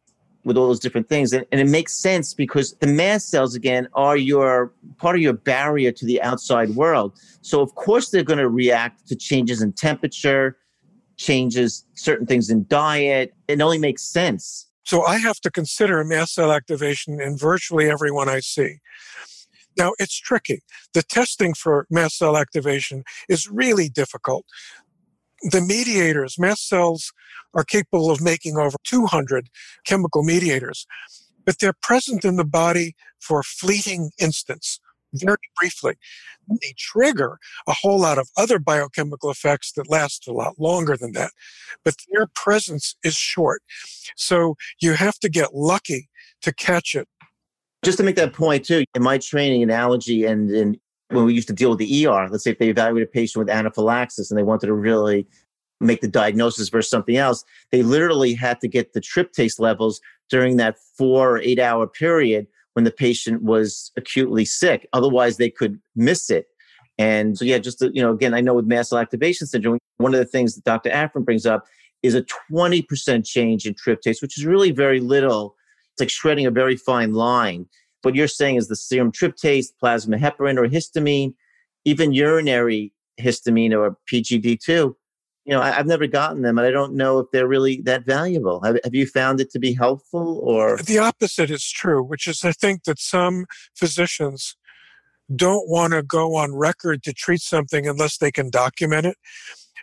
with 0.44 0.56
all 0.56 0.68
those 0.68 0.78
different 0.78 1.08
things, 1.08 1.32
and, 1.32 1.44
and 1.50 1.60
it 1.60 1.68
makes 1.68 1.96
sense 1.96 2.32
because 2.32 2.74
the 2.74 2.86
mast 2.86 3.28
cells 3.28 3.56
again 3.56 3.88
are 3.94 4.16
your 4.16 4.72
part 4.98 5.16
of 5.16 5.22
your 5.22 5.32
barrier 5.32 5.90
to 5.90 6.06
the 6.06 6.22
outside 6.22 6.70
world. 6.70 7.12
So 7.42 7.60
of 7.60 7.74
course 7.74 8.10
they're 8.10 8.22
going 8.22 8.38
to 8.38 8.48
react 8.48 9.08
to 9.08 9.16
changes 9.16 9.62
in 9.62 9.72
temperature, 9.72 10.56
changes 11.16 11.84
certain 11.94 12.26
things 12.26 12.50
in 12.50 12.66
diet. 12.68 13.34
It 13.48 13.60
only 13.60 13.78
makes 13.78 14.02
sense. 14.02 14.68
So 14.84 15.04
I 15.04 15.18
have 15.18 15.40
to 15.40 15.50
consider 15.50 16.02
mast 16.04 16.34
cell 16.34 16.52
activation 16.52 17.20
in 17.20 17.36
virtually 17.36 17.90
everyone 17.90 18.28
I 18.28 18.40
see. 18.40 18.78
Now, 19.76 19.92
it's 19.98 20.18
tricky. 20.18 20.62
The 20.94 21.02
testing 21.02 21.54
for 21.54 21.86
mast 21.90 22.18
cell 22.18 22.36
activation 22.36 23.04
is 23.28 23.48
really 23.48 23.88
difficult. 23.88 24.46
The 25.50 25.60
mediators, 25.60 26.38
mast 26.38 26.68
cells 26.68 27.12
are 27.54 27.64
capable 27.64 28.10
of 28.10 28.22
making 28.22 28.56
over 28.56 28.76
200 28.84 29.48
chemical 29.84 30.22
mediators, 30.22 30.86
but 31.44 31.58
they're 31.58 31.74
present 31.82 32.24
in 32.24 32.36
the 32.36 32.44
body 32.44 32.94
for 33.18 33.42
fleeting 33.42 34.10
instants 34.18 34.80
very 35.22 35.36
briefly. 35.58 35.94
They 36.48 36.74
trigger 36.78 37.38
a 37.66 37.72
whole 37.72 37.98
lot 37.98 38.18
of 38.18 38.28
other 38.36 38.58
biochemical 38.58 39.30
effects 39.30 39.72
that 39.72 39.90
last 39.90 40.28
a 40.28 40.32
lot 40.32 40.58
longer 40.58 40.96
than 40.96 41.12
that. 41.12 41.32
But 41.84 41.94
their 42.12 42.26
presence 42.34 42.96
is 43.02 43.14
short. 43.14 43.62
So 44.16 44.56
you 44.80 44.92
have 44.94 45.18
to 45.20 45.28
get 45.28 45.54
lucky 45.54 46.08
to 46.42 46.52
catch 46.52 46.94
it. 46.94 47.08
Just 47.84 47.98
to 47.98 48.04
make 48.04 48.16
that 48.16 48.32
point, 48.32 48.64
too, 48.64 48.84
in 48.94 49.02
my 49.02 49.18
training 49.18 49.62
analogy 49.62 50.24
and 50.24 50.50
in 50.50 50.80
when 51.10 51.24
we 51.24 51.34
used 51.34 51.48
to 51.48 51.54
deal 51.54 51.70
with 51.70 51.78
the 51.78 52.06
ER, 52.06 52.28
let's 52.30 52.42
say 52.42 52.50
if 52.50 52.58
they 52.58 52.68
evaluate 52.68 53.04
a 53.04 53.06
patient 53.06 53.44
with 53.44 53.54
anaphylaxis 53.54 54.30
and 54.30 54.36
they 54.36 54.42
wanted 54.42 54.66
to 54.66 54.74
really 54.74 55.26
make 55.80 56.00
the 56.00 56.08
diagnosis 56.08 56.68
versus 56.68 56.90
something 56.90 57.16
else, 57.16 57.44
they 57.70 57.82
literally 57.82 58.34
had 58.34 58.60
to 58.60 58.68
get 58.68 58.92
the 58.92 59.00
tryptase 59.00 59.60
levels 59.60 60.00
during 60.30 60.56
that 60.56 60.78
four 60.96 61.32
or 61.32 61.38
eight 61.38 61.60
hour 61.60 61.86
period 61.86 62.46
when 62.76 62.84
the 62.84 62.90
patient 62.90 63.42
was 63.42 63.90
acutely 63.96 64.44
sick. 64.44 64.86
Otherwise, 64.92 65.38
they 65.38 65.48
could 65.48 65.80
miss 65.96 66.28
it. 66.28 66.46
And 66.98 67.38
so, 67.38 67.46
yeah, 67.46 67.56
just 67.56 67.78
to, 67.78 67.90
you 67.94 68.02
know, 68.02 68.12
again, 68.12 68.34
I 68.34 68.42
know 68.42 68.52
with 68.52 68.66
mast 68.66 68.90
cell 68.90 68.98
activation 68.98 69.46
syndrome, 69.46 69.78
one 69.96 70.12
of 70.12 70.20
the 70.20 70.26
things 70.26 70.54
that 70.54 70.64
Dr. 70.64 70.90
Afrin 70.90 71.24
brings 71.24 71.46
up 71.46 71.64
is 72.02 72.14
a 72.14 72.22
20% 72.52 73.26
change 73.26 73.66
in 73.66 73.72
tryptase, 73.72 74.20
which 74.20 74.36
is 74.36 74.44
really 74.44 74.72
very 74.72 75.00
little. 75.00 75.56
It's 75.94 76.00
like 76.00 76.10
shredding 76.10 76.44
a 76.44 76.50
very 76.50 76.76
fine 76.76 77.14
line. 77.14 77.66
What 78.02 78.14
you're 78.14 78.28
saying 78.28 78.56
is 78.56 78.68
the 78.68 78.76
serum 78.76 79.10
tryptase, 79.10 79.68
plasma 79.80 80.18
heparin 80.18 80.58
or 80.58 80.68
histamine, 80.68 81.32
even 81.86 82.12
urinary 82.12 82.92
histamine 83.18 83.72
or 83.72 83.96
PGD2 84.12 84.94
you 85.46 85.52
know, 85.52 85.62
I, 85.62 85.70
have 85.70 85.86
never 85.86 86.08
gotten 86.08 86.42
them, 86.42 86.58
and 86.58 86.66
I 86.66 86.72
don't 86.72 86.94
know 86.94 87.20
if 87.20 87.30
they're 87.30 87.46
really 87.46 87.80
that 87.82 88.04
valuable. 88.04 88.60
Have, 88.62 88.78
have 88.82 88.94
you 88.94 89.06
found 89.06 89.40
it 89.40 89.50
to 89.52 89.60
be 89.60 89.72
helpful, 89.72 90.40
or 90.42 90.76
the 90.78 90.98
opposite 90.98 91.50
is 91.50 91.70
true? 91.70 92.02
Which 92.02 92.26
is, 92.26 92.44
I 92.44 92.50
think 92.50 92.82
that 92.84 92.98
some 92.98 93.46
physicians 93.74 94.56
don't 95.34 95.68
want 95.68 95.92
to 95.92 96.02
go 96.02 96.34
on 96.34 96.54
record 96.54 97.04
to 97.04 97.12
treat 97.12 97.40
something 97.40 97.86
unless 97.86 98.18
they 98.18 98.32
can 98.32 98.50
document 98.50 99.06
it. 99.06 99.16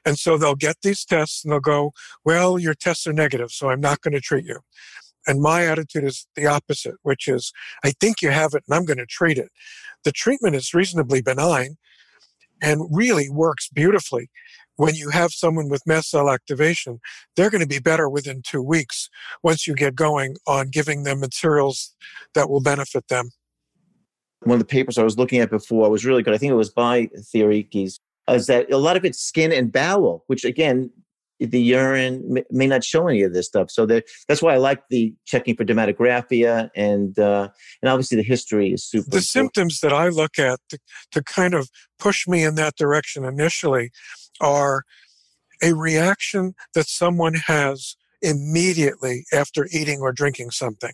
And 0.06 0.20
so 0.20 0.38
they'll 0.38 0.56
get 0.56 0.78
these 0.84 1.06
tests 1.06 1.44
and 1.44 1.54
they'll 1.54 1.62
go, 1.62 1.94
Well, 2.26 2.60
your 2.60 2.74
tests 2.74 3.08
are 3.08 3.14
negative, 3.14 3.52
so 3.52 3.70
I'm 3.70 3.82
not 3.82 4.02
going 4.02 4.14
to 4.14 4.22
treat 4.22 4.46
you. 4.46 4.60
And 5.26 5.42
my 5.42 5.66
attitude 5.66 6.04
is 6.04 6.28
the 6.36 6.46
opposite, 6.46 6.96
which 7.04 7.30
is, 7.30 7.54
I 7.86 7.92
think 7.92 8.22
you 8.22 8.32
have 8.32 8.54
it 8.54 8.64
and 8.68 8.76
I'm 8.76 8.84
going 8.84 8.98
to 8.98 9.06
treat 9.06 9.38
it. 9.38 9.50
The 10.04 10.12
treatment 10.12 10.56
is 10.56 10.74
reasonably 10.74 11.22
benign 11.22 11.78
and 12.62 12.82
really 12.92 13.30
works 13.30 13.70
beautifully 13.70 14.30
when 14.76 14.96
you 14.96 15.10
have 15.10 15.32
someone 15.32 15.70
with 15.70 15.86
mast 15.86 16.10
cell 16.10 16.30
activation, 16.30 17.00
they're 17.36 17.50
going 17.50 17.62
to 17.62 17.68
be 17.68 17.80
better 17.80 18.10
within 18.10 18.42
two 18.42 18.62
weeks 18.62 19.10
once 19.44 19.68
you 19.68 19.76
get 19.76 19.96
going 19.96 20.36
on 20.48 20.70
giving 20.70 21.04
them 21.04 21.20
materials 21.20 21.96
that 22.34 22.50
will 22.50 22.62
benefit 22.62 23.08
them. 23.08 23.30
One 24.42 24.56
of 24.56 24.60
the 24.60 24.66
papers 24.66 24.98
I 24.98 25.04
was 25.04 25.18
looking 25.18 25.40
at 25.40 25.50
before 25.50 25.90
was 25.90 26.06
really 26.06 26.24
good. 26.24 26.34
I 26.34 26.38
think 26.38 26.52
it 26.52 26.56
was 26.56 26.70
by 26.70 27.10
Theoharides, 27.34 28.00
is 28.30 28.48
that 28.48 28.72
a 28.72 28.78
lot 28.78 28.98
of 28.98 29.06
it's 29.06 29.20
skin 29.20 29.52
and 29.52 29.72
bowel, 29.72 30.24
which 30.28 30.44
again, 30.44 30.90
the 31.40 31.60
urine 31.60 32.44
may 32.52 32.68
not 32.68 32.84
show 32.84 33.08
any 33.08 33.24
of 33.24 33.34
this 33.34 33.48
stuff. 33.48 33.70
So 33.70 33.86
that's 33.86 34.42
why 34.42 34.54
I 34.54 34.58
like 34.58 34.84
the 34.90 35.14
checking 35.26 35.56
for 35.56 35.66
dermatographia 35.66 36.70
and 36.76 37.18
uh, 37.20 37.50
and 37.82 37.90
obviously 37.90 38.18
the 38.18 38.24
history 38.24 38.72
is 38.72 38.86
super. 38.86 39.10
The 39.10 39.18
important. 39.18 39.26
symptoms 39.26 39.80
that 39.82 39.92
I 39.92 40.10
look 40.10 40.40
at 40.40 40.60
to, 40.70 40.80
to 41.12 41.24
kind 41.24 41.54
of 41.54 41.70
push 42.00 42.28
me 42.28 42.44
in 42.44 42.56
that 42.56 42.76
direction 42.76 43.26
initially 43.26 43.92
are 44.42 44.84
a 45.62 45.74
reaction 45.74 46.54
that 46.76 46.88
someone 46.88 47.36
has 47.36 47.96
immediately 48.22 49.26
after 49.34 49.68
eating 49.72 50.00
or 50.02 50.12
drinking 50.12 50.52
something. 50.52 50.94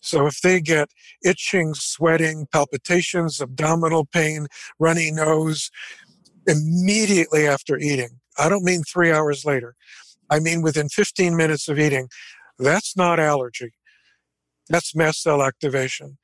So 0.00 0.26
if 0.26 0.40
they 0.42 0.60
get 0.60 0.90
itching, 1.24 1.74
sweating, 1.74 2.46
palpitations, 2.52 3.40
abdominal 3.40 4.04
pain, 4.04 4.46
runny 4.78 5.10
nose 5.10 5.70
immediately 6.46 7.46
after 7.46 7.78
eating, 7.78 8.20
I 8.38 8.48
don't 8.48 8.64
mean 8.64 8.82
three 8.82 9.10
hours 9.10 9.44
later, 9.44 9.74
I 10.30 10.38
mean 10.38 10.62
within 10.62 10.88
15 10.88 11.36
minutes 11.36 11.68
of 11.68 11.78
eating, 11.78 12.08
that's 12.58 12.96
not 12.96 13.18
allergy. 13.18 13.72
That's 14.68 14.94
mast 14.94 15.22
cell 15.22 15.42
activation. 15.42 16.18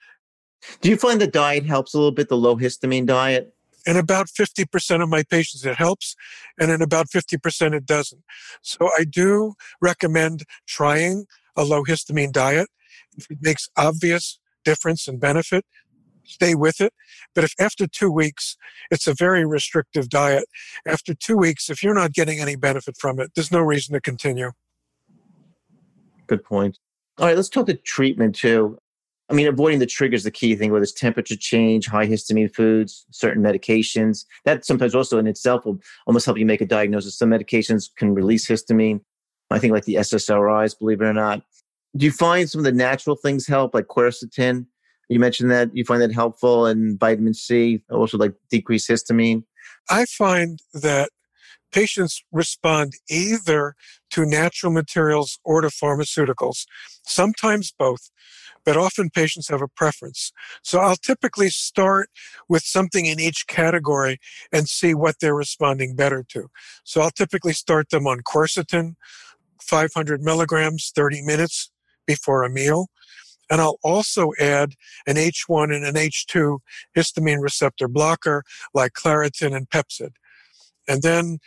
Do 0.81 0.89
you 0.89 0.97
find 0.97 1.21
the 1.21 1.27
diet 1.27 1.65
helps 1.67 1.95
a 1.95 1.99
little 1.99 2.13
bit, 2.13 2.29
the 2.29 2.37
low 2.37 2.57
histamine 2.57 3.07
diet? 3.07 3.55
In 3.87 3.97
about 3.97 4.29
50% 4.29 5.03
of 5.03 5.09
my 5.09 5.23
patients, 5.23 5.65
it 5.65 5.77
helps, 5.77 6.17
and 6.59 6.71
in 6.71 6.81
about 6.81 7.09
50%, 7.09 7.75
it 7.75 7.87
doesn't. 7.87 8.23
So 8.63 8.89
I 8.99 9.05
do 9.05 9.55
recommend 9.81 10.45
trying 10.67 11.27
a 11.57 11.65
low 11.65 11.85
histamine 11.85 12.33
diet. 12.33 12.69
If 13.17 13.31
it 13.31 13.39
makes 13.43 13.69
obvious 13.77 14.39
difference 14.65 15.07
and 15.07 15.21
benefit, 15.21 15.65
stay 16.25 16.55
with 16.55 16.81
it. 16.81 16.93
But 17.35 17.45
if 17.45 17.55
after 17.59 17.87
two 17.87 18.11
weeks, 18.11 18.57
it's 18.91 19.07
a 19.07 19.15
very 19.15 19.45
restrictive 19.45 20.09
diet, 20.09 20.45
after 20.87 21.15
two 21.15 21.37
weeks, 21.37 21.71
if 21.71 21.83
you're 21.83 21.95
not 21.95 22.13
getting 22.13 22.41
any 22.41 22.57
benefit 22.57 22.97
from 22.99 23.21
it, 23.21 23.33
there's 23.35 23.53
no 23.53 23.61
reason 23.61 23.93
to 23.95 24.01
continue. 24.01 24.53
Good 26.27 26.45
point. 26.45 26.79
All 27.19 27.27
right, 27.27 27.37
let's 27.37 27.49
talk 27.49 27.67
the 27.67 27.75
treatment 27.75 28.35
too. 28.35 28.79
I 29.31 29.35
mean, 29.35 29.47
avoiding 29.47 29.79
the 29.79 29.87
trigger 29.87 30.15
is 30.15 30.25
the 30.25 30.31
key 30.31 30.55
thing, 30.55 30.71
whether 30.71 30.83
it's 30.83 30.93
temperature 30.93 31.37
change, 31.37 31.87
high 31.87 32.07
histamine 32.07 32.55
foods, 32.55 33.07
certain 33.11 33.43
medications. 33.43 34.27
That 34.45 34.65
sometimes 34.67 34.95
also 34.95 35.19
in 35.19 35.27
itself 35.27 35.65
will 35.65 35.79
almost 36.07 36.27
help 36.27 36.37
you 36.37 36.45
make 36.45 36.61
a 36.61 36.67
diagnosis. 36.67 37.17
Some 37.17 37.31
medications 37.31 37.89
can 37.97 38.13
release 38.15 38.47
histamine. 38.47 39.01
I 39.51 39.59
think 39.59 39.73
like 39.73 39.85
the 39.85 39.95
SSRIs, 39.95 40.79
believe 40.79 41.01
it 41.01 41.07
or 41.07 41.15
not. 41.15 41.43
Do 41.97 42.05
you 42.05 42.13
find 42.13 42.51
some 42.51 42.59
of 42.59 42.65
the 42.65 42.73
natural 42.73 43.17
things 43.17 43.47
help, 43.47 43.73
like 43.73 43.87
quercetin? 43.87 44.67
You 45.09 45.21
mentioned 45.21 45.51
that 45.51 45.75
you 45.75 45.85
find 45.85 46.03
that 46.03 46.13
helpful, 46.13 46.67
and 46.67 46.99
vitamin 46.99 47.35
C 47.35 47.83
also 47.91 48.19
like 48.19 48.35
decrease 48.51 48.87
histamine. 48.87 49.45
I 49.89 50.07
find 50.07 50.61
that 50.73 51.11
patients 51.73 52.23
respond 52.33 52.95
either 53.11 53.75
to 54.11 54.25
natural 54.25 54.73
materials 54.73 55.39
or 55.45 55.61
to 55.61 55.69
pharmaceuticals, 55.69 56.67
sometimes 57.07 57.73
both, 57.77 58.11
but 58.65 58.77
often 58.77 59.11
patients 59.11 59.49
have 59.49 59.63
a 59.63 59.69
preference. 59.69 60.33
So 60.63 60.79
I'll 60.81 60.97
typically 60.97 61.51
start 61.51 62.09
with 62.49 62.63
something 62.63 63.07
in 63.07 63.21
each 63.21 63.47
category 63.47 64.19
and 64.53 64.69
see 64.69 64.95
what 64.95 65.17
they're 65.21 65.35
responding 65.35 65.95
better 65.95 66.25
to. 66.31 66.49
So 66.85 67.01
I'll 67.01 67.11
typically 67.11 67.53
start 67.53 67.91
them 67.91 68.07
on 68.07 68.21
quercetin, 68.21 68.95
500 69.61 70.23
milligrams, 70.23 70.93
30 70.95 71.23
minutes 71.23 71.71
before 72.07 72.43
a 72.43 72.51
meal. 72.51 72.89
And 73.51 73.61
I'll 73.61 73.79
also 73.85 74.33
add 74.41 74.75
an 75.07 75.17
H1 75.17 75.75
and 75.75 75.85
an 75.85 75.95
H2 75.95 76.59
histamine 76.97 77.43
receptor 77.43 77.89
blocker 77.89 78.43
like 78.73 78.93
Claritin 78.93 79.55
and 79.55 79.69
Pepcid. 79.69 80.13
And 80.89 81.03
then 81.03 81.39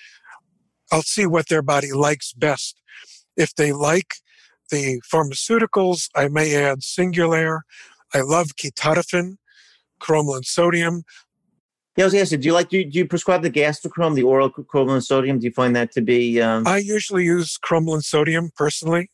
I'll 0.91 1.01
see 1.01 1.25
what 1.25 1.49
their 1.49 1.61
body 1.61 1.91
likes 1.91 2.33
best. 2.33 2.79
If 3.35 3.53
they 3.55 3.71
like 3.71 4.15
the 4.69 5.01
pharmaceuticals, 5.11 6.09
I 6.15 6.27
may 6.27 6.55
add 6.55 6.79
Singulair. 6.79 7.61
I 8.13 8.21
love 8.21 8.55
ketotifen, 8.55 9.37
cromolyn 10.01 10.45
sodium. 10.45 11.03
Yeah, 11.95 12.03
I 12.03 12.05
was 12.05 12.13
going 12.13 12.23
to 12.23 12.29
say, 12.29 12.37
do 12.37 12.45
you 12.47 12.53
like 12.53 12.69
do 12.69 12.77
you, 12.77 12.85
do 12.85 12.99
you 12.99 13.07
prescribe 13.07 13.41
the 13.41 13.49
Gastrocrom, 13.49 14.13
the 14.15 14.23
oral 14.23 14.51
cromolyn 14.51 15.03
sodium? 15.03 15.39
Do 15.39 15.45
you 15.45 15.51
find 15.51 15.75
that 15.75 15.91
to 15.93 16.01
be? 16.01 16.39
Um... 16.41 16.67
I 16.67 16.77
usually 16.77 17.25
use 17.25 17.57
cromolyn 17.57 18.03
sodium 18.03 18.51
personally. 18.55 19.09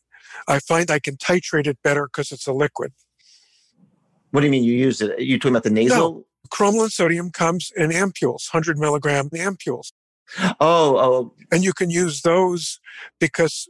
I 0.48 0.58
find 0.58 0.90
I 0.90 0.98
can 0.98 1.16
titrate 1.16 1.66
it 1.66 1.78
better 1.82 2.06
because 2.06 2.30
it's 2.30 2.46
a 2.46 2.52
liquid. 2.52 2.92
What 4.32 4.40
do 4.40 4.46
you 4.46 4.50
mean 4.50 4.64
you 4.64 4.74
use 4.74 5.00
it? 5.00 5.12
Are 5.12 5.22
you 5.22 5.38
talking 5.38 5.52
about 5.52 5.62
the 5.62 5.70
nasal? 5.70 5.96
No, 5.96 6.26
cromolyn 6.50 6.90
sodium 6.90 7.30
comes 7.30 7.72
in 7.76 7.90
ampules, 7.90 8.52
100 8.52 8.78
milligram 8.78 9.30
ampules. 9.30 9.92
Oh, 10.60 10.96
oh. 10.98 11.34
And 11.52 11.62
you 11.64 11.72
can 11.72 11.90
use 11.90 12.22
those 12.22 12.80
because, 13.20 13.68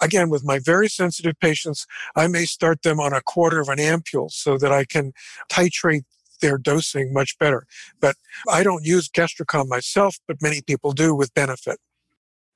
again, 0.00 0.30
with 0.30 0.44
my 0.44 0.58
very 0.58 0.88
sensitive 0.88 1.38
patients, 1.40 1.86
I 2.16 2.26
may 2.26 2.44
start 2.44 2.82
them 2.82 3.00
on 3.00 3.12
a 3.12 3.20
quarter 3.20 3.60
of 3.60 3.68
an 3.68 3.78
ampule 3.78 4.30
so 4.30 4.58
that 4.58 4.72
I 4.72 4.84
can 4.84 5.12
titrate 5.50 6.04
their 6.40 6.58
dosing 6.58 7.12
much 7.12 7.38
better. 7.38 7.66
But 8.00 8.16
I 8.50 8.62
don't 8.62 8.84
use 8.84 9.08
Gastrocrom 9.08 9.68
myself, 9.68 10.18
but 10.26 10.42
many 10.42 10.60
people 10.60 10.92
do 10.92 11.14
with 11.14 11.32
benefit. 11.34 11.78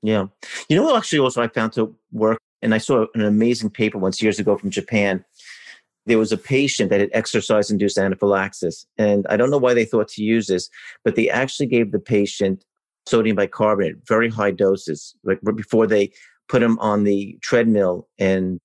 Yeah. 0.02 0.26
You 0.68 0.76
know 0.76 0.84
what 0.84 0.96
actually 0.96 1.20
also 1.20 1.42
I 1.42 1.48
found 1.48 1.72
to 1.74 1.94
work 2.12 2.38
and 2.62 2.74
I 2.74 2.78
saw 2.78 3.06
an 3.14 3.22
amazing 3.22 3.70
paper 3.70 3.98
once 3.98 4.20
years 4.20 4.38
ago 4.38 4.56
from 4.56 4.70
Japan. 4.70 5.24
There 6.04 6.18
was 6.18 6.32
a 6.32 6.36
patient 6.36 6.90
that 6.90 7.00
had 7.00 7.10
exercise 7.12 7.70
induced 7.70 7.98
anaphylaxis. 7.98 8.86
And 8.98 9.26
I 9.28 9.36
don't 9.36 9.50
know 9.50 9.58
why 9.58 9.74
they 9.74 9.84
thought 9.84 10.08
to 10.08 10.22
use 10.22 10.46
this, 10.46 10.68
but 11.04 11.16
they 11.16 11.28
actually 11.28 11.66
gave 11.66 11.92
the 11.92 11.98
patient 11.98 12.64
sodium 13.06 13.36
bicarbonate, 13.36 13.96
very 14.06 14.28
high 14.28 14.50
doses, 14.50 15.14
like 15.24 15.40
before 15.54 15.86
they 15.86 16.10
put 16.48 16.62
him 16.62 16.78
on 16.78 17.04
the 17.04 17.38
treadmill 17.42 18.08
and 18.18 18.60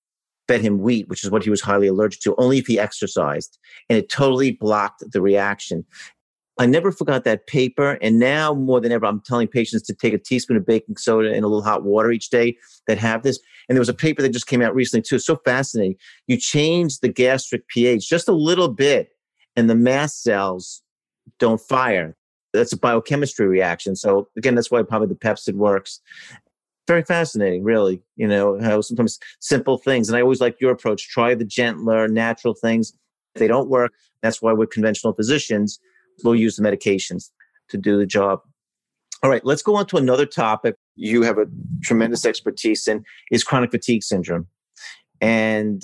fed 0.47 0.61
him 0.61 0.79
wheat, 0.79 1.07
which 1.07 1.23
is 1.23 1.32
what 1.32 1.43
he 1.43 1.49
was 1.49 1.61
highly 1.61 1.88
allergic 1.88 2.21
to, 2.21 2.36
only 2.38 2.57
if 2.57 2.67
he 2.67 2.79
exercised. 2.79 3.57
And 3.89 3.97
it 3.97 4.09
totally 4.09 4.51
blocked 4.51 5.03
the 5.11 5.21
reaction. 5.21 5.86
I 6.59 6.65
never 6.65 6.91
forgot 6.91 7.23
that 7.23 7.47
paper. 7.47 7.97
And 8.01 8.19
now 8.19 8.53
more 8.53 8.82
than 8.82 8.91
ever, 8.91 9.05
I'm 9.05 9.21
telling 9.21 9.47
patients 9.47 9.84
to 9.84 9.95
take 9.95 10.13
a 10.13 10.17
teaspoon 10.17 10.57
of 10.57 10.65
baking 10.65 10.97
soda 10.97 11.34
in 11.34 11.43
a 11.43 11.47
little 11.47 11.63
hot 11.63 11.84
water 11.84 12.11
each 12.11 12.29
day 12.29 12.57
that 12.88 12.97
have 12.97 13.23
this. 13.23 13.39
And 13.67 13.75
there 13.75 13.82
was 13.82 13.89
a 13.89 13.93
paper 13.93 14.21
that 14.21 14.34
just 14.34 14.47
came 14.47 14.61
out 14.61 14.75
recently 14.75 15.01
too. 15.01 15.17
So 15.17 15.38
fascinating. 15.45 15.95
You 16.27 16.38
change 16.38 16.99
the 16.99 17.09
gastric 17.09 17.67
pH 17.69 18.07
just 18.07 18.27
a 18.27 18.34
little 18.34 18.67
bit 18.67 19.09
and 19.55 19.69
the 19.69 19.75
mast 19.75 20.21
cells 20.21 20.84
don't 21.39 21.61
fire. 21.61 22.15
That's 22.53 22.73
a 22.73 22.77
biochemistry 22.77 23.47
reaction. 23.47 23.95
So 23.95 24.27
again, 24.38 24.55
that's 24.55 24.69
why 24.69 24.84
probably 24.84 25.07
the 25.07 25.15
Pepcid 25.15 25.55
works. 25.55 26.01
Very 26.88 27.03
fascinating, 27.03 27.63
really. 27.63 28.01
You 28.15 28.27
know, 28.27 28.59
how 28.61 28.82
sometimes 28.82 29.19
simple 29.39 29.77
things. 29.77 30.09
And 30.09 30.17
I 30.17 30.21
always 30.21 30.41
like 30.41 30.59
your 30.59 30.71
approach. 30.71 31.07
Try 31.07 31.36
the 31.36 31.45
gentler, 31.45 32.07
natural 32.07 32.53
things. 32.53 32.93
If 33.36 33.39
they 33.39 33.47
don't 33.47 33.69
work, 33.69 33.93
that's 34.21 34.41
why 34.41 34.51
we're 34.51 34.65
conventional 34.65 35.13
physicians 35.13 35.79
we'll 36.23 36.36
use 36.36 36.55
the 36.55 36.63
medications 36.63 37.29
to 37.69 37.77
do 37.77 37.97
the 37.97 38.05
job. 38.05 38.41
All 39.23 39.29
right, 39.29 39.45
let's 39.45 39.61
go 39.61 39.75
on 39.75 39.86
to 39.88 39.97
another 39.97 40.25
topic 40.25 40.75
you 40.95 41.21
have 41.23 41.38
a 41.38 41.45
tremendous 41.82 42.25
expertise 42.25 42.88
in 42.88 43.03
is 43.32 43.43
chronic 43.43 43.71
fatigue 43.71 44.03
syndrome. 44.03 44.47
And 45.19 45.84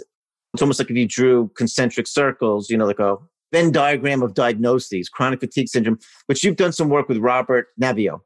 it's 0.54 0.62
almost 0.62 0.80
like 0.80 0.89
if 0.89 0.98
you 0.98 1.08
drew 1.08 1.50
concentric 1.56 2.08
circles, 2.08 2.70
you 2.70 2.78
know, 2.78 2.86
like 2.86 3.00
a 3.00 3.18
Venn 3.54 3.72
diagram 3.72 4.22
of 4.22 4.34
diagnoses, 4.34 5.08
chronic 5.08 5.39
fatigue 5.39 5.70
syndrome, 5.70 5.98
which 6.26 6.43
you've 6.43 6.58
done 6.58 6.74
some 6.74 6.89
work 6.89 7.08
with 7.08 7.18
Robert 7.20 7.68
Naviaux. 7.82 8.20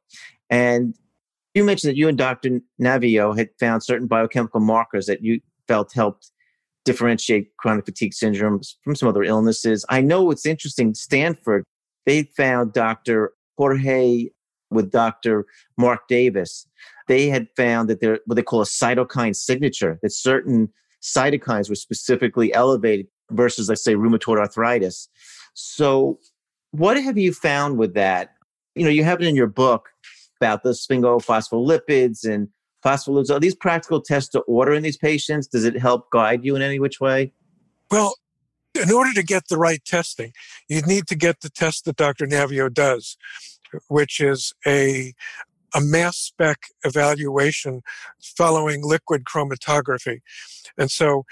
And 0.50 0.96
you 1.54 1.64
mentioned 1.64 1.90
that 1.90 1.98
you 1.98 2.08
and 2.08 2.18
Dr. 2.18 2.62
Naviaux 2.80 3.38
had 3.38 3.50
found 3.60 3.84
certain 3.84 4.08
biochemical 4.08 4.60
markers 4.60 5.06
that 5.08 5.22
you 5.24 5.42
felt 5.68 5.94
helped 5.94 6.32
differentiate 6.86 7.56
chronic 7.58 7.86
fatigue 7.86 8.14
syndrome 8.14 8.60
from 8.84 8.96
some 8.96 9.08
other 9.08 9.24
illnesses. 9.24 9.86
I 9.90 10.02
know 10.02 10.32
it's 10.32 10.46
interesting. 10.46 10.94
Stanford 10.94 11.64
they 12.06 12.24
found 12.24 12.74
Dr. 12.74 13.34
Jorge 13.58 14.28
with 14.70 14.92
Dr. 14.92 15.46
Mark 15.78 16.08
Davis. 16.08 16.66
They 17.08 17.28
had 17.28 17.48
found 17.56 17.90
that 17.90 18.02
there 18.02 18.20
what 18.26 18.36
they 18.36 18.44
call 18.44 18.62
a 18.62 18.66
cytokine 18.66 19.36
signature, 19.36 20.00
that 20.02 20.12
certain 20.12 20.70
cytokines 21.02 21.70
were 21.70 21.76
specifically 21.76 22.54
elevated 22.54 23.08
versus, 23.32 23.70
let's 23.70 23.84
say, 23.84 23.96
rheumatoid 23.96 24.40
arthritis. 24.40 25.10
So, 25.54 26.20
what 26.72 27.02
have 27.02 27.18
you 27.18 27.34
found 27.34 27.78
with 27.78 27.94
that? 27.96 28.34
You 28.76 28.86
know, 28.86 28.90
you 28.90 29.04
have 29.04 29.22
it 29.22 29.28
in 29.28 29.36
your 29.36 29.48
book 29.48 29.90
about 30.42 30.64
the 30.64 30.72
sphingophospholipids 30.72 32.28
and 32.28 32.48
phospholipids. 32.84 33.30
Are 33.30 33.40
these 33.40 33.56
practical 33.56 34.02
tests 34.02 34.30
to 34.32 34.40
order 34.42 34.74
in 34.74 34.82
these 34.82 34.98
patients? 34.98 35.48
Does 35.48 35.66
it 35.66 35.78
help 35.78 36.10
guide 36.12 36.44
you 36.44 36.56
in 36.56 36.62
any 36.62 36.80
which 36.80 37.00
way? 37.00 37.32
Well, 37.92 38.16
in 38.82 38.92
order 38.92 39.14
to 39.14 39.24
get 39.24 39.50
the 39.50 39.58
right 39.58 39.84
testing, 39.86 40.34
you 40.68 40.82
need 40.82 41.08
to 41.08 41.16
get 41.16 41.42
the 41.42 41.50
test 41.50 41.86
that 41.86 41.98
Dr. 41.98 42.26
Naviaux 42.26 42.74
does, 42.74 43.18
which 43.88 44.20
is 44.20 44.54
a 44.66 45.14
a 45.74 45.80
mass 45.80 46.18
spec 46.18 46.58
evaluation 46.84 47.82
following 48.20 48.84
liquid 48.84 49.24
chromatography. 49.24 50.20
And 50.78 50.92
so 50.92 51.24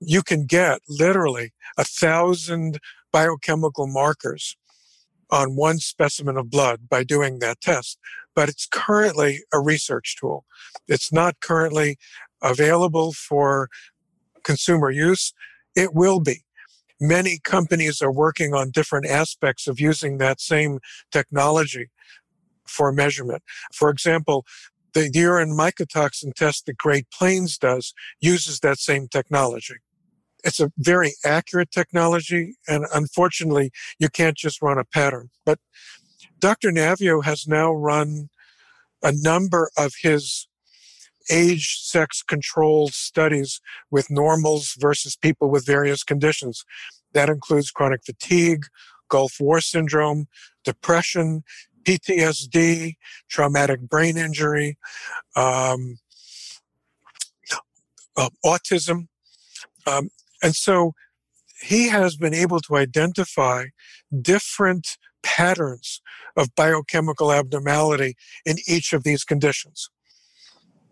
you 0.00 0.22
can 0.22 0.46
get 0.46 0.80
literally 0.88 1.52
a 1.76 1.84
thousand 1.84 2.78
biochemical 3.12 3.86
markers 3.86 4.56
on 5.30 5.56
one 5.56 5.78
specimen 5.78 6.36
of 6.36 6.50
blood 6.50 6.88
by 6.88 7.04
doing 7.04 7.38
that 7.38 7.60
test. 7.60 7.98
But 8.34 8.48
it's 8.48 8.66
currently 8.66 9.40
a 9.52 9.60
research 9.60 10.16
tool. 10.18 10.44
It's 10.88 11.12
not 11.12 11.40
currently 11.40 11.96
available 12.42 13.12
for 13.12 13.68
consumer 14.42 14.90
use. 14.90 15.32
It 15.76 15.94
will 15.94 16.20
be 16.20 16.44
many 17.00 17.38
companies 17.42 18.00
are 18.00 18.12
working 18.12 18.54
on 18.54 18.70
different 18.70 19.06
aspects 19.06 19.66
of 19.66 19.80
using 19.80 20.18
that 20.18 20.40
same 20.40 20.78
technology 21.10 21.90
for 22.66 22.92
measurement. 22.92 23.42
For 23.72 23.90
example, 23.90 24.44
the 24.94 25.10
urine 25.12 25.50
mycotoxin 25.50 26.34
test 26.34 26.66
that 26.66 26.78
Great 26.78 27.10
Plains 27.10 27.58
does 27.58 27.92
uses 28.20 28.60
that 28.60 28.78
same 28.78 29.08
technology. 29.08 29.76
It's 30.44 30.60
a 30.60 30.70
very 30.76 31.12
accurate 31.24 31.70
technology, 31.70 32.54
and 32.68 32.86
unfortunately, 32.94 33.70
you 33.98 34.08
can't 34.08 34.36
just 34.36 34.60
run 34.60 34.78
a 34.78 34.84
pattern. 34.84 35.30
But 35.46 35.58
Dr. 36.38 36.70
Naviaux 36.70 37.24
has 37.24 37.46
now 37.46 37.72
run 37.72 38.28
a 39.02 39.12
number 39.12 39.70
of 39.76 39.94
his 40.02 40.46
age 41.30 41.78
sex 41.80 42.22
controlled 42.22 42.92
studies 42.92 43.60
with 43.90 44.10
normals 44.10 44.74
versus 44.78 45.16
people 45.16 45.50
with 45.50 45.64
various 45.64 46.02
conditions. 46.02 46.64
That 47.14 47.30
includes 47.30 47.70
chronic 47.70 48.02
fatigue, 48.04 48.66
Gulf 49.08 49.36
War 49.40 49.60
syndrome, 49.60 50.26
depression, 50.64 51.44
PTSD, 51.84 52.94
traumatic 53.28 53.80
brain 53.80 54.16
injury, 54.16 54.76
um, 55.36 55.98
uh, 58.16 58.30
autism. 58.44 59.08
Um, 59.86 60.08
and 60.44 60.54
so 60.54 60.92
he 61.62 61.88
has 61.88 62.16
been 62.16 62.34
able 62.34 62.60
to 62.60 62.76
identify 62.76 63.64
different 64.20 64.98
patterns 65.22 66.02
of 66.36 66.54
biochemical 66.54 67.32
abnormality 67.32 68.14
in 68.44 68.56
each 68.68 68.92
of 68.92 69.04
these 69.04 69.24
conditions. 69.24 69.88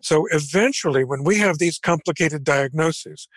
So 0.00 0.26
eventually, 0.32 1.05
when 1.05 1.22
we 1.22 1.38
have 1.38 1.59
these 1.59 1.78
complicated 1.78 2.42
diagnoses, 2.42 3.28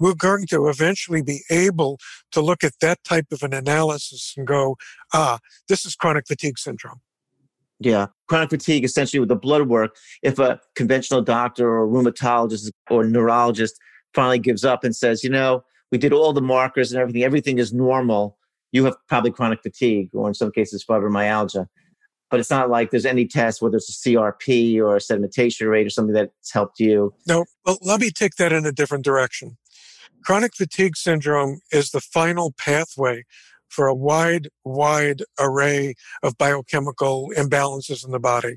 we're 0.00 0.14
going 0.14 0.46
to 0.48 0.66
eventually 0.68 1.22
be 1.22 1.42
able 1.48 1.98
to 2.32 2.40
look 2.40 2.64
at 2.64 2.72
that 2.80 2.98
type 3.04 3.26
of 3.30 3.42
an 3.44 3.54
analysis 3.54 4.34
and 4.36 4.46
go, 4.46 4.76
ah, 5.14 5.38
this 5.68 5.86
is 5.86 5.94
chronic 5.94 6.26
fatigue 6.26 6.58
syndrome. 6.58 7.00
Yeah, 7.78 8.06
chronic 8.28 8.50
fatigue 8.50 8.84
essentially 8.84 9.20
with 9.20 9.28
the 9.28 9.36
blood 9.36 9.68
work. 9.68 9.96
If 10.22 10.38
a 10.40 10.60
conventional 10.74 11.22
doctor 11.22 11.68
or 11.68 11.86
rheumatologist 11.86 12.70
or 12.90 13.04
neurologist 13.04 13.78
finally 14.14 14.38
gives 14.38 14.64
up 14.64 14.84
and 14.84 14.94
says, 14.94 15.22
you 15.24 15.30
know, 15.30 15.64
we 15.90 15.98
did 15.98 16.12
all 16.12 16.32
the 16.32 16.42
markers 16.42 16.92
and 16.92 17.00
everything, 17.00 17.22
everything 17.22 17.58
is 17.58 17.72
normal, 17.72 18.38
you 18.72 18.84
have 18.84 18.96
probably 19.08 19.30
chronic 19.30 19.62
fatigue 19.62 20.10
or 20.14 20.28
in 20.28 20.34
some 20.34 20.50
cases 20.50 20.84
fibromyalgia. 20.84 21.66
But 22.30 22.40
it's 22.40 22.50
not 22.50 22.70
like 22.70 22.90
there's 22.90 23.04
any 23.04 23.26
test, 23.26 23.60
whether 23.60 23.76
it's 23.76 23.90
a 23.90 24.08
CRP 24.08 24.78
or 24.78 24.96
a 24.96 25.00
sedimentation 25.00 25.68
rate 25.68 25.86
or 25.86 25.90
something 25.90 26.14
that's 26.14 26.52
helped 26.52 26.80
you. 26.80 27.12
No, 27.28 27.44
well, 27.66 27.78
let 27.82 28.00
me 28.00 28.10
take 28.10 28.36
that 28.36 28.52
in 28.52 28.64
a 28.64 28.72
different 28.72 29.04
direction. 29.04 29.58
Chronic 30.24 30.54
fatigue 30.56 30.96
syndrome 30.96 31.60
is 31.70 31.90
the 31.90 32.00
final 32.00 32.54
pathway 32.56 33.24
for 33.68 33.86
a 33.86 33.94
wide, 33.94 34.48
wide 34.64 35.22
array 35.40 35.94
of 36.22 36.38
biochemical 36.38 37.30
imbalances 37.36 38.04
in 38.04 38.12
the 38.12 38.20
body. 38.20 38.56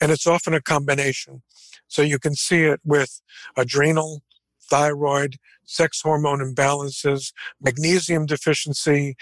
And 0.00 0.10
it's 0.10 0.26
often 0.26 0.54
a 0.54 0.60
combination. 0.60 1.42
So 1.88 2.00
you 2.02 2.18
can 2.18 2.34
see 2.34 2.62
it 2.62 2.80
with 2.84 3.20
adrenal, 3.56 4.22
thyroid, 4.72 5.36
sex 5.66 6.00
hormone 6.00 6.40
imbalances, 6.40 7.32
magnesium 7.60 8.24
deficiency, 8.24 9.14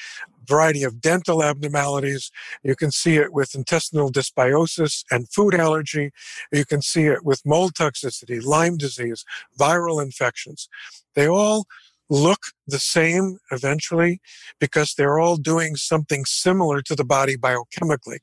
variety 0.47 0.85
of 0.85 1.01
dental 1.01 1.43
abnormalities. 1.43 2.31
You 2.63 2.77
can 2.77 2.93
see 2.93 3.17
it 3.17 3.33
with 3.33 3.55
intestinal 3.55 4.13
dysbiosis 4.13 5.05
and 5.11 5.29
food 5.29 5.55
allergy. 5.55 6.13
You 6.53 6.65
can 6.65 6.83
see 6.83 7.07
it 7.07 7.25
with 7.25 7.43
mold 7.45 7.75
toxicity, 7.75 8.43
Lyme 8.43 8.77
disease, 8.77 9.25
viral 9.59 10.01
infections. 10.01 10.69
They 11.17 11.27
all 11.27 11.67
look 12.09 12.41
the 12.67 12.79
same 12.79 13.39
eventually 13.51 14.21
because 14.61 14.95
they're 14.95 15.19
all 15.19 15.37
doing 15.37 15.75
something 15.75 16.25
similar 16.25 16.81
to 16.83 16.95
the 16.95 17.05
body 17.05 17.37
biochemically. 17.37 18.19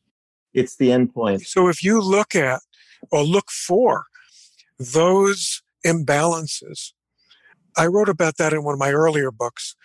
It's 0.54 0.78
the 0.78 0.90
endpoint. 0.90 1.46
So 1.46 1.68
if 1.68 1.84
you 1.84 2.02
look 2.02 2.36
at 2.36 2.62
or 3.12 3.24
look 3.24 3.50
for 3.52 4.06
those 4.80 5.62
imbalances 5.86 6.94
I 7.78 7.86
wrote 7.86 8.10
about 8.10 8.38
that 8.38 8.54
in 8.54 8.64
one 8.64 8.74
of 8.74 8.80
my 8.80 8.92
earlier 8.92 9.32
books, 9.32 9.76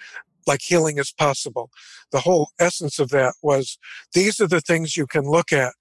like 0.47 0.62
Healing 0.62 0.99
is 0.99 1.12
Possible. 1.12 1.70
The 2.11 2.20
whole 2.20 2.51
essence 2.59 2.99
of 2.99 3.11
that 3.11 3.34
was 3.43 3.78
these 4.14 4.40
are 4.40 4.49
the 4.49 4.61
things 4.61 4.97
you 4.97 5.07
can 5.07 5.24
look 5.24 5.53
at 5.53 5.74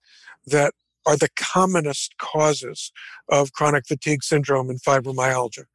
that 0.45 0.73
are 1.05 1.17
the 1.17 1.29
commonest 1.35 2.17
causes 2.17 2.91
of 3.29 3.53
chronic 3.53 3.87
fatigue 3.87 4.23
syndrome 4.23 4.69
and 4.69 4.81
fibromyalgia. 4.81 5.65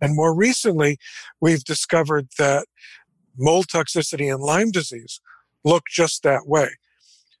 And 0.00 0.14
more 0.14 0.34
recently, 0.34 0.98
we've 1.40 1.64
discovered 1.64 2.28
that 2.38 2.66
mold 3.36 3.66
toxicity 3.66 4.32
and 4.32 4.42
Lyme 4.42 4.70
disease 4.70 5.20
look 5.64 5.84
just 5.90 6.22
that 6.22 6.46
way. 6.46 6.68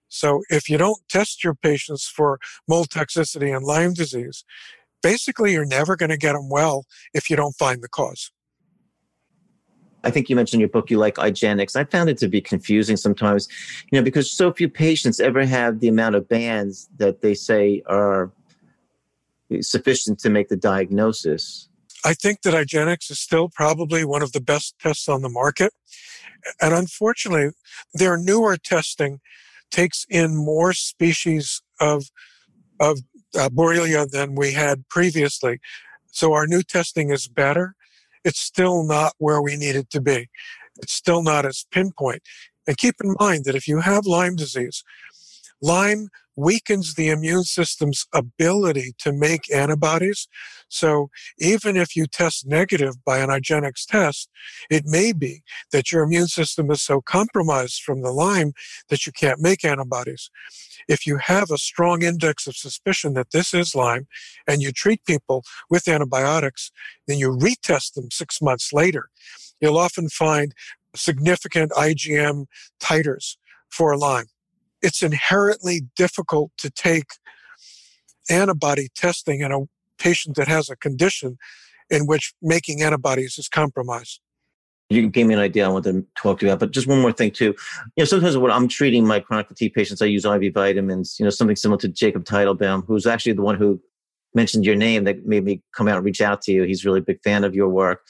So 0.08 0.42
if 0.48 0.68
you 0.68 0.78
don't 0.78 0.98
test 1.08 1.44
your 1.44 1.54
patients 1.54 2.06
for 2.06 2.38
mold 2.66 2.88
toxicity 2.88 3.54
and 3.54 3.64
Lyme 3.64 3.92
disease, 3.92 4.44
basically 5.02 5.52
you're 5.52 5.64
never 5.64 5.96
going 5.96 6.10
to 6.10 6.16
get 6.16 6.32
them 6.32 6.48
well 6.48 6.84
if 7.14 7.30
you 7.30 7.36
don't 7.36 7.56
find 7.56 7.82
the 7.82 7.88
cause. 7.88 8.30
I 10.04 10.10
think 10.10 10.30
you 10.30 10.36
mentioned 10.36 10.58
in 10.58 10.60
your 10.60 10.68
book 10.68 10.90
you 10.90 10.98
like 10.98 11.16
IGeneX. 11.16 11.74
I 11.76 11.84
found 11.84 12.08
it 12.08 12.18
to 12.18 12.28
be 12.28 12.40
confusing 12.40 12.96
sometimes, 12.96 13.48
you 13.90 13.98
know, 13.98 14.04
because 14.04 14.30
so 14.30 14.52
few 14.52 14.68
patients 14.68 15.18
ever 15.18 15.44
have 15.44 15.80
the 15.80 15.88
amount 15.88 16.14
of 16.14 16.28
bands 16.28 16.88
that 16.98 17.20
they 17.20 17.34
say 17.34 17.82
are 17.86 18.30
sufficient 19.60 20.18
to 20.20 20.30
make 20.30 20.48
the 20.48 20.56
diagnosis. 20.56 21.68
I 22.04 22.14
think 22.14 22.42
that 22.42 22.54
IGeneX 22.54 23.10
is 23.10 23.18
still 23.18 23.48
probably 23.48 24.04
one 24.04 24.22
of 24.22 24.32
the 24.32 24.40
best 24.40 24.76
tests 24.78 25.08
on 25.08 25.22
the 25.22 25.28
market. 25.28 25.72
And 26.60 26.72
unfortunately, 26.72 27.50
their 27.92 28.16
newer 28.16 28.56
testing 28.56 29.20
takes 29.70 30.06
in 30.08 30.36
more 30.36 30.72
species 30.72 31.60
of, 31.80 32.04
of 32.78 33.00
uh, 33.36 33.48
Borrelia 33.48 34.08
than 34.08 34.34
we 34.34 34.52
had 34.52 34.88
previously. 34.88 35.60
So 36.10 36.32
our 36.32 36.46
new 36.46 36.62
testing 36.62 37.10
is 37.10 37.28
better. 37.28 37.74
It's 38.24 38.40
still 38.40 38.84
not 38.84 39.14
where 39.18 39.40
we 39.40 39.56
need 39.56 39.76
it 39.76 39.90
to 39.90 40.00
be. 40.00 40.28
It's 40.82 40.92
still 40.92 41.22
not 41.22 41.44
as 41.44 41.66
pinpoint. 41.70 42.22
And 42.66 42.76
keep 42.76 42.96
in 43.02 43.14
mind 43.18 43.44
that 43.44 43.54
if 43.54 43.66
you 43.66 43.80
have 43.80 44.06
Lyme 44.06 44.36
disease, 44.36 44.84
Lyme 45.60 46.08
weakens 46.38 46.94
the 46.94 47.08
immune 47.08 47.42
system's 47.42 48.06
ability 48.14 48.94
to 48.96 49.12
make 49.12 49.52
antibodies. 49.52 50.28
So 50.68 51.10
even 51.38 51.76
if 51.76 51.96
you 51.96 52.06
test 52.06 52.46
negative 52.46 53.04
by 53.04 53.18
an 53.18 53.28
IGeneX 53.28 53.86
test, 53.86 54.30
it 54.70 54.84
may 54.86 55.12
be 55.12 55.42
that 55.72 55.90
your 55.90 56.04
immune 56.04 56.28
system 56.28 56.70
is 56.70 56.80
so 56.80 57.00
compromised 57.00 57.82
from 57.82 58.02
the 58.02 58.12
Lyme 58.12 58.52
that 58.88 59.04
you 59.04 59.10
can't 59.12 59.40
make 59.40 59.64
antibodies. 59.64 60.30
If 60.86 61.06
you 61.06 61.16
have 61.16 61.50
a 61.50 61.58
strong 61.58 62.02
index 62.02 62.46
of 62.46 62.56
suspicion 62.56 63.14
that 63.14 63.32
this 63.32 63.52
is 63.52 63.74
Lyme 63.74 64.06
and 64.46 64.62
you 64.62 64.70
treat 64.70 65.04
people 65.04 65.42
with 65.68 65.88
antibiotics, 65.88 66.70
then 67.08 67.18
you 67.18 67.30
retest 67.30 67.94
them 67.94 68.12
six 68.12 68.40
months 68.40 68.72
later, 68.72 69.08
you'll 69.60 69.76
often 69.76 70.08
find 70.08 70.54
significant 70.94 71.72
IgM 71.72 72.46
titers 72.80 73.36
for 73.68 73.96
Lyme 73.96 74.26
it's 74.82 75.02
inherently 75.02 75.82
difficult 75.96 76.50
to 76.58 76.70
take 76.70 77.06
antibody 78.30 78.88
testing 78.94 79.40
in 79.40 79.52
a 79.52 79.60
patient 79.98 80.36
that 80.36 80.48
has 80.48 80.70
a 80.70 80.76
condition 80.76 81.38
in 81.90 82.06
which 82.06 82.34
making 82.42 82.82
antibodies 82.82 83.38
is 83.38 83.48
compromised. 83.48 84.20
You 84.90 85.08
gave 85.08 85.26
me 85.26 85.34
an 85.34 85.40
idea 85.40 85.66
I 85.66 85.68
want 85.68 85.84
to 85.84 86.04
talk 86.16 86.40
to 86.40 86.46
you 86.46 86.52
about, 86.52 86.60
but 86.60 86.70
just 86.70 86.86
one 86.86 87.00
more 87.00 87.12
thing 87.12 87.30
too. 87.30 87.54
You 87.96 88.02
know, 88.02 88.04
sometimes 88.04 88.38
when 88.38 88.50
I'm 88.50 88.68
treating 88.68 89.06
my 89.06 89.20
chronic 89.20 89.48
fatigue 89.48 89.74
patients, 89.74 90.00
I 90.00 90.06
use 90.06 90.24
IV 90.24 90.54
vitamins. 90.54 91.16
You 91.18 91.24
know, 91.24 91.30
something 91.30 91.56
similar 91.56 91.78
to 91.80 91.88
Jacob 91.88 92.24
Teitelbaum, 92.24 92.86
who's 92.86 93.06
actually 93.06 93.32
the 93.32 93.42
one 93.42 93.56
who 93.56 93.80
mentioned 94.34 94.64
your 94.64 94.76
name 94.76 95.04
that 95.04 95.26
made 95.26 95.44
me 95.44 95.62
come 95.74 95.88
out 95.88 95.96
and 95.96 96.06
reach 96.06 96.22
out 96.22 96.40
to 96.42 96.52
you. 96.52 96.62
He's 96.62 96.86
really 96.86 97.00
a 97.00 97.02
big 97.02 97.22
fan 97.22 97.44
of 97.44 97.54
your 97.54 97.68
work. 97.68 98.00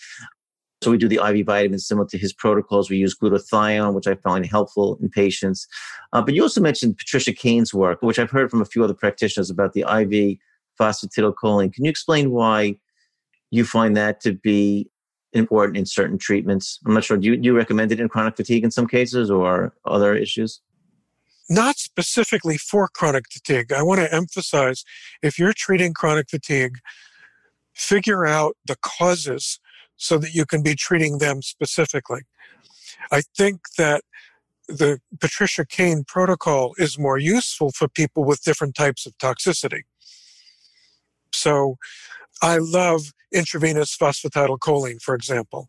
So 0.83 0.93
we 0.93 0.99
do 0.99 1.09
the 1.09 1.17
IV 1.17 1.47
vitamins 1.47 1.87
similar 1.87 2.07
to 2.09 2.19
his 2.19 2.33
protocols. 2.33 2.89
We 2.89 2.99
use 2.99 3.17
glutathione, 3.17 3.95
which 3.95 4.07
I 4.07 4.15
find 4.15 4.47
helpful 4.47 4.97
in 5.03 5.09
patients. 5.09 5.67
Uh, 6.13 6.23
but 6.23 6.35
you 6.35 6.43
also 6.43 6.61
mentioned 6.61 6.97
Patricia 6.97 7.33
Kane's 7.33 7.75
work, 7.75 8.01
which 8.01 8.19
I've 8.19 8.31
heard 8.31 8.51
from 8.51 8.63
a 8.63 8.65
few 8.65 8.85
other 8.85 8.95
practitioners 8.95 9.51
about 9.51 9.73
the 9.73 9.81
IV 9.81 10.39
phosphatidylcholine. 10.81 11.73
Can 11.73 11.85
you 11.85 11.91
explain 11.91 12.31
why 12.31 12.77
you 13.51 13.65
find 13.65 13.97
that 13.97 14.21
to 14.21 14.35
be 14.35 14.89
important 15.33 15.77
in 15.77 15.85
certain 15.85 16.17
treatments? 16.17 16.79
I'm 16.87 16.95
not 16.95 17.03
sure. 17.03 17.17
Do 17.17 17.27
you, 17.27 17.37
do 17.37 17.47
you 17.47 17.57
recommend 17.57 17.91
it 17.91 17.99
in 17.99 18.09
chronic 18.09 18.37
fatigue 18.37 18.63
in 18.63 18.71
some 18.71 18.87
cases 18.87 19.31
or 19.31 19.75
other 19.85 20.15
issues? 20.15 20.61
Not 21.51 21.77
specifically 21.77 22.57
for 22.57 22.89
chronic 22.89 23.25
fatigue. 23.33 23.73
I 23.73 23.83
want 23.83 24.01
to 24.01 24.15
emphasize 24.15 24.85
if 25.23 25.39
you're 25.39 25.55
treating 25.55 25.93
chronic 25.93 26.31
fatigue, 26.31 26.77
figure 27.75 28.27
out 28.27 28.57
the 28.65 28.77
causes 28.77 29.59
so 29.99 30.17
that 30.17 30.33
you 30.33 30.47
can 30.47 30.63
be 30.63 30.75
treating 30.75 31.19
them 31.19 31.43
specifically. 31.43 32.23
I 33.13 33.23
think 33.37 33.61
that 33.77 34.03
the 34.69 35.01
Patricia 35.21 35.67
Kane 35.67 36.05
protocol 36.07 36.75
is 36.79 36.99
more 36.99 37.19
useful 37.19 37.73
for 37.73 37.89
people 37.89 38.25
with 38.25 38.43
different 38.43 38.75
types 38.75 39.07
of 39.07 39.17
toxicity. 39.19 39.83
So 41.33 41.77
I 42.43 42.59
love 42.59 43.13
intravenous 43.33 43.97
phosphatidylcholine, 43.97 45.03
for 45.03 45.15
example. 45.15 45.69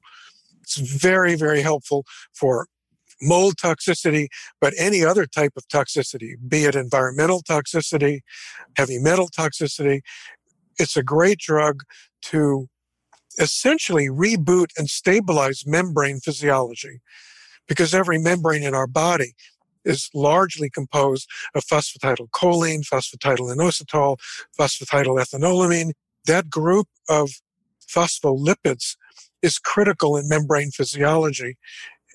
It's 0.61 0.77
very, 0.77 1.35
very 1.35 1.61
helpful 1.61 2.05
for 2.33 2.67
mold 3.21 3.55
toxicity, 3.55 4.27
but 4.61 4.73
any 4.77 5.03
other 5.03 5.25
type 5.25 5.53
of 5.57 5.67
toxicity, 5.67 6.33
be 6.47 6.65
it 6.65 6.75
environmental 6.75 7.41
toxicity, 7.41 8.19
heavy 8.77 8.99
metal 8.99 9.27
toxicity. 9.27 10.01
It's 10.77 10.95
a 10.95 11.03
great 11.03 11.39
drug 11.39 11.83
to 12.23 12.67
essentially 13.39 14.07
reboot 14.07 14.67
and 14.77 14.89
stabilize 14.89 15.63
membrane 15.65 16.19
physiology 16.19 17.01
because 17.67 17.93
every 17.93 18.17
membrane 18.17 18.63
in 18.63 18.75
our 18.75 18.87
body 18.87 19.33
is 19.85 20.09
largely 20.13 20.69
composed 20.69 21.27
of 21.55 21.63
phosphatidylcholine, 21.63 22.85
phosphatidylinositol, 22.85 24.17
phosphatidylethanolamine. 24.59 25.91
That 26.25 26.49
group 26.49 26.87
of 27.07 27.31
phospholipids 27.87 28.97
is 29.41 29.57
critical 29.57 30.17
in 30.17 30.27
membrane 30.27 30.71
physiology. 30.71 31.57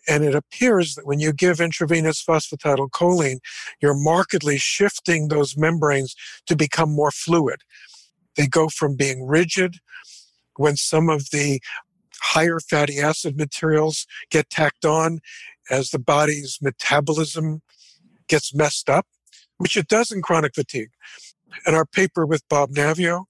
And 0.06 0.22
it 0.22 0.34
appears 0.34 0.94
that 0.94 1.06
when 1.06 1.18
you 1.18 1.32
give 1.32 1.60
intravenous 1.60 2.22
phosphatidylcholine, 2.22 3.38
you're 3.80 3.98
markedly 3.98 4.58
shifting 4.58 5.28
those 5.28 5.56
membranes 5.56 6.14
to 6.46 6.54
become 6.54 6.90
more 6.90 7.10
fluid. 7.10 7.60
They 8.36 8.46
go 8.46 8.68
from 8.68 8.96
being 8.96 9.26
rigid 9.26 9.78
when 10.56 10.76
some 10.76 11.08
of 11.08 11.30
the 11.30 11.60
higher 12.20 12.58
fatty 12.60 13.00
acid 13.00 13.36
materials 13.36 14.06
get 14.30 14.50
tacked 14.50 14.84
on 14.84 15.20
as 15.70 15.90
the 15.90 15.98
body's 15.98 16.58
metabolism 16.62 17.60
gets 18.28 18.54
messed 18.54 18.88
up, 18.88 19.06
which 19.58 19.76
it 19.76 19.88
does 19.88 20.10
in 20.10 20.22
chronic 20.22 20.54
fatigue. 20.54 20.90
In 21.66 21.74
our 21.74 21.86
paper 21.86 22.26
with 22.26 22.48
Bob 22.48 22.70
Naviaux, 22.70 23.24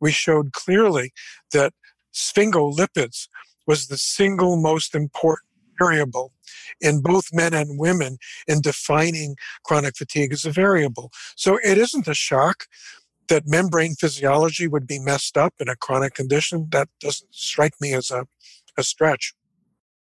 we 0.00 0.10
showed 0.10 0.52
clearly 0.52 1.12
that 1.52 1.72
sphingolipids 2.12 3.28
was 3.66 3.86
the 3.86 3.98
single 3.98 4.56
most 4.56 4.94
important 4.94 5.48
variable 5.78 6.32
in 6.80 7.00
both 7.00 7.26
men 7.32 7.54
and 7.54 7.78
women 7.78 8.18
in 8.46 8.60
defining 8.60 9.36
chronic 9.64 9.96
fatigue 9.96 10.32
as 10.32 10.44
a 10.44 10.50
variable. 10.50 11.10
So 11.36 11.58
it 11.62 11.78
isn't 11.78 12.08
a 12.08 12.14
shock 12.14 12.64
that 13.28 13.44
membrane 13.46 13.94
physiology 13.94 14.66
would 14.66 14.86
be 14.86 14.98
messed 14.98 15.36
up 15.36 15.54
in 15.60 15.68
a 15.68 15.76
chronic 15.76 16.14
condition. 16.14 16.68
That 16.70 16.88
doesn't 17.00 17.34
strike 17.34 17.74
me 17.80 17.94
as 17.94 18.10
a, 18.10 18.26
a 18.76 18.82
stretch. 18.82 19.34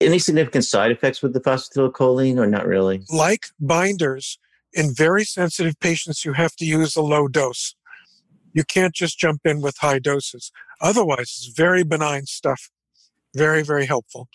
Any 0.02 0.20
significant 0.20 0.66
side 0.66 0.92
effects 0.92 1.22
with 1.22 1.34
the 1.34 1.40
phosphatidylcholine 1.40 2.38
or 2.38 2.48
not 2.48 2.66
really? 2.66 3.04
Like 3.10 3.46
binders, 3.60 4.38
in 4.74 4.94
very 4.94 5.24
sensitive 5.24 5.80
patients, 5.80 6.26
you 6.26 6.34
have 6.34 6.56
to 6.58 6.66
use 6.66 6.96
a 6.96 7.02
low 7.02 7.28
dose. 7.28 7.76
You 8.54 8.64
can't 8.64 8.94
just 8.94 9.18
jump 9.18 9.42
in 9.46 9.62
with 9.62 9.78
high 9.80 10.00
doses. 10.00 10.52
Otherwise, 10.82 11.22
it's 11.22 11.54
very 11.56 11.84
benign 11.84 12.26
stuff. 12.26 12.70
Very, 13.36 13.64
very 13.64 13.86
helpful. 13.86 14.28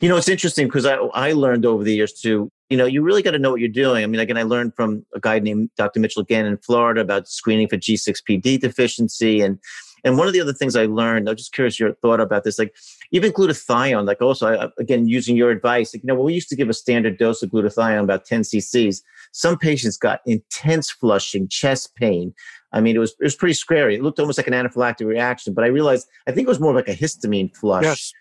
You 0.00 0.08
know, 0.08 0.16
it's 0.16 0.28
interesting 0.28 0.66
because 0.66 0.86
I, 0.86 0.96
I 0.96 1.32
learned 1.32 1.66
over 1.66 1.84
the 1.84 1.94
years 1.94 2.12
too, 2.12 2.50
you 2.70 2.76
know, 2.76 2.86
you 2.86 3.02
really 3.02 3.22
got 3.22 3.32
to 3.32 3.38
know 3.38 3.50
what 3.50 3.60
you're 3.60 3.68
doing. 3.68 4.04
I 4.04 4.06
mean, 4.06 4.24
Gann, 4.24 4.38
I 4.38 4.44
learned 4.44 4.74
from 4.76 5.04
a 5.14 5.20
guy 5.20 5.40
named 5.40 5.70
Dr. 5.76 5.98
Mitchell 5.98 6.22
again 6.22 6.46
in 6.46 6.56
Florida 6.56 7.00
about 7.00 7.28
screening 7.28 7.68
for 7.68 7.76
G6PD 7.76 8.60
deficiency. 8.60 9.40
And 9.40 9.58
and 10.04 10.16
one 10.16 10.26
of 10.26 10.32
the 10.32 10.40
other 10.40 10.52
things 10.54 10.76
I 10.76 10.86
learned, 10.86 11.28
I'm 11.28 11.36
just 11.36 11.52
curious 11.52 11.78
your 11.78 11.92
thought 11.94 12.20
about 12.20 12.44
this, 12.44 12.58
like 12.58 12.74
even 13.10 13.32
glutathione, 13.32 14.06
like 14.06 14.22
also, 14.22 14.46
I, 14.46 14.68
again, 14.78 15.06
using 15.06 15.36
your 15.36 15.50
advice, 15.50 15.94
like, 15.94 16.02
you 16.02 16.06
know, 16.06 16.14
we 16.14 16.32
used 16.32 16.48
to 16.48 16.56
give 16.56 16.70
a 16.70 16.74
standard 16.74 17.18
dose 17.18 17.42
of 17.42 17.50
glutathione, 17.50 18.04
about 18.04 18.24
10 18.24 18.42
cc's. 18.42 19.02
Some 19.32 19.58
patients 19.58 19.98
got 19.98 20.20
intense 20.24 20.90
flushing, 20.90 21.48
chest 21.48 21.94
pain. 21.96 22.32
I 22.72 22.80
mean, 22.80 22.96
it 22.96 23.00
was 23.00 23.10
it 23.20 23.24
was 23.24 23.34
pretty 23.34 23.54
scary. 23.54 23.96
It 23.96 24.02
looked 24.02 24.20
almost 24.20 24.38
like 24.38 24.46
an 24.46 24.54
anaphylactic 24.54 25.06
reaction, 25.06 25.54
but 25.54 25.64
I 25.64 25.68
realized 25.68 26.06
I 26.26 26.32
think 26.32 26.46
it 26.46 26.48
was 26.48 26.60
more 26.60 26.72
like 26.72 26.88
a 26.88 26.94
histamine 26.94 27.54
flush. 27.54 27.84
Yes. 27.84 28.12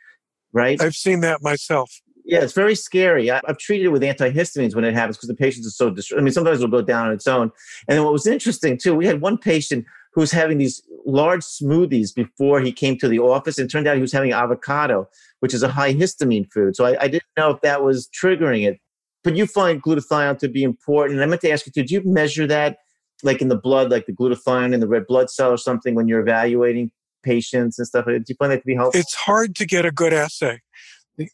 Right. 0.52 0.82
I've 0.82 0.96
seen 0.96 1.22
that 1.22 1.44
myself. 1.44 2.02
Yeah, 2.30 2.42
it's 2.42 2.54
very 2.54 2.76
scary. 2.76 3.32
I, 3.32 3.42
have 3.48 3.58
treated 3.58 3.86
it 3.86 3.90
with 3.90 4.04
antihistamines 4.04 4.76
when 4.76 4.84
it 4.84 4.94
happens 4.94 5.18
because 5.18 5.30
the 5.30 5.36
patients 5.36 5.66
are 5.66 5.72
so 5.72 5.90
distressed. 5.90 6.22
I 6.22 6.24
mean, 6.24 6.32
sometimes 6.32 6.60
it'll 6.60 6.70
go 6.70 6.84
down 6.84 7.08
on 7.08 7.14
its 7.14 7.28
own. 7.28 7.52
And 7.88 7.98
then 7.98 8.04
what 8.04 8.14
was 8.14 8.28
interesting 8.28 8.78
too, 8.78 8.94
we 8.94 9.08
had 9.08 9.20
one 9.20 9.36
patient 9.36 9.84
who 10.14 10.22
was 10.22 10.32
having 10.32 10.60
these 10.60 10.80
large 11.08 11.42
smoothies 11.42 12.14
before 12.14 12.62
he 12.62 12.72
came 12.72 13.00
to 13.00 13.08
the 13.08 13.18
office, 13.18 13.58
and 13.58 13.68
turned 13.68 13.88
out 13.88 13.96
he 13.96 14.02
was 14.02 14.12
having 14.12 14.32
avocado, 14.32 15.10
which 15.40 15.56
is 15.56 15.64
a 15.64 15.70
high 15.70 15.92
histamine 15.92 16.52
food. 16.52 16.76
So 16.76 16.86
I, 16.86 17.02
I 17.02 17.08
didn't 17.08 17.24
know 17.36 17.50
if 17.50 17.62
that 17.62 17.84
was 17.84 18.08
triggering 18.10 18.68
it. 18.68 18.80
But 19.24 19.36
you 19.36 19.48
find 19.48 19.82
glutathione 19.82 20.38
to 20.38 20.48
be 20.48 20.64
important. 20.64 21.16
And 21.16 21.24
I 21.24 21.26
meant 21.26 21.42
to 21.42 21.50
ask 21.50 21.66
you, 21.66 21.72
did 21.72 21.90
you 21.90 22.04
measure 22.06 22.46
that, 22.46 22.78
like 23.24 23.42
in 23.42 23.50
the 23.50 23.58
blood, 23.58 23.90
like 23.90 24.06
the 24.06 24.14
glutathione 24.14 24.72
in 24.72 24.82
the 24.82 24.88
red 24.88 25.08
blood 25.08 25.32
cell 25.32 25.52
or 25.52 25.58
something, 25.58 25.96
when 25.96 26.08
you're 26.08 26.22
evaluating 26.22 26.92
patients 27.24 27.80
and 27.80 27.88
stuff? 27.88 28.06
Do 28.06 28.22
you 28.28 28.36
find 28.36 28.52
that 28.52 28.60
to 28.60 28.66
be 28.66 28.76
helpful? 28.76 29.00
It's 29.00 29.16
hard 29.16 29.56
to 29.56 29.66
get 29.66 29.84
a 29.84 29.92
good 29.92 30.14
assay. 30.14 30.62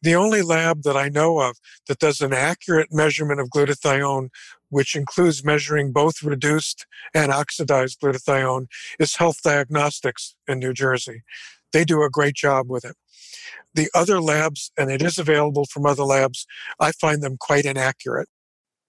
The 0.02 0.16
only 0.16 0.42
lab 0.42 0.82
that 0.84 0.98
I 0.98 1.10
know 1.10 1.40
of 1.40 1.58
that 1.88 2.00
does 2.00 2.22
an 2.22 2.34
accurate 2.34 2.90
measurement 2.92 3.40
of 3.40 3.50
glutathione, 3.50 4.30
which 4.70 4.96
includes 4.96 5.44
measuring 5.44 5.92
both 5.92 6.24
reduced 6.24 6.88
and 7.14 7.32
oxidized 7.32 8.00
glutathione, 8.02 8.66
is 9.00 9.18
Health 9.18 9.42
Diagnostics 9.44 10.36
in 10.48 10.60
New 10.60 10.74
Jersey. 10.74 11.22
They 11.72 11.86
do 11.86 12.02
a 12.02 12.10
great 12.10 12.36
job 12.36 12.70
with 12.70 12.84
it. 12.84 12.96
The 13.76 13.90
other 13.94 14.20
labs, 14.20 14.72
and 14.78 14.90
it 14.90 15.02
is 15.02 15.20
available 15.20 15.66
from 15.66 15.86
other 15.86 16.04
labs, 16.04 16.48
I 16.80 16.92
find 16.92 17.22
them 17.22 17.38
quite 17.38 17.66
inaccurate. 17.66 18.30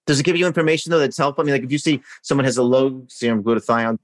Does 0.06 0.20
it 0.20 0.22
give 0.22 0.36
you 0.36 0.46
information 0.46 0.90
though 0.90 1.00
that's 1.00 1.18
helpful? 1.18 1.42
I 1.42 1.46
mean, 1.46 1.54
like 1.54 1.64
if 1.64 1.72
you 1.72 1.78
see 1.78 2.00
someone 2.22 2.44
has 2.44 2.56
a 2.56 2.62
low 2.62 3.04
serum 3.08 3.42
glutathione, 3.42 3.98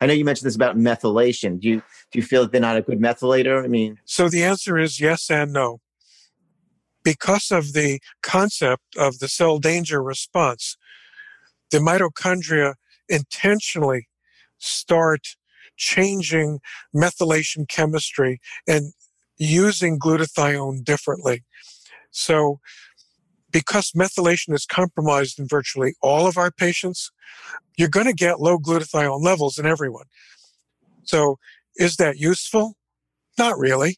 I 0.00 0.06
know 0.06 0.14
you 0.14 0.24
mentioned 0.24 0.46
this 0.46 0.56
about 0.56 0.76
methylation. 0.76 1.60
Do 1.60 1.68
you 1.68 1.76
do 2.10 2.18
you 2.18 2.22
feel 2.22 2.42
that 2.42 2.50
they're 2.50 2.60
not 2.60 2.76
a 2.76 2.82
good 2.82 2.98
methylator? 2.98 3.62
I 3.62 3.68
mean, 3.68 4.00
so 4.04 4.28
the 4.28 4.42
answer 4.42 4.78
is 4.78 4.98
yes 4.98 5.30
and 5.30 5.52
no. 5.52 5.80
Because 7.04 7.50
of 7.50 7.72
the 7.72 8.00
concept 8.22 8.96
of 8.96 9.18
the 9.18 9.28
cell 9.28 9.58
danger 9.58 10.02
response, 10.02 10.76
the 11.70 11.78
mitochondria 11.78 12.74
intentionally 13.08 14.08
start 14.58 15.36
changing 15.76 16.60
methylation 16.94 17.68
chemistry 17.68 18.40
and 18.68 18.92
using 19.38 19.98
glutathione 19.98 20.84
differently. 20.84 21.42
So, 22.10 22.60
because 23.50 23.92
methylation 23.92 24.54
is 24.54 24.64
compromised 24.64 25.38
in 25.38 25.46
virtually 25.46 25.94
all 26.00 26.26
of 26.26 26.38
our 26.38 26.50
patients, 26.50 27.10
you're 27.76 27.88
going 27.88 28.06
to 28.06 28.14
get 28.14 28.40
low 28.40 28.58
glutathione 28.58 29.22
levels 29.22 29.58
in 29.58 29.66
everyone. 29.66 30.06
So, 31.04 31.38
is 31.76 31.96
that 31.96 32.18
useful? 32.18 32.76
Not 33.38 33.58
really. 33.58 33.96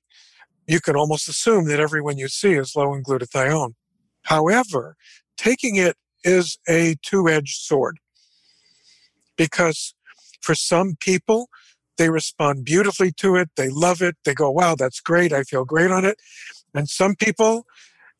You 0.67 0.81
can 0.81 0.97
almost 0.97 1.29
assume 1.29 1.67
that 1.67 1.81
everyone 1.81 2.19
you 2.19 2.29
see 2.29 2.55
is 2.55 2.75
low 2.75 2.95
in 2.95 3.03
glutathione. 3.03 3.75
However, 4.23 4.97
taking 5.37 5.77
it 5.77 5.97
is 6.23 6.59
a 6.69 6.97
two 7.03 7.29
edged 7.29 7.61
sword 7.61 7.99
because 9.37 9.95
for 10.41 10.55
some 10.55 10.97
people, 11.01 11.49
they 11.97 12.11
respond 12.11 12.65
beautifully 12.65 13.12
to 13.12 13.37
it. 13.37 13.51
They 13.57 13.69
love 13.69 14.03
it. 14.03 14.17
They 14.25 14.35
go, 14.35 14.51
wow, 14.51 14.75
that's 14.77 15.01
great. 15.01 15.33
I 15.33 15.43
feel 15.43 15.65
great 15.65 15.91
on 15.91 16.05
it. 16.05 16.19
And 16.75 16.89
some 16.89 17.15
people, 17.15 17.67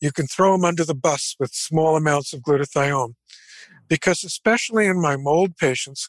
you 0.01 0.13
can 0.13 0.27
throw 0.27 0.53
them 0.53 0.65
under 0.65 0.85
the 0.85 0.95
bus 0.95 1.35
with 1.41 1.53
small 1.53 1.97
amounts 1.97 2.33
of 2.33 2.41
glutathione. 2.41 3.15
Because 3.89 4.25
especially 4.25 4.87
in 4.87 5.01
my 5.01 5.17
mold 5.17 5.57
patients, 5.57 6.09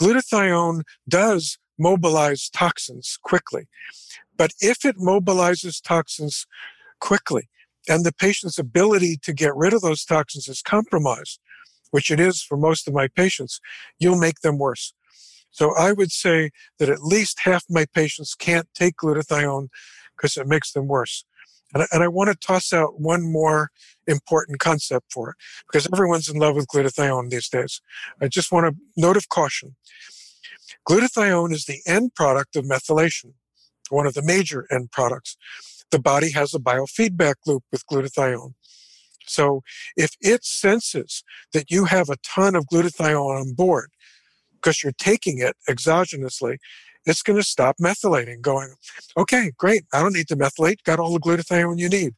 glutathione 0.00 0.82
does 1.08 1.58
mobilize 1.78 2.48
toxins 2.48 3.18
quickly. 3.22 3.68
But 4.36 4.52
if 4.60 4.84
it 4.84 4.96
mobilizes 4.96 5.82
toxins 5.82 6.46
quickly 7.00 7.48
and 7.88 8.04
the 8.04 8.12
patient's 8.12 8.58
ability 8.58 9.18
to 9.22 9.32
get 9.32 9.56
rid 9.56 9.72
of 9.72 9.82
those 9.82 10.04
toxins 10.04 10.48
is 10.48 10.62
compromised, 10.62 11.40
which 11.90 12.10
it 12.10 12.20
is 12.20 12.42
for 12.42 12.56
most 12.56 12.88
of 12.88 12.94
my 12.94 13.08
patients, 13.08 13.60
you'll 13.98 14.18
make 14.18 14.40
them 14.40 14.58
worse. 14.58 14.92
So 15.50 15.74
I 15.74 15.92
would 15.92 16.12
say 16.12 16.50
that 16.78 16.90
at 16.90 17.02
least 17.02 17.40
half 17.44 17.64
my 17.70 17.86
patients 17.94 18.34
can't 18.34 18.68
take 18.74 18.96
glutathione 18.96 19.68
because 20.16 20.36
it 20.36 20.46
makes 20.46 20.72
them 20.72 20.86
worse. 20.86 21.24
And 21.72 21.82
I, 21.82 21.86
and 21.92 22.02
I 22.02 22.08
want 22.08 22.30
to 22.30 22.46
toss 22.46 22.72
out 22.72 23.00
one 23.00 23.32
more 23.32 23.70
important 24.06 24.60
concept 24.60 25.12
for 25.12 25.30
it 25.30 25.36
because 25.66 25.88
everyone's 25.92 26.28
in 26.28 26.38
love 26.38 26.56
with 26.56 26.68
glutathione 26.68 27.30
these 27.30 27.48
days. 27.48 27.80
I 28.20 28.28
just 28.28 28.52
want 28.52 28.66
a 28.66 28.76
note 28.96 29.16
of 29.16 29.28
caution. 29.28 29.76
Glutathione 30.88 31.52
is 31.52 31.64
the 31.64 31.80
end 31.86 32.14
product 32.14 32.54
of 32.56 32.64
methylation, 32.64 33.32
one 33.90 34.06
of 34.06 34.14
the 34.14 34.22
major 34.22 34.66
end 34.70 34.90
products. 34.90 35.36
The 35.90 35.98
body 35.98 36.32
has 36.32 36.54
a 36.54 36.58
biofeedback 36.58 37.34
loop 37.46 37.62
with 37.70 37.86
glutathione. 37.86 38.54
So 39.26 39.62
if 39.96 40.12
it 40.20 40.44
senses 40.44 41.22
that 41.52 41.70
you 41.70 41.84
have 41.86 42.08
a 42.08 42.16
ton 42.24 42.54
of 42.54 42.66
glutathione 42.66 43.40
on 43.40 43.54
board, 43.54 43.90
because 44.54 44.82
you're 44.82 44.92
taking 44.98 45.38
it 45.38 45.56
exogenously, 45.68 46.56
it's 47.04 47.22
going 47.22 47.38
to 47.38 47.44
stop 47.44 47.76
methylating, 47.80 48.40
going, 48.40 48.74
okay, 49.16 49.52
great, 49.56 49.84
I 49.92 50.02
don't 50.02 50.14
need 50.14 50.28
to 50.28 50.36
methylate, 50.36 50.82
got 50.84 50.98
all 50.98 51.12
the 51.12 51.20
glutathione 51.20 51.78
you 51.78 51.88
need. 51.88 52.14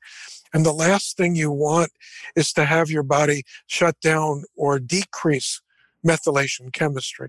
And 0.54 0.64
the 0.64 0.72
last 0.72 1.16
thing 1.16 1.34
you 1.34 1.50
want 1.50 1.90
is 2.34 2.52
to 2.54 2.64
have 2.64 2.90
your 2.90 3.02
body 3.02 3.42
shut 3.66 3.96
down 4.00 4.44
or 4.56 4.78
decrease 4.78 5.60
methylation 6.06 6.72
chemistry. 6.72 7.28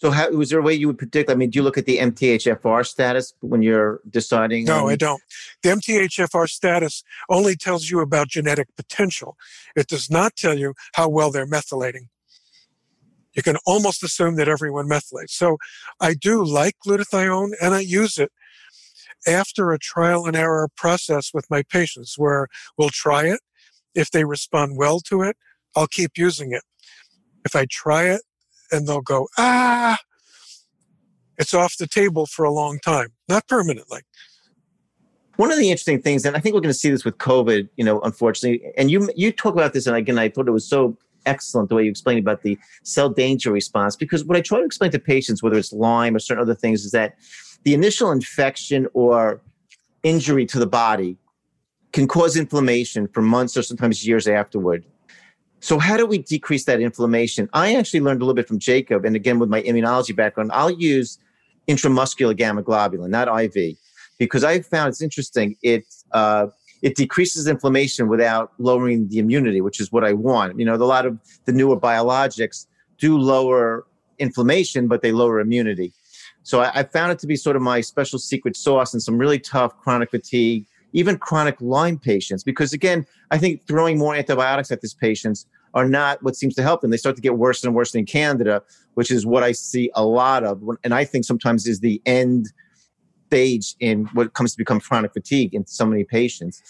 So, 0.00 0.12
how, 0.12 0.30
was 0.30 0.50
there 0.50 0.60
a 0.60 0.62
way 0.62 0.74
you 0.74 0.86
would 0.86 0.98
predict? 0.98 1.28
I 1.28 1.34
mean, 1.34 1.50
do 1.50 1.58
you 1.58 1.62
look 1.64 1.76
at 1.76 1.84
the 1.84 1.98
MTHFR 1.98 2.86
status 2.86 3.34
when 3.40 3.62
you're 3.62 4.00
deciding? 4.08 4.64
No, 4.64 4.84
um... 4.84 4.86
I 4.86 4.94
don't. 4.94 5.20
The 5.64 5.70
MTHFR 5.70 6.48
status 6.48 7.02
only 7.28 7.56
tells 7.56 7.90
you 7.90 7.98
about 7.98 8.28
genetic 8.28 8.68
potential. 8.76 9.36
It 9.74 9.88
does 9.88 10.08
not 10.08 10.36
tell 10.36 10.56
you 10.56 10.74
how 10.94 11.08
well 11.08 11.32
they're 11.32 11.48
methylating 11.48 12.06
you 13.34 13.42
can 13.42 13.56
almost 13.66 14.02
assume 14.02 14.34
that 14.34 14.48
everyone 14.48 14.88
methylates. 14.88 15.30
So 15.30 15.58
I 16.00 16.14
do 16.14 16.44
like 16.44 16.74
glutathione 16.84 17.52
and 17.62 17.72
I 17.72 17.80
use 17.80 18.18
it 18.18 18.32
after 19.28 19.70
a 19.70 19.78
trial 19.78 20.26
and 20.26 20.34
error 20.34 20.68
process 20.76 21.30
with 21.32 21.46
my 21.48 21.62
patients 21.62 22.14
where 22.18 22.48
we'll 22.76 22.90
try 22.90 23.26
it. 23.26 23.38
If 23.94 24.10
they 24.10 24.24
respond 24.24 24.76
well 24.76 24.98
to 25.00 25.22
it, 25.22 25.36
I'll 25.76 25.86
keep 25.86 26.12
using 26.16 26.52
it. 26.52 26.62
If 27.44 27.54
I 27.54 27.66
try 27.70 28.06
it 28.06 28.22
and 28.72 28.86
they'll 28.86 29.00
go, 29.00 29.28
ah, 29.38 29.98
it's 31.36 31.54
off 31.54 31.76
the 31.78 31.86
table 31.86 32.26
for 32.26 32.44
a 32.44 32.52
long 32.52 32.78
time, 32.84 33.08
not 33.28 33.46
permanently. 33.46 34.00
One 35.36 35.52
of 35.52 35.58
the 35.58 35.70
interesting 35.70 36.02
things, 36.02 36.24
and 36.24 36.36
I 36.36 36.40
think 36.40 36.54
we're 36.54 36.60
going 36.60 36.72
to 36.72 36.78
see 36.78 36.90
this 36.90 37.04
with 37.04 37.18
COVID, 37.18 37.68
you 37.76 37.84
know, 37.84 38.00
unfortunately, 38.00 38.72
and 38.76 38.90
you 38.90 39.08
you 39.14 39.30
talk 39.30 39.54
about 39.54 39.72
this, 39.72 39.86
and 39.86 39.94
again, 39.96 40.18
I 40.18 40.28
thought 40.28 40.48
it 40.48 40.52
was 40.52 40.68
so 40.68 40.96
excellent 41.26 41.68
the 41.68 41.76
way 41.76 41.84
you 41.84 41.90
explained 41.90 42.18
about 42.18 42.42
the 42.42 42.58
cell 42.82 43.08
danger 43.08 43.52
response, 43.52 43.94
because 43.94 44.24
what 44.24 44.36
I 44.36 44.40
try 44.40 44.58
to 44.58 44.64
explain 44.64 44.90
to 44.90 44.98
patients, 44.98 45.42
whether 45.42 45.56
it's 45.56 45.72
Lyme 45.72 46.16
or 46.16 46.18
certain 46.18 46.42
other 46.42 46.56
things, 46.56 46.84
is 46.84 46.90
that 46.90 47.16
the 47.62 47.72
initial 47.72 48.10
infection 48.10 48.88
or 48.94 49.40
injury 50.02 50.44
to 50.46 50.58
the 50.58 50.66
body 50.66 51.16
can 51.92 52.08
cause 52.08 52.36
inflammation 52.36 53.06
for 53.08 53.22
months 53.22 53.56
or 53.56 53.62
sometimes 53.62 54.06
years 54.06 54.26
afterward. 54.26 54.84
So, 55.60 55.78
how 55.78 55.96
do 55.96 56.06
we 56.06 56.18
decrease 56.18 56.64
that 56.64 56.80
inflammation? 56.80 57.48
I 57.52 57.74
actually 57.74 58.00
learned 58.00 58.22
a 58.22 58.24
little 58.24 58.34
bit 58.34 58.46
from 58.46 58.58
Jacob, 58.58 59.04
and 59.04 59.16
again, 59.16 59.38
with 59.38 59.48
my 59.48 59.62
immunology 59.62 60.14
background, 60.14 60.50
I'll 60.52 60.70
use 60.70 61.18
intramuscular 61.68 62.36
gamma 62.36 62.62
globulin, 62.62 63.08
not 63.10 63.28
IV 63.28 63.76
because 64.18 64.44
I 64.44 64.60
found 64.60 64.90
it's 64.90 65.02
interesting. 65.02 65.56
It 65.62 65.84
uh, 66.12 66.48
it 66.82 66.96
decreases 66.96 67.46
inflammation 67.46 68.08
without 68.08 68.52
lowering 68.58 69.08
the 69.08 69.18
immunity, 69.18 69.60
which 69.60 69.80
is 69.80 69.90
what 69.90 70.04
I 70.04 70.12
want. 70.12 70.58
You 70.58 70.64
know, 70.64 70.74
a 70.74 70.76
lot 70.76 71.06
of 71.06 71.18
the 71.44 71.52
newer 71.52 71.78
biologics 71.78 72.66
do 72.98 73.18
lower 73.18 73.86
inflammation, 74.18 74.88
but 74.88 75.02
they 75.02 75.12
lower 75.12 75.40
immunity. 75.40 75.92
So 76.42 76.60
I, 76.60 76.80
I 76.80 76.82
found 76.84 77.12
it 77.12 77.18
to 77.20 77.26
be 77.26 77.36
sort 77.36 77.56
of 77.56 77.62
my 77.62 77.80
special 77.80 78.18
secret 78.18 78.56
sauce 78.56 78.94
in 78.94 79.00
some 79.00 79.18
really 79.18 79.38
tough 79.38 79.76
chronic 79.80 80.10
fatigue, 80.10 80.66
even 80.92 81.18
chronic 81.18 81.60
Lyme 81.60 81.98
patients. 81.98 82.42
Because 82.42 82.72
again, 82.72 83.06
I 83.30 83.38
think 83.38 83.66
throwing 83.66 83.98
more 83.98 84.14
antibiotics 84.14 84.70
at 84.70 84.80
these 84.80 84.94
patients 84.94 85.46
are 85.74 85.88
not 85.88 86.22
what 86.22 86.36
seems 86.36 86.54
to 86.54 86.62
help 86.62 86.80
them. 86.80 86.90
They 86.90 86.96
start 86.96 87.16
to 87.16 87.22
get 87.22 87.36
worse 87.36 87.62
and 87.62 87.74
worse 87.74 87.94
in 87.94 88.06
Candida, 88.06 88.62
which 88.94 89.10
is 89.10 89.26
what 89.26 89.42
I 89.42 89.52
see 89.52 89.90
a 89.94 90.04
lot 90.04 90.44
of, 90.44 90.62
and 90.82 90.94
I 90.94 91.04
think 91.04 91.24
sometimes 91.24 91.66
is 91.66 91.80
the 91.80 92.00
end 92.06 92.48
stage 93.26 93.74
in 93.80 94.06
what 94.14 94.32
comes 94.32 94.52
to 94.52 94.58
become 94.58 94.80
chronic 94.80 95.12
fatigue 95.12 95.54
in 95.54 95.66
so 95.66 95.84
many 95.84 96.04
patients. 96.04 96.62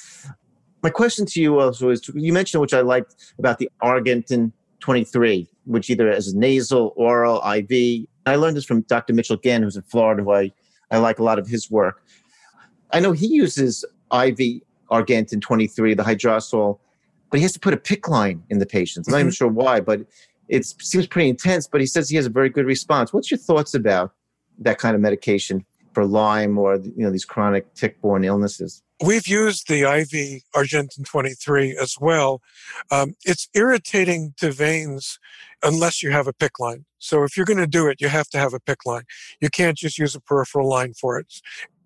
My 0.82 0.90
question 0.90 1.26
to 1.26 1.40
you 1.40 1.58
also 1.60 1.90
is 1.90 2.08
you 2.14 2.32
mentioned, 2.32 2.60
which 2.60 2.74
I 2.74 2.80
liked 2.80 3.14
about 3.38 3.58
the 3.58 3.70
Argentyn 3.82 4.52
23, 4.80 5.48
which 5.64 5.90
either 5.90 6.10
as 6.10 6.34
nasal, 6.34 6.92
oral, 6.96 7.36
IV. 7.38 8.06
I 8.26 8.36
learned 8.36 8.56
this 8.56 8.64
from 8.64 8.82
Dr. 8.82 9.12
Mitchell 9.12 9.36
Gann, 9.36 9.62
who's 9.62 9.76
in 9.76 9.82
Florida, 9.82 10.22
who 10.22 10.32
I, 10.32 10.52
I 10.90 10.98
like 10.98 11.18
a 11.18 11.24
lot 11.24 11.38
of 11.38 11.46
his 11.46 11.70
work. 11.70 12.02
I 12.90 13.00
know 13.00 13.12
he 13.12 13.26
uses 13.26 13.84
IV 14.12 14.62
Argentyn 14.90 15.40
23, 15.40 15.94
the 15.94 16.02
hydrosol, 16.02 16.78
but 17.30 17.38
he 17.38 17.42
has 17.42 17.52
to 17.52 17.60
put 17.60 17.74
a 17.74 17.76
PICC 17.76 18.08
line 18.08 18.42
in 18.48 18.58
the 18.58 18.66
patients. 18.66 19.08
I'm 19.08 19.12
not 19.12 19.18
even 19.18 19.28
mm-hmm. 19.28 19.34
sure 19.34 19.48
why, 19.48 19.80
but 19.80 20.00
it 20.48 20.64
seems 20.64 21.06
pretty 21.06 21.28
intense, 21.28 21.66
but 21.66 21.80
he 21.80 21.86
says 21.86 22.08
he 22.08 22.16
has 22.16 22.26
a 22.26 22.30
very 22.30 22.48
good 22.48 22.64
response. 22.64 23.12
What's 23.12 23.30
your 23.30 23.38
thoughts 23.38 23.74
about 23.74 24.12
that 24.58 24.78
kind 24.78 24.94
of 24.94 25.00
medication 25.00 25.64
for 25.98 26.06
Lyme 26.06 26.58
or 26.58 26.76
you 26.76 27.04
know 27.04 27.10
these 27.10 27.24
chronic 27.24 27.74
tick-borne 27.74 28.24
illnesses. 28.24 28.82
We've 29.04 29.26
used 29.26 29.66
the 29.68 29.82
IV 29.82 30.42
Argentyn 30.54 31.04
23 31.04 31.76
as 31.76 31.96
well. 32.00 32.40
Um, 32.90 33.14
it's 33.24 33.48
irritating 33.54 34.34
to 34.38 34.52
veins 34.52 35.18
unless 35.62 36.00
you 36.02 36.12
have 36.12 36.28
a 36.28 36.32
PICC 36.32 36.50
line. 36.60 36.84
So 36.98 37.24
if 37.24 37.36
you're 37.36 37.46
going 37.46 37.58
to 37.58 37.66
do 37.66 37.86
it, 37.88 38.00
you 38.00 38.08
have 38.08 38.28
to 38.28 38.38
have 38.38 38.54
a 38.54 38.60
PICC 38.60 38.86
line. 38.86 39.02
You 39.40 39.50
can't 39.50 39.76
just 39.76 39.98
use 39.98 40.14
a 40.14 40.20
peripheral 40.20 40.68
line 40.68 40.94
for 40.94 41.18
it. 41.18 41.32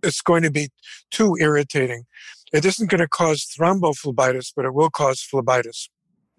It's 0.02 0.20
going 0.20 0.42
to 0.42 0.50
be 0.50 0.70
too 1.10 1.36
irritating. 1.40 2.04
It 2.52 2.64
isn't 2.64 2.90
going 2.90 3.00
to 3.00 3.08
cause 3.08 3.46
thrombophlebitis, 3.46 4.52
but 4.54 4.64
it 4.64 4.74
will 4.74 4.90
cause 4.90 5.20
phlebitis 5.22 5.88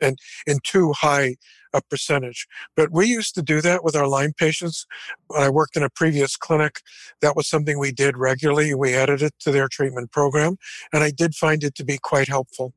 and 0.01 0.17
in 0.45 0.59
too 0.63 0.93
high 0.93 1.35
a 1.73 1.81
percentage. 1.81 2.47
But 2.75 2.91
we 2.91 3.07
used 3.07 3.33
to 3.35 3.41
do 3.41 3.61
that 3.61 3.83
with 3.83 3.95
our 3.95 4.07
Lyme 4.07 4.33
patients. 4.37 4.85
When 5.27 5.41
I 5.41 5.49
worked 5.49 5.75
in 5.75 5.83
a 5.83 5.89
previous 5.89 6.35
clinic, 6.35 6.81
that 7.21 7.35
was 7.35 7.47
something 7.47 7.79
we 7.79 7.91
did 7.91 8.17
regularly. 8.17 8.75
We 8.75 8.93
added 8.93 9.21
it 9.21 9.33
to 9.39 9.51
their 9.51 9.67
treatment 9.67 10.11
program, 10.11 10.57
and 10.91 11.03
I 11.03 11.11
did 11.11 11.33
find 11.33 11.63
it 11.63 11.73
to 11.75 11.83
be 11.83 11.97
quite 11.97 12.27
helpful. 12.27 12.73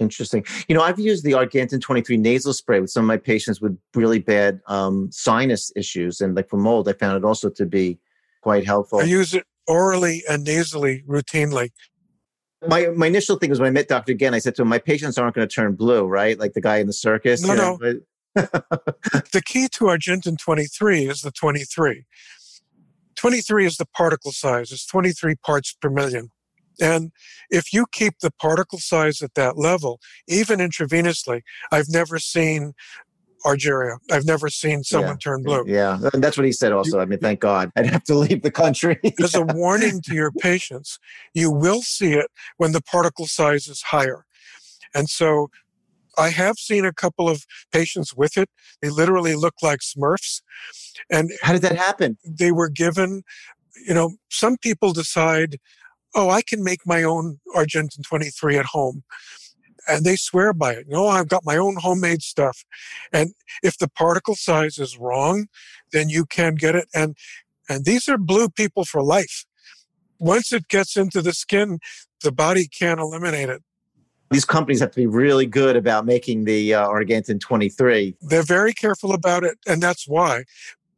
Interesting. 0.00 0.44
You 0.68 0.76
know, 0.76 0.82
I've 0.82 1.00
used 1.00 1.24
the 1.24 1.32
Argentyn 1.32 1.80
23 1.80 2.16
nasal 2.18 2.52
spray 2.52 2.80
with 2.80 2.90
some 2.90 3.04
of 3.04 3.08
my 3.08 3.16
patients 3.16 3.60
with 3.60 3.76
really 3.94 4.20
bad 4.20 4.60
um, 4.66 5.10
sinus 5.10 5.72
issues 5.74 6.20
and 6.20 6.36
like 6.36 6.48
for 6.48 6.56
mold. 6.56 6.88
I 6.88 6.92
found 6.92 7.16
it 7.16 7.24
also 7.24 7.50
to 7.50 7.66
be 7.66 7.98
quite 8.40 8.64
helpful. 8.64 9.00
I 9.00 9.04
use 9.04 9.34
it 9.34 9.44
orally 9.68 10.24
and 10.28 10.44
nasally 10.44 11.04
routinely 11.06 11.70
my 12.66 12.88
my 12.96 13.06
initial 13.06 13.36
thing 13.36 13.50
was 13.50 13.60
when 13.60 13.68
I 13.68 13.70
met 13.70 13.88
Dr. 13.88 14.14
Gann, 14.14 14.34
I 14.34 14.38
said 14.38 14.54
to 14.56 14.62
him, 14.62 14.68
my 14.68 14.78
patients 14.78 15.18
aren't 15.18 15.34
going 15.34 15.46
to 15.46 15.54
turn 15.54 15.74
blue, 15.74 16.06
right? 16.06 16.38
Like 16.38 16.54
the 16.54 16.60
guy 16.60 16.78
in 16.78 16.86
the 16.86 16.92
circus. 16.92 17.46
No, 17.46 17.54
no. 17.54 17.78
the 18.34 19.42
key 19.44 19.68
to 19.72 19.84
Argentyn 19.84 20.38
23 20.38 21.08
is 21.08 21.22
the 21.22 21.30
23. 21.30 22.04
23 23.16 23.66
is 23.66 23.76
the 23.76 23.86
particle 23.86 24.32
size. 24.32 24.70
It's 24.70 24.86
23 24.86 25.36
parts 25.36 25.76
per 25.80 25.90
million. 25.90 26.30
And 26.80 27.10
if 27.50 27.72
you 27.72 27.86
keep 27.90 28.14
the 28.20 28.30
particle 28.30 28.78
size 28.78 29.22
at 29.22 29.34
that 29.34 29.58
level, 29.58 29.98
even 30.28 30.60
intravenously, 30.60 31.40
I've 31.72 31.88
never 31.88 32.20
seen 32.20 32.74
Argyria. 33.44 33.98
I've 34.10 34.24
never 34.24 34.48
seen 34.48 34.82
someone 34.82 35.10
yeah. 35.10 35.16
turn 35.22 35.42
blue. 35.42 35.64
Yeah, 35.66 35.98
and 36.12 36.22
that's 36.22 36.36
what 36.36 36.44
he 36.44 36.52
said 36.52 36.72
also. 36.72 36.96
You, 36.96 37.02
I 37.02 37.06
mean, 37.06 37.18
thank 37.18 37.40
God. 37.40 37.70
I'd 37.76 37.86
have 37.86 38.04
to 38.04 38.14
leave 38.14 38.42
the 38.42 38.50
country. 38.50 38.98
as 39.22 39.34
a 39.34 39.42
warning 39.42 40.00
to 40.02 40.14
your 40.14 40.32
patients, 40.32 40.98
you 41.34 41.50
will 41.50 41.82
see 41.82 42.14
it 42.14 42.26
when 42.56 42.72
the 42.72 42.82
particle 42.82 43.26
size 43.26 43.68
is 43.68 43.82
higher. 43.82 44.24
And 44.94 45.08
so 45.08 45.50
I 46.16 46.30
have 46.30 46.58
seen 46.58 46.84
a 46.84 46.92
couple 46.92 47.28
of 47.28 47.44
patients 47.72 48.14
with 48.14 48.36
it. 48.36 48.50
They 48.82 48.90
literally 48.90 49.34
look 49.34 49.54
like 49.62 49.80
smurfs. 49.80 50.42
And 51.10 51.30
how 51.42 51.52
did 51.52 51.62
that 51.62 51.76
happen? 51.76 52.18
They 52.24 52.50
were 52.50 52.68
given, 52.68 53.22
you 53.86 53.94
know, 53.94 54.16
some 54.28 54.56
people 54.56 54.92
decide, 54.92 55.58
oh, 56.14 56.30
I 56.30 56.42
can 56.42 56.64
make 56.64 56.80
my 56.84 57.02
own 57.02 57.38
Argentyn 57.54 58.02
23 58.02 58.58
at 58.58 58.66
home 58.66 59.04
and 59.88 60.04
they 60.04 60.16
swear 60.16 60.52
by 60.52 60.72
it. 60.74 60.88
Know, 60.88 61.08
I've 61.08 61.28
got 61.28 61.44
my 61.44 61.56
own 61.56 61.76
homemade 61.76 62.22
stuff. 62.22 62.64
And 63.12 63.32
if 63.62 63.78
the 63.78 63.88
particle 63.88 64.36
size 64.36 64.78
is 64.78 64.98
wrong, 64.98 65.46
then 65.92 66.08
you 66.08 66.26
can 66.26 66.54
get 66.54 66.74
it. 66.74 66.88
And 66.94 67.16
and 67.68 67.84
these 67.84 68.08
are 68.08 68.18
blue 68.18 68.48
people 68.48 68.84
for 68.84 69.02
life. 69.02 69.44
Once 70.18 70.52
it 70.52 70.68
gets 70.68 70.96
into 70.96 71.20
the 71.20 71.32
skin, 71.32 71.78
the 72.22 72.32
body 72.32 72.66
can't 72.66 73.00
eliminate 73.00 73.48
it. 73.48 73.62
These 74.30 74.44
companies 74.44 74.80
have 74.80 74.90
to 74.90 74.96
be 74.96 75.06
really 75.06 75.46
good 75.46 75.76
about 75.76 76.04
making 76.04 76.44
the 76.44 76.74
uh, 76.74 76.86
Argentyn 76.86 77.40
23. 77.40 78.16
They're 78.20 78.42
very 78.42 78.74
careful 78.74 79.12
about 79.12 79.42
it, 79.44 79.58
and 79.66 79.82
that's 79.82 80.06
why. 80.06 80.44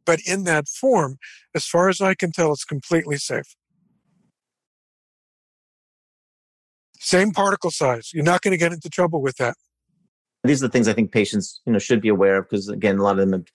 But 0.05 0.19
in 0.25 0.43
that 0.45 0.67
form, 0.67 1.17
as 1.55 1.65
far 1.65 1.87
as 1.87 2.01
I 2.01 2.13
can 2.13 2.31
tell, 2.31 2.51
it's 2.51 2.65
completely 2.65 3.17
safe. 3.17 3.55
Same 7.03 7.31
particle 7.31 7.71
size. 7.71 8.11
You're 8.13 8.23
not 8.23 8.43
going 8.43 8.51
to 8.51 8.57
get 8.57 8.71
into 8.71 8.87
trouble 8.87 9.23
with 9.23 9.37
that. 9.37 9.55
These 10.43 10.61
are 10.61 10.67
the 10.67 10.71
things 10.71 10.87
I 10.87 10.93
think 10.93 11.11
patients, 11.11 11.59
you 11.65 11.73
know, 11.73 11.79
should 11.79 11.99
be 11.99 12.09
aware 12.09 12.37
of 12.37 12.49
because 12.49 12.69
again, 12.69 12.99
a 12.99 13.03
lot 13.03 13.17
of 13.17 13.27
them 13.27 13.31
have 13.31 13.45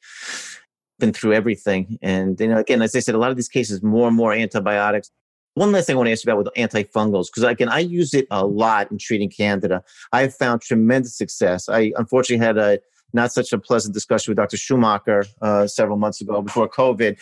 been 0.99 1.13
through 1.13 1.33
everything. 1.33 1.97
And 2.03 2.39
you 2.41 2.49
know, 2.49 2.59
again, 2.59 2.83
as 2.83 2.97
I 2.97 2.99
said, 2.99 3.15
a 3.15 3.19
lot 3.19 3.31
of 3.31 3.37
these 3.37 3.49
cases, 3.49 3.85
more 3.85 4.09
and 4.09 4.17
more 4.17 4.33
antibiotics. 4.33 5.13
One 5.55 5.71
last 5.71 5.87
thing 5.87 5.95
I 5.95 5.99
want 5.99 6.09
to 6.09 6.13
ask 6.13 6.27
you 6.27 6.33
about 6.33 6.45
with 6.45 6.55
antifungals, 6.55 7.27
because 7.27 7.45
again, 7.45 7.69
I 7.69 7.79
use 7.79 8.15
it 8.15 8.27
a 8.33 8.45
lot 8.45 8.91
in 8.91 8.99
treating 8.99 9.31
candida. 9.31 9.83
I've 10.13 10.35
found 10.35 10.61
tremendous 10.61 11.17
success. 11.17 11.69
I 11.69 11.93
unfortunately 11.97 12.45
had 12.45 12.59
a 12.59 12.81
not 13.13 13.33
such 13.33 13.53
a 13.53 13.59
pleasant 13.59 13.95
discussion 13.95 14.33
with 14.33 14.39
Dr. 14.39 14.57
Shoemaker 14.57 15.25
uh, 15.41 15.69
several 15.69 15.99
months 15.99 16.21
ago 16.21 16.43
before 16.43 16.69
COVID. 16.69 17.17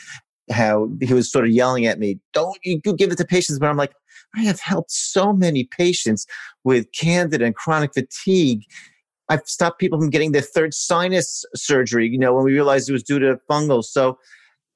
How 0.51 0.91
he 1.01 1.13
was 1.13 1.31
sort 1.31 1.45
of 1.45 1.51
yelling 1.51 1.87
at 1.87 1.99
me, 1.99 2.19
"Don't 2.33 2.59
you 2.65 2.81
give 2.81 3.13
it 3.13 3.19
to 3.19 3.25
patients?" 3.25 3.59
But 3.59 3.69
I'm 3.69 3.77
like, 3.77 3.93
I 4.37 4.43
have 4.43 4.61
helped 4.61 4.91
so 4.91 5.33
many 5.33 5.65
patients 5.65 6.27
with 6.65 6.91
candida 6.93 7.45
and 7.45 7.55
chronic 7.55 7.93
fatigue. 7.95 8.63
I've 9.29 9.47
stopped 9.47 9.79
people 9.79 9.99
from 9.99 10.11
getting 10.11 10.33
their 10.33 10.43
third 10.43 10.75
sinus 10.75 11.45
surgery, 11.55 12.09
you 12.09 12.19
know, 12.19 12.35
when 12.35 12.45
we 12.45 12.53
realized 12.53 12.89
it 12.89 12.93
was 12.93 13.03
due 13.03 13.19
to 13.21 13.39
fungal. 13.51 13.83
So, 13.83 14.19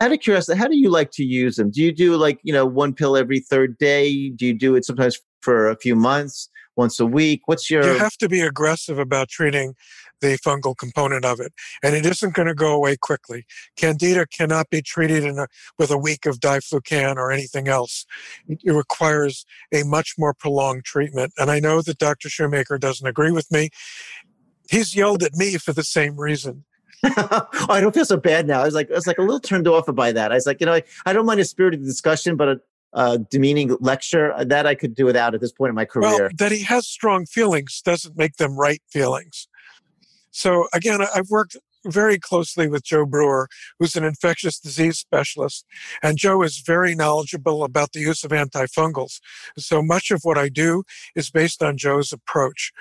out 0.01 0.13
of 0.13 0.21
curiosity, 0.21 0.57
how 0.57 0.69
do 0.69 0.77
you 0.77 0.91
like 0.91 1.11
to 1.13 1.25
use 1.25 1.57
them? 1.57 1.71
Do 1.71 1.83
you 1.83 1.93
do 1.93 2.17
like, 2.17 2.39
you 2.45 2.53
know, 2.53 2.65
one 2.65 2.95
pill 2.95 3.17
every 3.17 3.41
third 3.41 3.77
day? 3.79 4.31
Do 4.31 4.47
you 4.47 4.55
do 4.55 4.77
it 4.77 4.85
sometimes 4.85 5.19
for 5.43 5.69
a 5.69 5.77
few 5.77 5.97
months, 5.97 6.49
once 6.79 6.99
a 6.99 7.07
week? 7.07 7.43
What's 7.47 7.71
your. 7.71 7.85
You 7.85 7.99
have 7.99 8.17
to 8.19 8.29
be 8.29 8.41
aggressive 8.41 8.99
about 8.99 9.29
treating 9.29 9.75
the 10.21 10.39
fungal 10.39 10.77
component 10.77 11.25
of 11.25 11.41
it. 11.41 11.53
And 11.83 11.95
it 11.95 12.05
isn't 12.07 12.35
going 12.35 12.49
to 12.49 12.55
go 12.55 12.73
away 12.75 12.97
quickly. 12.97 13.45
Candida 13.77 14.27
cannot 14.27 14.71
be 14.71 14.83
treated 14.83 15.25
a, 15.25 15.47
with 15.79 15.91
a 15.91 15.99
week 15.99 16.27
of 16.27 16.41
diflucan 16.41 17.17
or 17.17 17.31
anything 17.31 17.69
else. 17.69 18.07
It 18.49 18.73
requires 18.73 19.45
a 19.73 19.83
much 19.85 20.15
more 20.19 20.35
prolonged 20.35 20.85
treatment. 20.85 21.33
And 21.39 21.51
I 21.51 21.61
know 21.61 21.83
that 21.83 21.99
Dr. 21.99 22.29
Shoemaker 22.29 22.79
doesn't 22.79 23.07
agree 23.07 23.31
with 23.31 23.51
me. 23.51 23.71
He's 24.71 24.95
yelled 24.95 25.23
at 25.23 25.35
me 25.35 25.57
for 25.57 25.73
the 25.73 25.85
same 25.85 26.19
reason. 26.19 26.65
oh, 27.05 27.67
I 27.69 27.81
don't 27.81 27.95
feel 27.95 28.05
so 28.05 28.17
bad 28.17 28.47
now. 28.47 28.61
I 28.61 28.65
was 28.65 28.75
like, 28.75 28.91
I 28.91 28.95
was 28.95 29.07
like 29.07 29.19
a 29.19 29.23
little 29.23 29.41
turned 29.41 29.69
off 29.69 29.87
by 29.95 30.11
that. 30.13 30.33
I 30.33 30.35
was 30.35 30.47
like, 30.47 30.61
you 30.61 30.67
know, 30.67 30.75
I, 30.75 30.83
I 31.07 31.13
don't 31.13 31.27
mind 31.27 31.39
a 31.39 31.45
spirited 31.45 31.85
discussion, 31.85 32.35
but 32.37 32.61
a, 32.93 33.13
a 33.13 33.19
demeaning 33.19 33.77
lecture 33.81 34.33
uh, 34.33 34.45
that 34.45 34.67
I 34.67 34.75
could 34.75 34.95
do 34.95 35.05
without 35.05 35.35
at 35.35 35.41
this 35.41 35.53
point 35.53 35.71
in 35.71 35.75
my 35.75 35.85
career. 35.85 36.11
Well, 36.11 36.29
that 36.39 36.53
he 36.53 36.63
has 36.65 36.87
strong 36.87 37.27
feelings 37.27 37.81
doesn't 37.83 38.17
make 38.17 38.37
them 38.37 38.57
right 38.57 38.83
feelings. 38.89 39.49
So 40.31 40.69
again, 40.73 41.01
I've 41.15 41.31
worked 41.31 41.57
very 41.85 42.19
closely 42.19 42.69
with 42.69 42.85
Joe 42.85 43.07
Brewer, 43.07 43.49
who's 43.79 43.97
an 43.97 44.05
infectious 44.05 44.59
disease 44.59 44.99
specialist. 44.99 45.65
And 46.03 46.19
Joe 46.19 46.43
is 46.43 46.59
very 46.59 46.95
knowledgeable 46.95 47.65
about 47.65 47.93
the 47.93 48.01
use 48.01 48.25
of 48.25 48.31
antifungals. 48.31 49.21
So 49.57 49.83
much 49.83 50.11
of 50.11 50.23
what 50.23 50.39
I 50.39 50.49
do 50.49 50.85
is 51.15 51.31
based 51.31 51.63
on 51.63 51.77
Joe's 51.77 52.13
approach. 52.13 52.73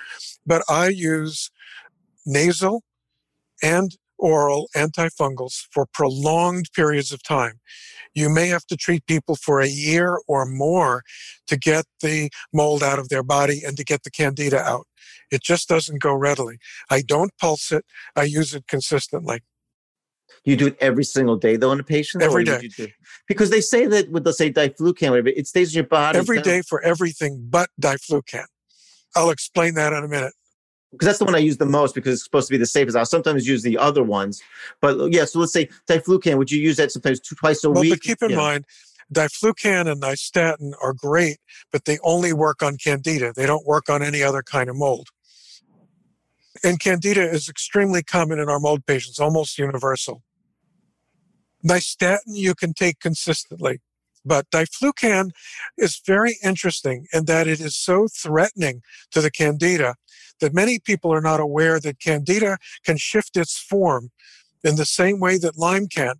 But 0.46 0.62
I 0.68 0.88
use 0.88 1.50
nasal 2.26 2.82
and 3.62 3.96
oral 4.18 4.68
antifungals 4.76 5.66
for 5.70 5.86
prolonged 5.86 6.66
periods 6.74 7.12
of 7.12 7.22
time. 7.22 7.60
You 8.14 8.28
may 8.28 8.48
have 8.48 8.66
to 8.66 8.76
treat 8.76 9.06
people 9.06 9.36
for 9.36 9.60
a 9.60 9.68
year 9.68 10.18
or 10.26 10.44
more 10.46 11.02
to 11.46 11.56
get 11.56 11.84
the 12.02 12.30
mold 12.52 12.82
out 12.82 12.98
of 12.98 13.08
their 13.08 13.22
body 13.22 13.62
and 13.64 13.76
to 13.76 13.84
get 13.84 14.02
the 14.02 14.10
candida 14.10 14.58
out. 14.58 14.86
It 15.30 15.42
just 15.42 15.68
doesn't 15.68 16.00
go 16.02 16.14
readily. 16.14 16.58
I 16.90 17.02
don't 17.02 17.32
pulse 17.38 17.70
it. 17.70 17.84
I 18.16 18.24
use 18.24 18.54
it 18.54 18.66
consistently. 18.66 19.42
You 20.44 20.56
do 20.56 20.68
it 20.68 20.76
every 20.80 21.04
single 21.04 21.36
day, 21.36 21.56
though, 21.56 21.72
in 21.72 21.80
a 21.80 21.84
patient. 21.84 22.22
Every 22.22 22.44
day, 22.44 22.70
because 23.26 23.50
they 23.50 23.60
say 23.60 23.86
that 23.86 24.10
with 24.10 24.24
let's 24.24 24.38
say 24.38 24.52
diflucan, 24.52 25.10
whatever, 25.10 25.28
it 25.28 25.46
stays 25.46 25.74
in 25.74 25.78
your 25.78 25.86
body 25.86 26.18
every 26.18 26.40
day 26.40 26.62
for 26.62 26.80
everything 26.82 27.46
but 27.50 27.68
diflucan. 27.80 28.46
I'll 29.14 29.30
explain 29.30 29.74
that 29.74 29.92
in 29.92 30.04
a 30.04 30.08
minute 30.08 30.32
because 30.92 31.06
that's 31.06 31.18
the 31.18 31.24
one 31.24 31.34
I 31.34 31.38
use 31.38 31.58
the 31.58 31.66
most 31.66 31.94
because 31.94 32.14
it's 32.14 32.24
supposed 32.24 32.48
to 32.48 32.54
be 32.54 32.58
the 32.58 32.66
safest. 32.66 32.96
I'll 32.96 33.04
sometimes 33.04 33.46
use 33.46 33.62
the 33.62 33.76
other 33.76 34.02
ones, 34.02 34.42
but 34.80 34.98
uh, 34.98 35.04
yeah. 35.06 35.24
So 35.24 35.40
let's 35.40 35.52
say 35.52 35.68
diflucan. 35.88 36.38
Would 36.38 36.50
you 36.50 36.60
use 36.60 36.76
that 36.76 36.92
sometimes 36.92 37.20
two, 37.20 37.34
twice 37.34 37.62
a 37.64 37.70
well, 37.70 37.82
week? 37.82 37.92
But 37.92 38.00
keep 38.00 38.22
in 38.22 38.30
yeah. 38.30 38.36
mind, 38.36 38.64
diflucan 39.12 39.90
and 39.90 40.02
nystatin 40.02 40.72
are 40.82 40.94
great, 40.94 41.38
but 41.70 41.84
they 41.84 41.98
only 42.02 42.32
work 42.32 42.62
on 42.62 42.76
candida. 42.76 43.32
They 43.34 43.46
don't 43.46 43.66
work 43.66 43.88
on 43.88 44.02
any 44.02 44.22
other 44.22 44.42
kind 44.42 44.70
of 44.70 44.76
mold. 44.76 45.08
And 46.64 46.80
candida 46.80 47.22
is 47.22 47.48
extremely 47.48 48.02
common 48.02 48.38
in 48.38 48.48
our 48.48 48.58
mold 48.58 48.84
patients, 48.86 49.18
almost 49.18 49.58
universal. 49.58 50.22
Nystatin 51.64 52.18
you 52.26 52.54
can 52.54 52.72
take 52.72 52.98
consistently, 53.00 53.80
but 54.24 54.50
diflucan 54.50 55.30
is 55.76 56.00
very 56.06 56.36
interesting 56.42 57.06
in 57.12 57.24
that 57.26 57.46
it 57.46 57.60
is 57.60 57.76
so 57.76 58.08
threatening 58.08 58.82
to 59.10 59.20
the 59.20 59.30
candida 59.30 59.94
that 60.40 60.54
many 60.54 60.78
people 60.78 61.12
are 61.12 61.20
not 61.20 61.40
aware 61.40 61.80
that 61.80 62.00
candida 62.00 62.58
can 62.84 62.96
shift 62.96 63.36
its 63.36 63.58
form 63.58 64.10
in 64.64 64.76
the 64.76 64.86
same 64.86 65.20
way 65.20 65.38
that 65.38 65.56
Lyme 65.56 65.86
can 65.86 66.16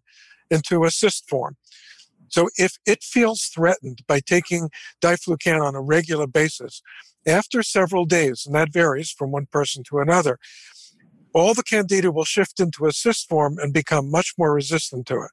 into 0.50 0.84
a 0.84 0.90
cyst 0.90 1.28
form. 1.28 1.56
So 2.28 2.48
if 2.56 2.78
it 2.86 3.02
feels 3.02 3.44
threatened 3.44 4.02
by 4.06 4.20
taking 4.20 4.70
diflucan 5.00 5.62
on 5.62 5.74
a 5.74 5.80
regular 5.80 6.26
basis, 6.26 6.82
after 7.26 7.62
several 7.62 8.04
days, 8.04 8.44
and 8.46 8.54
that 8.54 8.72
varies 8.72 9.10
from 9.10 9.30
one 9.30 9.46
person 9.46 9.82
to 9.84 9.98
another, 9.98 10.38
all 11.34 11.54
the 11.54 11.62
candida 11.62 12.10
will 12.10 12.24
shift 12.24 12.60
into 12.60 12.86
a 12.86 12.92
cyst 12.92 13.28
form 13.28 13.58
and 13.58 13.72
become 13.72 14.10
much 14.10 14.34
more 14.38 14.52
resistant 14.52 15.06
to 15.06 15.16
it. 15.16 15.30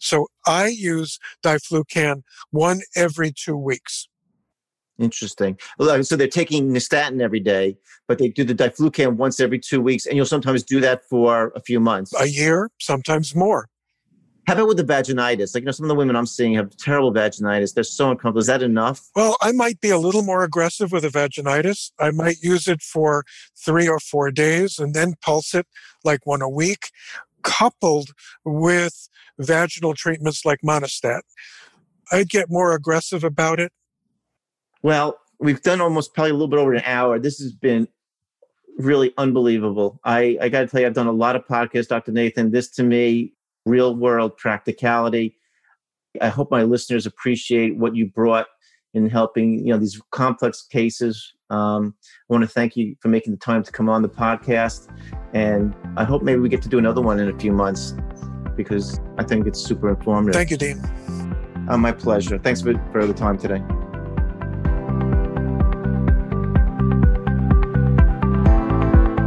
So 0.00 0.28
I 0.46 0.68
use 0.68 1.18
diflucan 1.42 2.22
one 2.50 2.80
every 2.96 3.32
two 3.32 3.56
weeks. 3.56 4.08
Interesting. 4.98 5.58
So 6.02 6.16
they're 6.16 6.28
taking 6.28 6.72
nystatin 6.72 7.22
every 7.22 7.40
day, 7.40 7.78
but 8.06 8.18
they 8.18 8.28
do 8.28 8.44
the 8.44 8.54
diflucan 8.54 9.16
once 9.16 9.40
every 9.40 9.58
two 9.58 9.80
weeks, 9.80 10.04
and 10.04 10.14
you'll 10.14 10.26
sometimes 10.26 10.62
do 10.62 10.80
that 10.80 11.02
for 11.08 11.52
a 11.56 11.60
few 11.60 11.80
months. 11.80 12.12
A 12.20 12.26
year, 12.26 12.70
sometimes 12.78 13.34
more. 13.34 13.68
How 14.46 14.54
about 14.54 14.68
with 14.68 14.78
the 14.78 14.84
vaginitis? 14.84 15.54
Like, 15.54 15.62
you 15.62 15.66
know, 15.66 15.70
some 15.70 15.84
of 15.84 15.88
the 15.88 15.94
women 15.94 16.16
I'm 16.16 16.26
seeing 16.26 16.54
have 16.54 16.76
terrible 16.76 17.12
vaginitis. 17.12 17.74
They're 17.74 17.84
so 17.84 18.10
uncomfortable. 18.10 18.40
Is 18.40 18.46
that 18.48 18.62
enough? 18.62 19.08
Well, 19.14 19.36
I 19.40 19.52
might 19.52 19.80
be 19.80 19.90
a 19.90 19.98
little 19.98 20.22
more 20.22 20.42
aggressive 20.42 20.92
with 20.92 21.04
a 21.04 21.08
vaginitis. 21.08 21.92
I 22.00 22.10
might 22.10 22.40
use 22.42 22.66
it 22.66 22.82
for 22.82 23.24
three 23.56 23.86
or 23.86 24.00
four 24.00 24.30
days 24.30 24.78
and 24.78 24.92
then 24.92 25.14
pulse 25.22 25.54
it 25.54 25.66
like 26.04 26.26
one 26.26 26.42
a 26.42 26.48
week, 26.48 26.90
coupled 27.42 28.10
with 28.44 29.08
vaginal 29.38 29.94
treatments 29.94 30.44
like 30.44 30.58
Monistat. 30.64 31.20
I'd 32.12 32.28
get 32.28 32.46
more 32.50 32.74
aggressive 32.74 33.22
about 33.24 33.60
it 33.60 33.72
well, 34.82 35.18
we've 35.38 35.62
done 35.62 35.80
almost 35.80 36.14
probably 36.14 36.30
a 36.30 36.34
little 36.34 36.48
bit 36.48 36.58
over 36.58 36.72
an 36.72 36.82
hour. 36.84 37.18
This 37.18 37.38
has 37.38 37.52
been 37.52 37.88
really 38.78 39.12
unbelievable. 39.18 40.00
I, 40.04 40.38
I 40.40 40.48
got 40.48 40.60
to 40.60 40.66
tell 40.66 40.80
you, 40.80 40.86
I've 40.86 40.94
done 40.94 41.06
a 41.06 41.12
lot 41.12 41.36
of 41.36 41.46
podcasts, 41.46 41.88
Dr. 41.88 42.12
Nathan. 42.12 42.50
This 42.50 42.70
to 42.72 42.82
me, 42.82 43.34
real 43.66 43.94
world 43.94 44.36
practicality. 44.36 45.36
I 46.20 46.28
hope 46.28 46.50
my 46.50 46.62
listeners 46.62 47.06
appreciate 47.06 47.76
what 47.76 47.94
you 47.94 48.06
brought 48.06 48.46
in 48.94 49.08
helping 49.08 49.58
you 49.58 49.72
know 49.72 49.78
these 49.78 50.00
complex 50.10 50.62
cases. 50.62 51.34
Um, 51.50 51.94
I 52.28 52.32
want 52.32 52.42
to 52.42 52.48
thank 52.48 52.76
you 52.76 52.96
for 53.00 53.08
making 53.08 53.32
the 53.32 53.38
time 53.38 53.62
to 53.62 53.72
come 53.72 53.88
on 53.88 54.02
the 54.02 54.08
podcast, 54.08 54.88
and 55.34 55.74
I 55.96 56.04
hope 56.04 56.22
maybe 56.22 56.40
we 56.40 56.48
get 56.48 56.62
to 56.62 56.68
do 56.68 56.78
another 56.78 57.00
one 57.00 57.18
in 57.18 57.28
a 57.28 57.38
few 57.38 57.52
months 57.52 57.94
because 58.56 59.00
I 59.18 59.24
think 59.24 59.46
it's 59.46 59.60
super 59.60 59.88
informative. 59.88 60.34
Thank 60.34 60.50
you, 60.50 60.56
Dean. 60.56 60.80
Uh, 61.68 61.76
my 61.78 61.92
pleasure. 61.92 62.38
Thanks 62.38 62.62
for, 62.62 62.74
for 62.92 63.06
the 63.06 63.14
time 63.14 63.38
today. 63.38 63.62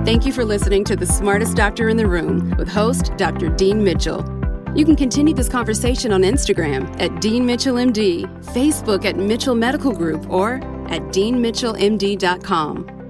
Thank 0.06 0.26
you 0.26 0.34
for 0.34 0.44
listening 0.44 0.84
to 0.86 0.98
The 0.98 1.06
Smartest 1.06 1.56
Doctor 1.56 1.88
in 1.88 1.96
the 1.96 2.06
Room 2.06 2.54
with 2.58 2.68
host 2.68 3.14
Dr. 3.16 3.50
Dean 3.50 3.84
Mitchell. 3.84 4.33
You 4.76 4.86
can 4.86 4.96
continue 4.96 5.36
this 5.36 5.50
conversation 5.50 6.12
on 6.12 6.24
Instagram 6.24 7.00
at 7.00 7.22
Dean 7.22 7.46
Mitchell 7.46 7.76
MD, 7.76 8.24
Facebook 8.46 9.06
at 9.06 9.16
Mitchell 9.18 9.54
Medical 9.54 9.92
Group, 9.92 10.28
or 10.32 10.56
at 10.88 11.02
deanmitchellmd.com. 11.14 13.03